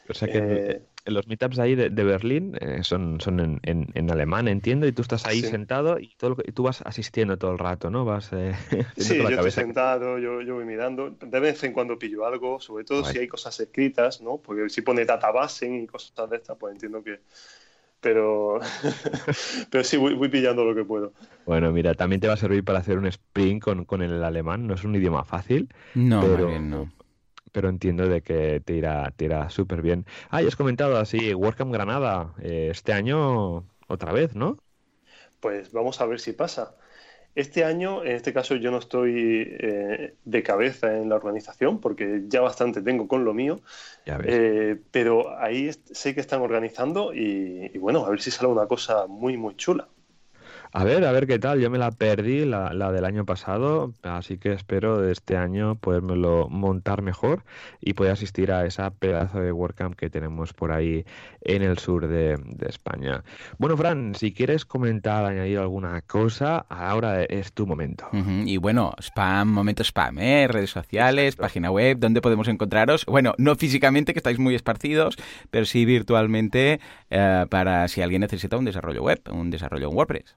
O 0.09 0.15
sea 0.15 0.27
que 0.27 0.39
eh, 0.39 0.81
los 1.05 1.27
meetups 1.27 1.59
ahí 1.59 1.75
de, 1.75 1.89
Berlín 1.89 2.57
eh, 2.59 2.79
son, 2.83 3.21
son 3.21 3.59
en, 3.63 3.87
en, 3.93 4.11
alemán, 4.11 4.47
entiendo, 4.47 4.87
y 4.87 4.91
tú 4.91 5.01
estás 5.01 5.25
ahí 5.25 5.41
sentado 5.41 5.99
y, 5.99 6.15
todo 6.17 6.37
y 6.43 6.51
tú 6.51 6.63
vas 6.63 6.81
asistiendo 6.81 7.37
todo 7.37 7.51
el 7.51 7.59
rato, 7.59 7.89
¿no? 7.91 8.05
Vas 8.05 8.31
eh, 8.33 8.53
Sí, 8.97 9.17
yo 9.17 9.29
estoy 9.29 9.51
sentado, 9.51 10.17
yo, 10.17 10.41
yo, 10.41 10.55
voy 10.55 10.65
mirando. 10.65 11.11
De 11.11 11.39
vez 11.39 11.63
en 11.63 11.73
cuando 11.73 11.97
pillo 11.99 12.25
algo, 12.25 12.59
sobre 12.59 12.83
todo 12.83 13.03
si 13.03 13.19
hay 13.19 13.27
cosas 13.27 13.59
escritas, 13.59 14.21
¿no? 14.21 14.37
Porque 14.37 14.69
si 14.69 14.81
pone 14.81 15.05
databasing 15.05 15.83
y 15.83 15.87
cosas 15.87 16.29
de 16.29 16.37
estas, 16.37 16.57
pues 16.57 16.73
entiendo 16.73 17.03
que... 17.03 17.19
Pero, 18.01 18.59
pero 19.71 19.83
sí, 19.83 19.97
voy, 19.97 20.13
voy, 20.13 20.29
pillando 20.29 20.63
lo 20.63 20.75
que 20.75 20.83
puedo. 20.83 21.13
Bueno, 21.45 21.71
mira, 21.71 21.95
también 21.95 22.21
te 22.21 22.27
va 22.27 22.33
a 22.33 22.37
servir 22.37 22.63
para 22.63 22.77
hacer 22.77 22.99
un 22.99 23.07
sprint 23.07 23.63
con, 23.63 23.85
con 23.85 24.03
el 24.03 24.23
alemán. 24.23 24.67
No 24.67 24.75
es 24.75 24.83
un 24.83 24.95
idioma 24.95 25.23
fácil. 25.23 25.69
No, 25.95 26.21
pero, 26.21 26.59
no 26.59 26.91
pero 27.55 27.69
entiendo 27.69 28.09
de 28.09 28.21
que 28.21 28.59
te 28.59 28.73
irá, 28.73 29.09
te 29.15 29.25
irá 29.25 29.49
súper 29.49 29.81
bien. 29.81 30.05
Ah, 30.29 30.43
y 30.43 30.47
has 30.47 30.57
comentado 30.57 30.97
así, 30.97 31.33
WordCamp 31.33 31.71
Granada, 31.71 32.33
eh, 32.41 32.67
este 32.69 32.91
año 32.91 33.63
otra 33.87 34.11
vez, 34.11 34.35
¿no? 34.35 34.57
Pues 35.39 35.71
vamos 35.71 36.01
a 36.01 36.05
ver 36.05 36.19
si 36.19 36.33
pasa. 36.33 36.75
Este 37.33 37.63
año, 37.63 38.03
en 38.03 38.11
este 38.11 38.33
caso, 38.33 38.57
yo 38.57 38.71
no 38.71 38.79
estoy 38.79 39.47
eh, 39.57 40.15
de 40.25 40.43
cabeza 40.43 40.97
en 40.97 41.07
la 41.07 41.15
organización 41.15 41.79
porque 41.79 42.23
ya 42.27 42.41
bastante 42.41 42.81
tengo 42.81 43.07
con 43.07 43.23
lo 43.23 43.33
mío. 43.33 43.61
Ya 44.05 44.17
ves. 44.17 44.27
Eh, 44.31 44.81
pero 44.91 45.37
ahí 45.37 45.71
sé 45.93 46.13
que 46.13 46.19
están 46.19 46.41
organizando 46.41 47.13
y, 47.13 47.71
y, 47.73 47.77
bueno, 47.77 48.05
a 48.05 48.09
ver 48.09 48.21
si 48.21 48.31
sale 48.31 48.49
una 48.49 48.67
cosa 48.67 49.07
muy, 49.07 49.37
muy 49.37 49.55
chula. 49.55 49.87
A 50.77 50.83
ver, 50.83 51.05
a 51.05 51.13
ver 51.13 51.25
qué 51.25 51.39
tal. 51.39 51.61
Yo 51.61 51.69
me 51.69 51.77
la 51.77 51.91
perdí, 51.91 52.43
la, 52.43 52.73
la, 52.73 52.91
del 52.91 53.05
año 53.05 53.23
pasado, 53.23 53.93
así 54.03 54.37
que 54.37 54.51
espero 54.51 54.99
de 54.99 55.13
este 55.13 55.37
año 55.37 55.75
podérmelo 55.75 56.49
montar 56.49 57.01
mejor 57.01 57.45
y 57.79 57.93
poder 57.93 58.11
asistir 58.11 58.51
a 58.51 58.65
esa 58.65 58.89
pedazo 58.89 59.39
de 59.39 59.53
WordCamp 59.53 59.95
que 59.95 60.09
tenemos 60.09 60.51
por 60.51 60.73
ahí 60.73 61.05
en 61.39 61.61
el 61.61 61.77
sur 61.77 62.09
de, 62.09 62.37
España. 62.67 63.23
Bueno, 63.57 63.77
Fran, 63.77 64.15
si 64.15 64.33
quieres 64.33 64.65
comentar, 64.65 65.23
añadir 65.23 65.59
alguna 65.59 66.01
cosa, 66.01 66.65
ahora 66.67 67.23
es 67.23 67.53
tu 67.53 67.65
momento. 67.65 68.09
Y 68.45 68.57
bueno, 68.57 68.95
spam, 68.99 69.47
momento 69.47 69.81
spam, 69.81 70.19
¿eh? 70.19 70.49
Redes 70.49 70.71
sociales, 70.71 71.37
página 71.37 71.71
web, 71.71 71.99
¿dónde 71.99 72.19
podemos 72.19 72.49
encontraros? 72.49 73.05
Bueno, 73.05 73.33
no 73.37 73.55
físicamente, 73.55 74.11
que 74.11 74.19
estáis 74.19 74.39
muy 74.39 74.55
esparcidos, 74.55 75.15
pero 75.51 75.63
sí 75.63 75.85
virtualmente 75.85 76.81
eh, 77.09 77.45
para 77.49 77.87
si 77.87 78.01
alguien 78.01 78.19
necesita 78.19 78.57
un 78.57 78.65
desarrollo 78.65 79.03
web, 79.03 79.21
un 79.31 79.49
desarrollo 79.49 79.89
en 79.89 79.95
WordPress. 79.95 80.35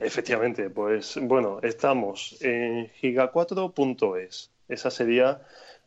Efectivamente, 0.00 0.70
pues 0.70 1.18
bueno, 1.22 1.60
estamos 1.62 2.36
en 2.40 2.88
giga4.es. 3.00 4.50
Esa 4.68 4.90
sería 4.90 5.40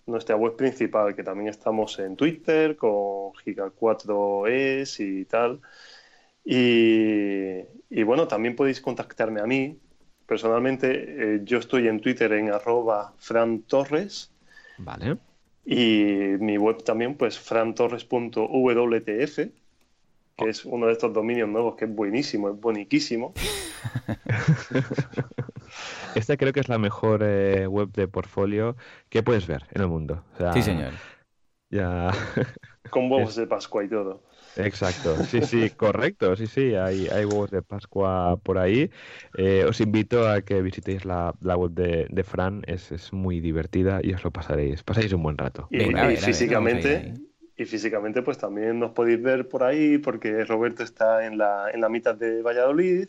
nuestra 0.05 0.35
web 0.35 0.55
principal, 0.55 1.15
que 1.15 1.23
también 1.23 1.49
estamos 1.49 1.97
en 1.99 2.15
Twitter 2.15 2.75
con 2.75 3.33
giga4es 3.33 4.99
y 4.99 5.25
tal. 5.25 5.61
Y, 6.43 8.03
bueno, 8.03 8.27
también 8.27 8.55
podéis 8.55 8.81
contactarme 8.81 9.41
a 9.41 9.45
mí. 9.45 9.77
Personalmente, 10.25 11.35
eh, 11.35 11.41
yo 11.43 11.59
estoy 11.59 11.87
en 11.87 12.01
Twitter 12.01 12.31
en 12.33 12.51
arroba 12.51 13.13
frantorres. 13.17 14.31
Vale. 14.77 15.17
Y 15.65 16.05
mi 16.39 16.57
web 16.57 16.83
también, 16.83 17.15
pues 17.15 17.37
frantorres.wtf 17.37 19.39
que 20.39 20.49
es 20.49 20.65
uno 20.65 20.87
de 20.87 20.93
estos 20.93 21.13
dominios 21.13 21.49
nuevos 21.49 21.75
que 21.75 21.85
es 21.85 21.93
buenísimo, 21.93 22.49
es 22.49 22.59
boniquísimo. 22.59 23.33
Esta 26.15 26.37
creo 26.37 26.53
que 26.53 26.59
es 26.59 26.69
la 26.69 26.77
mejor 26.77 27.23
eh, 27.23 27.67
web 27.67 27.91
de 27.91 28.07
portfolio 28.07 28.75
que 29.09 29.23
puedes 29.23 29.47
ver 29.47 29.65
en 29.71 29.81
el 29.81 29.87
mundo. 29.87 30.23
sí, 30.53 30.61
señor. 30.61 30.93
Ya. 31.69 32.11
Con 32.89 33.11
huevos 33.11 33.35
de 33.35 33.45
Pascua 33.45 33.83
y 33.83 33.89
todo. 33.89 34.23
Exacto, 34.55 35.15
sí, 35.23 35.41
sí, 35.41 35.69
correcto, 35.69 36.35
sí, 36.35 36.47
sí, 36.47 36.75
hay, 36.75 37.07
hay 37.07 37.25
huevos 37.25 37.51
de 37.51 37.61
Pascua 37.61 38.37
por 38.41 38.57
ahí. 38.57 38.89
Eh, 39.37 39.65
os 39.67 39.79
invito 39.79 40.27
a 40.27 40.41
que 40.41 40.61
visitéis 40.61 41.05
la, 41.05 41.33
web 41.41 41.71
de, 41.71 42.23
Fran, 42.23 42.63
es, 42.65 42.91
es, 42.91 43.13
muy 43.13 43.39
divertida 43.39 43.99
y 44.03 44.13
os 44.13 44.23
lo 44.23 44.31
pasaréis, 44.31 44.83
pasáis 44.83 45.13
un 45.13 45.23
buen 45.23 45.37
rato. 45.37 45.67
Y, 45.69 45.79
físicamente, 46.17 47.13
Y 47.55 47.65
físicamente, 47.65 48.21
pues 48.21 48.37
también 48.37 48.79
nos 48.79 48.91
podéis 48.91 49.21
ver 49.21 49.47
por 49.47 49.63
ahí, 49.63 49.97
porque 49.99 50.43
Roberto 50.45 50.83
está 50.83 51.25
en 51.25 51.37
la, 51.37 51.69
en 51.71 51.81
la 51.81 51.89
mitad 51.89 52.15
de 52.15 52.41
Valladolid. 52.41 53.07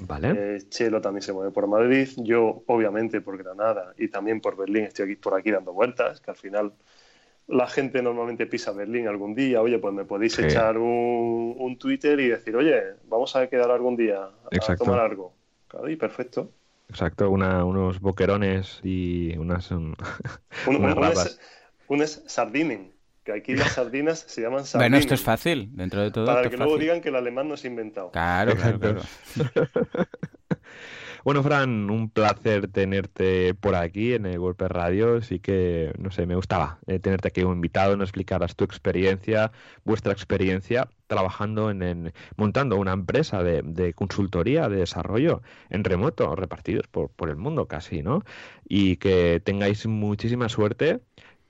Vale. 0.00 0.56
Eh, 0.56 0.62
Chelo 0.68 1.00
también 1.00 1.22
se 1.22 1.32
mueve 1.32 1.50
por 1.50 1.66
Madrid. 1.66 2.08
Yo, 2.16 2.62
obviamente, 2.66 3.20
por 3.20 3.36
Granada 3.38 3.94
y 3.98 4.08
también 4.08 4.40
por 4.40 4.56
Berlín 4.56 4.84
estoy 4.84 5.06
aquí, 5.06 5.16
por 5.16 5.34
aquí 5.34 5.50
dando 5.50 5.72
vueltas, 5.72 6.20
que 6.20 6.30
al 6.30 6.36
final 6.36 6.72
la 7.46 7.66
gente 7.66 8.02
normalmente 8.02 8.46
pisa 8.46 8.72
Berlín 8.72 9.08
algún 9.08 9.34
día. 9.34 9.62
Oye, 9.62 9.78
pues 9.78 9.94
me 9.94 10.04
podéis 10.04 10.38
echar 10.38 10.78
un, 10.78 11.54
un, 11.58 11.78
Twitter 11.78 12.20
y 12.20 12.28
decir, 12.28 12.54
oye, 12.56 12.80
vamos 13.08 13.34
a 13.36 13.48
quedar 13.48 13.70
algún 13.70 13.96
día 13.96 14.22
a 14.22 14.76
tomar 14.76 15.00
algo. 15.00 15.32
Claro, 15.66 15.88
y 15.88 15.96
perfecto. 15.96 16.50
Exacto, 16.88 17.30
una, 17.30 17.64
unos 17.64 18.00
boquerones 18.00 18.80
y 18.82 19.36
unas. 19.36 19.70
Un, 19.70 19.94
unas 20.66 21.38
unas 21.88 22.22
sardinen 22.26 22.92
que 23.28 23.38
aquí 23.38 23.54
las 23.54 23.72
sardinas 23.72 24.24
se 24.26 24.40
llaman 24.40 24.64
sardinas. 24.64 24.72
Bueno, 24.88 24.96
esto 24.96 25.14
es 25.14 25.20
fácil, 25.20 25.68
dentro 25.72 26.00
de 26.02 26.10
todo. 26.10 26.26
Para 26.26 26.48
que 26.48 26.56
luego 26.56 26.78
digan 26.78 27.00
que 27.02 27.10
el 27.10 27.16
alemán 27.16 27.48
no 27.48 27.56
se 27.56 27.68
ha 27.68 27.70
inventado. 27.70 28.10
Claro, 28.10 28.56
claro, 28.56 28.78
claro. 28.80 29.02
Bueno, 31.24 31.42
Fran, 31.42 31.90
un 31.90 32.08
placer 32.08 32.68
tenerte 32.68 33.52
por 33.52 33.74
aquí 33.74 34.14
en 34.14 34.24
el 34.24 34.38
Golpe 34.38 34.66
Radio. 34.66 35.20
Sí 35.20 35.40
que, 35.40 35.92
no 35.98 36.10
sé, 36.10 36.24
me 36.24 36.36
gustaba 36.36 36.78
eh, 36.86 37.00
tenerte 37.00 37.28
aquí 37.28 37.42
un 37.42 37.56
invitado, 37.56 37.96
nos 37.98 38.08
explicaras 38.08 38.56
tu 38.56 38.64
experiencia, 38.64 39.52
vuestra 39.84 40.12
experiencia 40.12 40.88
trabajando 41.06 41.70
en, 41.70 42.14
montando 42.36 42.76
una 42.76 42.92
empresa 42.92 43.42
de, 43.42 43.60
de, 43.62 43.92
consultoría, 43.92 44.70
de 44.70 44.76
desarrollo 44.76 45.42
en 45.68 45.84
remoto, 45.84 46.34
repartidos 46.34 46.86
por, 46.86 47.10
por 47.10 47.28
el 47.28 47.36
mundo 47.36 47.66
casi, 47.66 48.02
¿no? 48.02 48.22
Y 48.66 48.96
que 48.96 49.42
tengáis 49.44 49.86
muchísima 49.86 50.48
suerte 50.48 51.00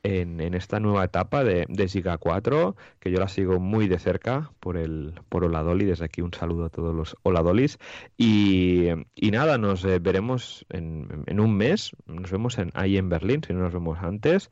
en, 0.09 0.55
esta 0.55 0.81
nueva 0.81 1.05
etapa 1.05 1.45
de, 1.45 1.67
de 1.69 1.89
Giga 1.89 2.17
4, 2.19 2.77
que 2.99 3.11
yo 3.11 3.19
la 3.19 3.29
sigo 3.29 3.61
muy 3.61 3.89
de 3.89 3.99
cerca 3.99 4.53
por 4.61 4.77
el 4.77 5.15
por 5.29 5.45
Oladoli. 5.45 5.85
Desde 5.85 6.07
aquí 6.07 6.23
un 6.23 6.33
saludo 6.33 6.67
a 6.67 6.71
todos 6.71 6.95
los 6.95 7.17
Oladolis. 7.23 7.79
Y, 8.17 8.87
y 9.15 9.31
nada, 9.31 9.59
nos 9.59 9.85
eh, 9.85 9.99
veremos 9.99 10.65
en, 10.71 11.25
en, 11.27 11.41
un 11.41 11.57
mes. 11.57 11.93
Nos 12.07 12.31
vemos 12.31 12.59
en, 12.59 12.71
ahí 12.75 12.97
en 12.97 13.09
Berlín, 13.09 13.43
si 13.47 13.53
no 13.53 13.61
nos 13.61 13.73
vemos 13.73 13.99
antes. 14.01 14.51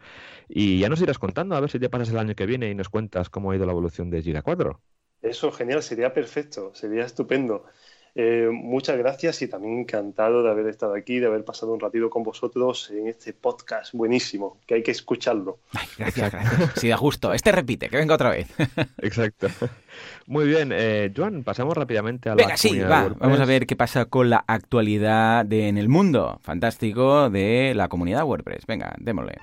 Y 0.48 0.78
ya 0.78 0.88
nos 0.88 1.00
irás 1.00 1.18
contando, 1.18 1.57
a 1.57 1.61
ver 1.61 1.70
si 1.70 1.78
te 1.78 1.88
pasas 1.88 2.11
el 2.11 2.18
año 2.18 2.34
que 2.34 2.46
viene 2.46 2.70
y 2.70 2.74
nos 2.74 2.88
cuentas 2.88 3.30
cómo 3.30 3.50
ha 3.50 3.57
ido 3.57 3.66
la 3.66 3.72
evolución 3.72 4.11
de 4.11 4.22
Giga 4.22 4.42
4. 4.42 4.80
Eso, 5.22 5.50
genial, 5.50 5.82
sería 5.82 6.12
perfecto, 6.12 6.74
sería 6.74 7.04
estupendo. 7.04 7.64
Eh, 8.19 8.49
muchas 8.51 8.97
gracias 8.97 9.43
y 9.43 9.49
también 9.49 9.81
encantado 9.81 10.43
de 10.43 10.51
haber 10.51 10.69
estado 10.69 10.95
aquí, 10.95 11.19
de 11.19 11.27
haber 11.27 11.45
pasado 11.45 11.75
un 11.75 11.81
ratito 11.81 12.09
con 12.09 12.23
vosotros 12.23 12.91
en 12.91 13.09
este 13.09 13.35
podcast 13.35 13.93
buenísimo, 13.93 14.57
que 14.67 14.77
hay 14.77 14.83
que 14.83 14.91
escucharlo. 14.91 15.59
gracias, 15.99 16.33
gracias. 16.33 16.73
Sí, 16.77 16.89
da 16.89 16.97
justo. 16.97 17.35
Este 17.35 17.53
repite, 17.53 17.91
que 17.91 17.99
venga 17.99 18.14
otra 18.14 18.31
vez. 18.31 18.49
Exacto. 19.03 19.49
Muy 20.27 20.47
bien, 20.47 20.71
eh, 20.73 21.12
Joan, 21.14 21.45
pasamos 21.45 21.77
rápidamente 21.77 22.31
a 22.31 22.35
la 22.35 22.43
Venga, 22.43 22.57
sí, 22.57 22.79
va. 22.79 23.14
Vamos 23.19 23.39
a 23.39 23.45
ver 23.45 23.67
qué 23.67 23.77
pasa 23.77 24.07
con 24.07 24.31
la 24.31 24.43
actualidad 24.47 25.45
de, 25.45 25.69
en 25.69 25.77
el 25.77 25.91
mundo 25.91 26.41
fantástico 26.43 27.29
de 27.29 27.75
la 27.77 27.89
comunidad 27.89 28.25
WordPress. 28.25 28.64
Venga, 28.67 28.95
démosle. 28.99 29.35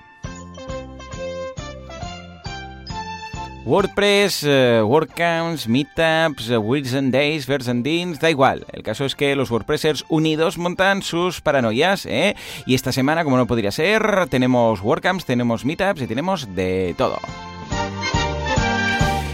WordPress, 3.64 4.44
uh, 4.44 4.86
WordCamps, 4.86 5.66
Meetups, 5.68 6.50
Weeks 6.62 6.92
and 6.92 7.10
Days, 7.10 7.46
Vers 7.46 7.66
and 7.68 7.82
Deans, 7.82 8.20
da 8.20 8.28
igual. 8.28 8.66
El 8.72 8.82
caso 8.82 9.06
es 9.06 9.14
que 9.14 9.34
los 9.34 9.50
WordPressers 9.50 10.04
unidos 10.10 10.58
montan 10.58 11.00
sus 11.00 11.40
paranoias, 11.40 12.04
¿eh? 12.04 12.36
Y 12.66 12.74
esta 12.74 12.92
semana, 12.92 13.24
como 13.24 13.38
no 13.38 13.46
podría 13.46 13.70
ser, 13.70 14.26
tenemos 14.28 14.82
WordCamps, 14.82 15.24
tenemos 15.24 15.64
Meetups 15.64 16.02
y 16.02 16.06
tenemos 16.06 16.54
de 16.54 16.94
todo. 16.98 17.18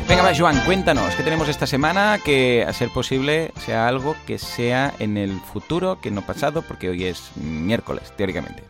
Venga, 0.09 0.23
va, 0.23 0.33
Joan, 0.37 0.61
cuéntanos, 0.65 1.15
¿qué 1.17 1.25
tenemos 1.25 1.49
esta 1.49 1.67
semana? 1.67 2.19
Que, 2.25 2.65
a 2.69 2.73
ser 2.73 2.91
posible, 2.91 3.51
sea 3.65 3.89
algo 3.89 4.15
que 4.29 4.39
sea 4.39 4.95
en 5.01 5.17
el 5.17 5.41
futuro, 5.41 6.01
que 6.01 6.13
no 6.13 6.23
pasado, 6.23 6.63
porque 6.63 6.89
hoy 6.89 7.05
es 7.05 7.31
miércoles, 7.37 8.13
teóricamente. 8.17 8.63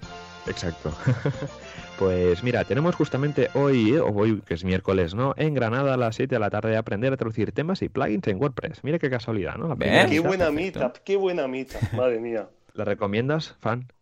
Exacto. 0.47 0.93
Pues 2.01 2.43
mira, 2.43 2.65
tenemos 2.65 2.97
justamente 2.97 3.51
hoy, 3.53 3.95
o 3.99 4.07
hoy 4.07 4.41
que 4.41 4.55
es 4.55 4.65
miércoles, 4.65 5.15
¿no? 5.15 5.35
En 5.37 5.53
Granada 5.53 5.93
a 5.93 5.97
las 5.99 6.17
7 6.17 6.35
de 6.35 6.39
la 6.39 6.49
tarde 6.49 6.79
aprender 6.79 7.13
a 7.13 7.19
traducir 7.19 7.53
temas 7.53 7.83
y 7.83 7.91
plugins 7.91 8.27
en 8.29 8.41
WordPress. 8.41 8.83
Mira 8.85 8.99
qué 8.99 9.11
casualidad, 9.11 9.57
¿no? 9.57 9.77
qué 9.77 10.21
buena 10.21 10.51
meetup, 10.51 10.97
qué 11.05 11.17
buena 11.17 11.47
meetup, 11.47 11.93
madre 11.93 12.19
mía. 12.19 12.49
¿La 12.73 12.87
recomiendas, 12.87 13.55
fan? 13.61 13.93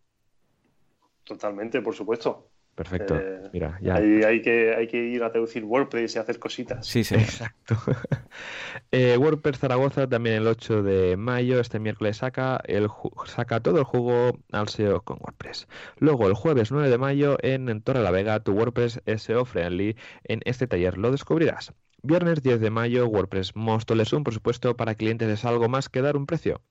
Totalmente, 1.25 1.81
por 1.81 1.93
supuesto. 1.93 2.48
Perfecto. 2.79 3.17
Eh, 3.17 3.49
Mira, 3.51 3.77
ya. 3.81 3.95
Hay, 3.95 4.41
que, 4.41 4.73
hay 4.73 4.87
que 4.87 5.03
ir 5.03 5.21
a 5.21 5.29
traducir 5.29 5.65
WordPress 5.65 6.15
y 6.15 6.19
hacer 6.19 6.39
cositas. 6.39 6.87
Sí, 6.87 7.03
sí. 7.03 7.15
Exacto. 7.15 7.75
eh, 8.93 9.17
WordPress 9.17 9.59
Zaragoza 9.59 10.07
también 10.07 10.37
el 10.37 10.47
8 10.47 10.81
de 10.81 11.17
mayo, 11.17 11.59
este 11.59 11.79
miércoles 11.79 12.15
saca, 12.15 12.61
el 12.63 12.87
saca 13.25 13.59
todo 13.59 13.79
el 13.79 13.83
juego 13.83 14.39
al 14.53 14.69
SEO 14.69 15.01
con 15.01 15.17
WordPress. 15.19 15.67
Luego 15.97 16.27
el 16.27 16.35
jueves 16.35 16.71
9 16.71 16.89
de 16.89 16.97
mayo 16.97 17.35
en 17.41 17.81
Torre 17.81 18.01
la 18.01 18.11
Vega, 18.11 18.39
tu 18.39 18.53
WordPress 18.53 19.01
SEO 19.17 19.43
friendly. 19.43 19.97
En 20.23 20.39
este 20.45 20.65
taller 20.65 20.97
lo 20.97 21.11
descubrirás. 21.11 21.73
Viernes 22.01 22.41
10 22.41 22.61
de 22.61 22.69
mayo, 22.69 23.07
WordPress 23.07 23.57
Móstoles, 23.57 24.13
un 24.13 24.23
presupuesto 24.23 24.77
para 24.77 24.95
clientes 24.95 25.27
es 25.27 25.43
algo 25.43 25.67
más 25.67 25.89
que 25.89 26.01
dar 26.01 26.15
un 26.15 26.27
precio. 26.27 26.61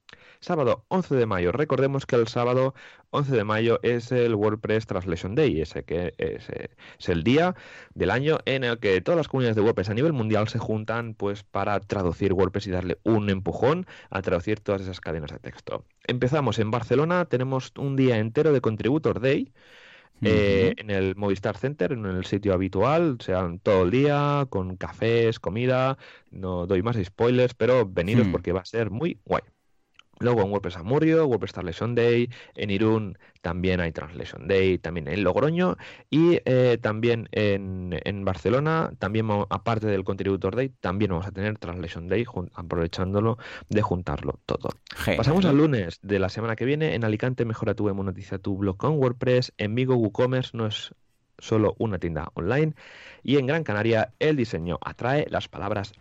Sábado 0.41 0.84
11 0.89 1.16
de 1.16 1.26
mayo, 1.26 1.51
recordemos 1.51 2.07
que 2.07 2.14
el 2.14 2.28
sábado 2.28 2.72
11 3.11 3.34
de 3.34 3.45
mayo 3.45 3.80
es 3.82 4.12
el 4.12 4.36
WordPress 4.36 4.86
Translation 4.86 5.34
Day, 5.34 5.61
ese 5.61 5.82
que 5.82 6.14
es, 6.16 6.49
es, 6.49 7.09
el 7.09 7.24
día 7.24 7.57
del 7.95 8.11
año 8.11 8.39
en 8.45 8.62
el 8.62 8.78
que 8.78 9.01
todas 9.01 9.16
las 9.16 9.26
comunidades 9.26 9.57
de 9.57 9.62
WordPress 9.62 9.91
a 9.91 9.95
nivel 9.95 10.12
mundial 10.12 10.47
se 10.49 10.61
juntan 10.61 11.14
pues 11.14 11.43
para 11.43 11.80
traducir 11.80 12.32
WordPress 12.34 12.68
y 12.68 12.70
darle 12.70 12.99
un 13.03 13.30
empujón 13.30 13.86
a 14.11 14.22
traducir 14.22 14.61
todas 14.61 14.82
esas 14.82 15.01
cadenas 15.01 15.32
de 15.32 15.41
texto. 15.41 15.84
Empezamos 16.07 16.61
en 16.61 16.70
Barcelona, 16.70 17.24
tenemos 17.24 17.72
un 17.76 17.97
día 17.97 18.18
entero 18.18 18.53
de 18.53 18.61
Contributor 18.61 19.20
Day. 19.20 19.53
Eh, 20.20 20.74
en 20.78 20.91
el 20.91 21.14
Movistar 21.14 21.57
Center, 21.57 21.93
en 21.93 22.05
el 22.05 22.24
sitio 22.24 22.53
habitual, 22.53 23.18
o 23.20 23.22
sea, 23.22 23.49
todo 23.62 23.84
el 23.84 23.93
día, 23.93 24.47
con 24.51 24.76
cafés, 24.76 25.39
comida, 25.39 25.97
no 26.32 26.66
doy 26.66 26.82
más 26.82 26.97
spoilers, 27.01 27.55
pero 27.55 27.89
venidos 27.89 28.26
hmm. 28.26 28.32
porque 28.32 28.51
va 28.51 28.62
a 28.62 28.64
ser 28.64 28.91
muy 28.91 29.20
guay. 29.24 29.43
Luego 30.21 30.43
en 30.43 30.51
WordPress 30.51 30.77
Amurrio, 30.77 31.27
WordPress 31.27 31.53
Translation 31.53 31.95
Day, 31.95 32.31
en 32.55 32.71
Irún 32.71 33.19
también 33.41 33.81
hay 33.81 33.93
Translation 33.93 34.49
Day, 34.49 34.79
también 34.79 35.09
en 35.09 35.23
Logroño 35.23 35.77
y 36.11 36.41
eh, 36.45 36.79
también 36.81 37.29
en, 37.33 37.99
en, 38.05 38.25
Barcelona, 38.25 38.91
también 38.99 39.29
aparte 39.49 39.87
del 39.87 40.05
Contributor 40.05 40.57
Day, 40.57 40.71
también 40.81 41.12
vamos 41.12 41.27
a 41.27 41.31
tener 41.31 41.57
Translation 41.59 42.09
Day, 42.09 42.25
aprovechándolo 42.55 43.39
de 43.69 43.83
juntarlo 43.83 44.41
todo. 44.45 44.71
Pasamos 45.16 45.45
al 45.45 45.57
lunes 45.57 46.01
de 46.03 46.19
la 46.19 46.29
semana 46.29 46.57
que 46.57 46.64
viene, 46.64 46.95
en 46.95 47.05
Alicante 47.05 47.45
mejora 47.45 47.75
tu 47.75 47.89
monetiza 47.95 48.39
tu 48.39 48.57
blog 48.57 48.77
con 48.77 48.99
WordPress, 48.99 49.53
en 49.57 49.75
Vigo 49.75 49.95
WooCommerce 49.97 50.57
no 50.57 50.66
es 50.66 50.93
solo 51.39 51.75
una 51.79 51.99
tienda 51.99 52.31
online. 52.35 52.75
Y 53.23 53.37
en 53.37 53.47
Gran 53.47 53.64
Canaria 53.64 54.12
el 54.19 54.37
diseño 54.37 54.79
atrae, 54.85 55.27
las 55.31 55.49
palabras 55.49 55.93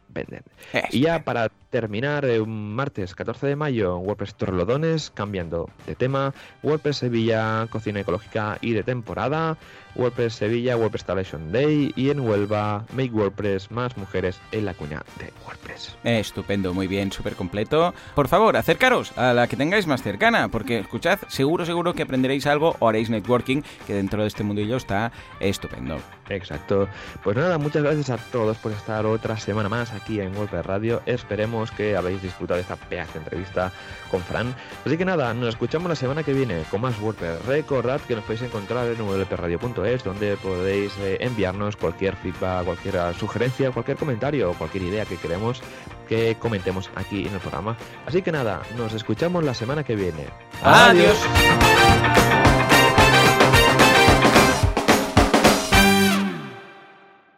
Y 0.91 1.01
ya 1.01 1.23
para 1.23 1.49
terminar, 1.69 2.25
un 2.25 2.75
martes 2.75 3.13
14 3.13 3.47
de 3.47 3.55
mayo, 3.55 3.97
WordPress 3.97 4.35
Torrelodones, 4.35 5.11
cambiando 5.11 5.69
de 5.85 5.95
tema, 5.95 6.33
WordPress 6.63 6.97
Sevilla, 6.97 7.67
cocina 7.69 7.99
ecológica 7.99 8.57
y 8.61 8.71
de 8.73 8.83
temporada, 8.83 9.57
WordPress 9.95 10.35
Sevilla, 10.35 10.77
WordPress 10.77 11.01
Installation 11.01 11.51
Day 11.51 11.91
y 11.95 12.09
en 12.09 12.19
Huelva, 12.21 12.85
Make 12.93 13.11
WordPress, 13.11 13.71
más 13.71 13.97
mujeres 13.97 14.39
en 14.51 14.65
la 14.65 14.73
cuña 14.73 15.03
de 15.19 15.31
WordPress. 15.45 15.95
Estupendo, 16.03 16.73
muy 16.73 16.87
bien, 16.87 17.11
súper 17.11 17.35
completo. 17.35 17.93
Por 18.15 18.27
favor, 18.27 18.57
acercaros 18.57 19.17
a 19.17 19.33
la 19.33 19.47
que 19.47 19.57
tengáis 19.57 19.87
más 19.87 20.01
cercana, 20.01 20.49
porque 20.49 20.79
escuchad, 20.79 21.19
seguro, 21.27 21.65
seguro 21.65 21.93
que 21.93 22.03
aprenderéis 22.03 22.47
algo 22.47 22.75
o 22.79 22.87
haréis 22.87 23.09
networking, 23.09 23.61
que 23.85 23.93
dentro 23.93 24.21
de 24.21 24.27
este 24.27 24.43
mundillo 24.43 24.77
está 24.77 25.11
estupendo. 25.39 25.99
Exacto. 26.29 26.87
Pues 27.23 27.35
nada, 27.37 27.57
muchas 27.57 27.83
gracias 27.83 28.09
a 28.09 28.17
todos 28.17 28.57
por 28.57 28.71
estar 28.71 29.05
otra 29.05 29.37
semana 29.37 29.69
más 29.69 29.91
aquí 29.93 30.06
en 30.15 30.35
WordPress 30.35 30.65
Radio. 30.65 31.01
Esperemos 31.05 31.71
que 31.71 31.95
habéis 31.95 32.21
disfrutado 32.21 32.55
de 32.55 32.61
esta 32.61 32.75
pedazo 32.75 33.17
entrevista 33.17 33.71
con 34.09 34.21
Fran. 34.21 34.55
Así 34.85 34.97
que 34.97 35.05
nada, 35.05 35.33
nos 35.33 35.49
escuchamos 35.49 35.89
la 35.89 35.95
semana 35.95 36.23
que 36.23 36.33
viene 36.33 36.63
con 36.71 36.81
más 36.81 36.99
WordPress. 36.99 37.45
Recordad 37.45 38.01
que 38.01 38.15
nos 38.15 38.23
podéis 38.23 38.43
encontrar 38.43 38.87
en 38.87 39.01
wpradio.es 39.01 40.03
donde 40.03 40.37
podéis 40.37 40.93
eh, 40.99 41.17
enviarnos 41.19 41.75
cualquier 41.75 42.15
feedback, 42.15 42.65
cualquier 42.65 43.13
sugerencia, 43.15 43.71
cualquier 43.71 43.97
comentario 43.97 44.51
o 44.51 44.53
cualquier 44.53 44.83
idea 44.83 45.05
que 45.05 45.17
queremos 45.17 45.61
que 46.07 46.37
comentemos 46.39 46.89
aquí 46.95 47.27
en 47.27 47.33
el 47.33 47.39
programa. 47.39 47.75
Así 48.05 48.21
que 48.21 48.31
nada, 48.31 48.61
nos 48.77 48.93
escuchamos 48.93 49.43
la 49.43 49.53
semana 49.53 49.83
que 49.83 49.95
viene. 49.95 50.25
Adiós. 50.63 51.17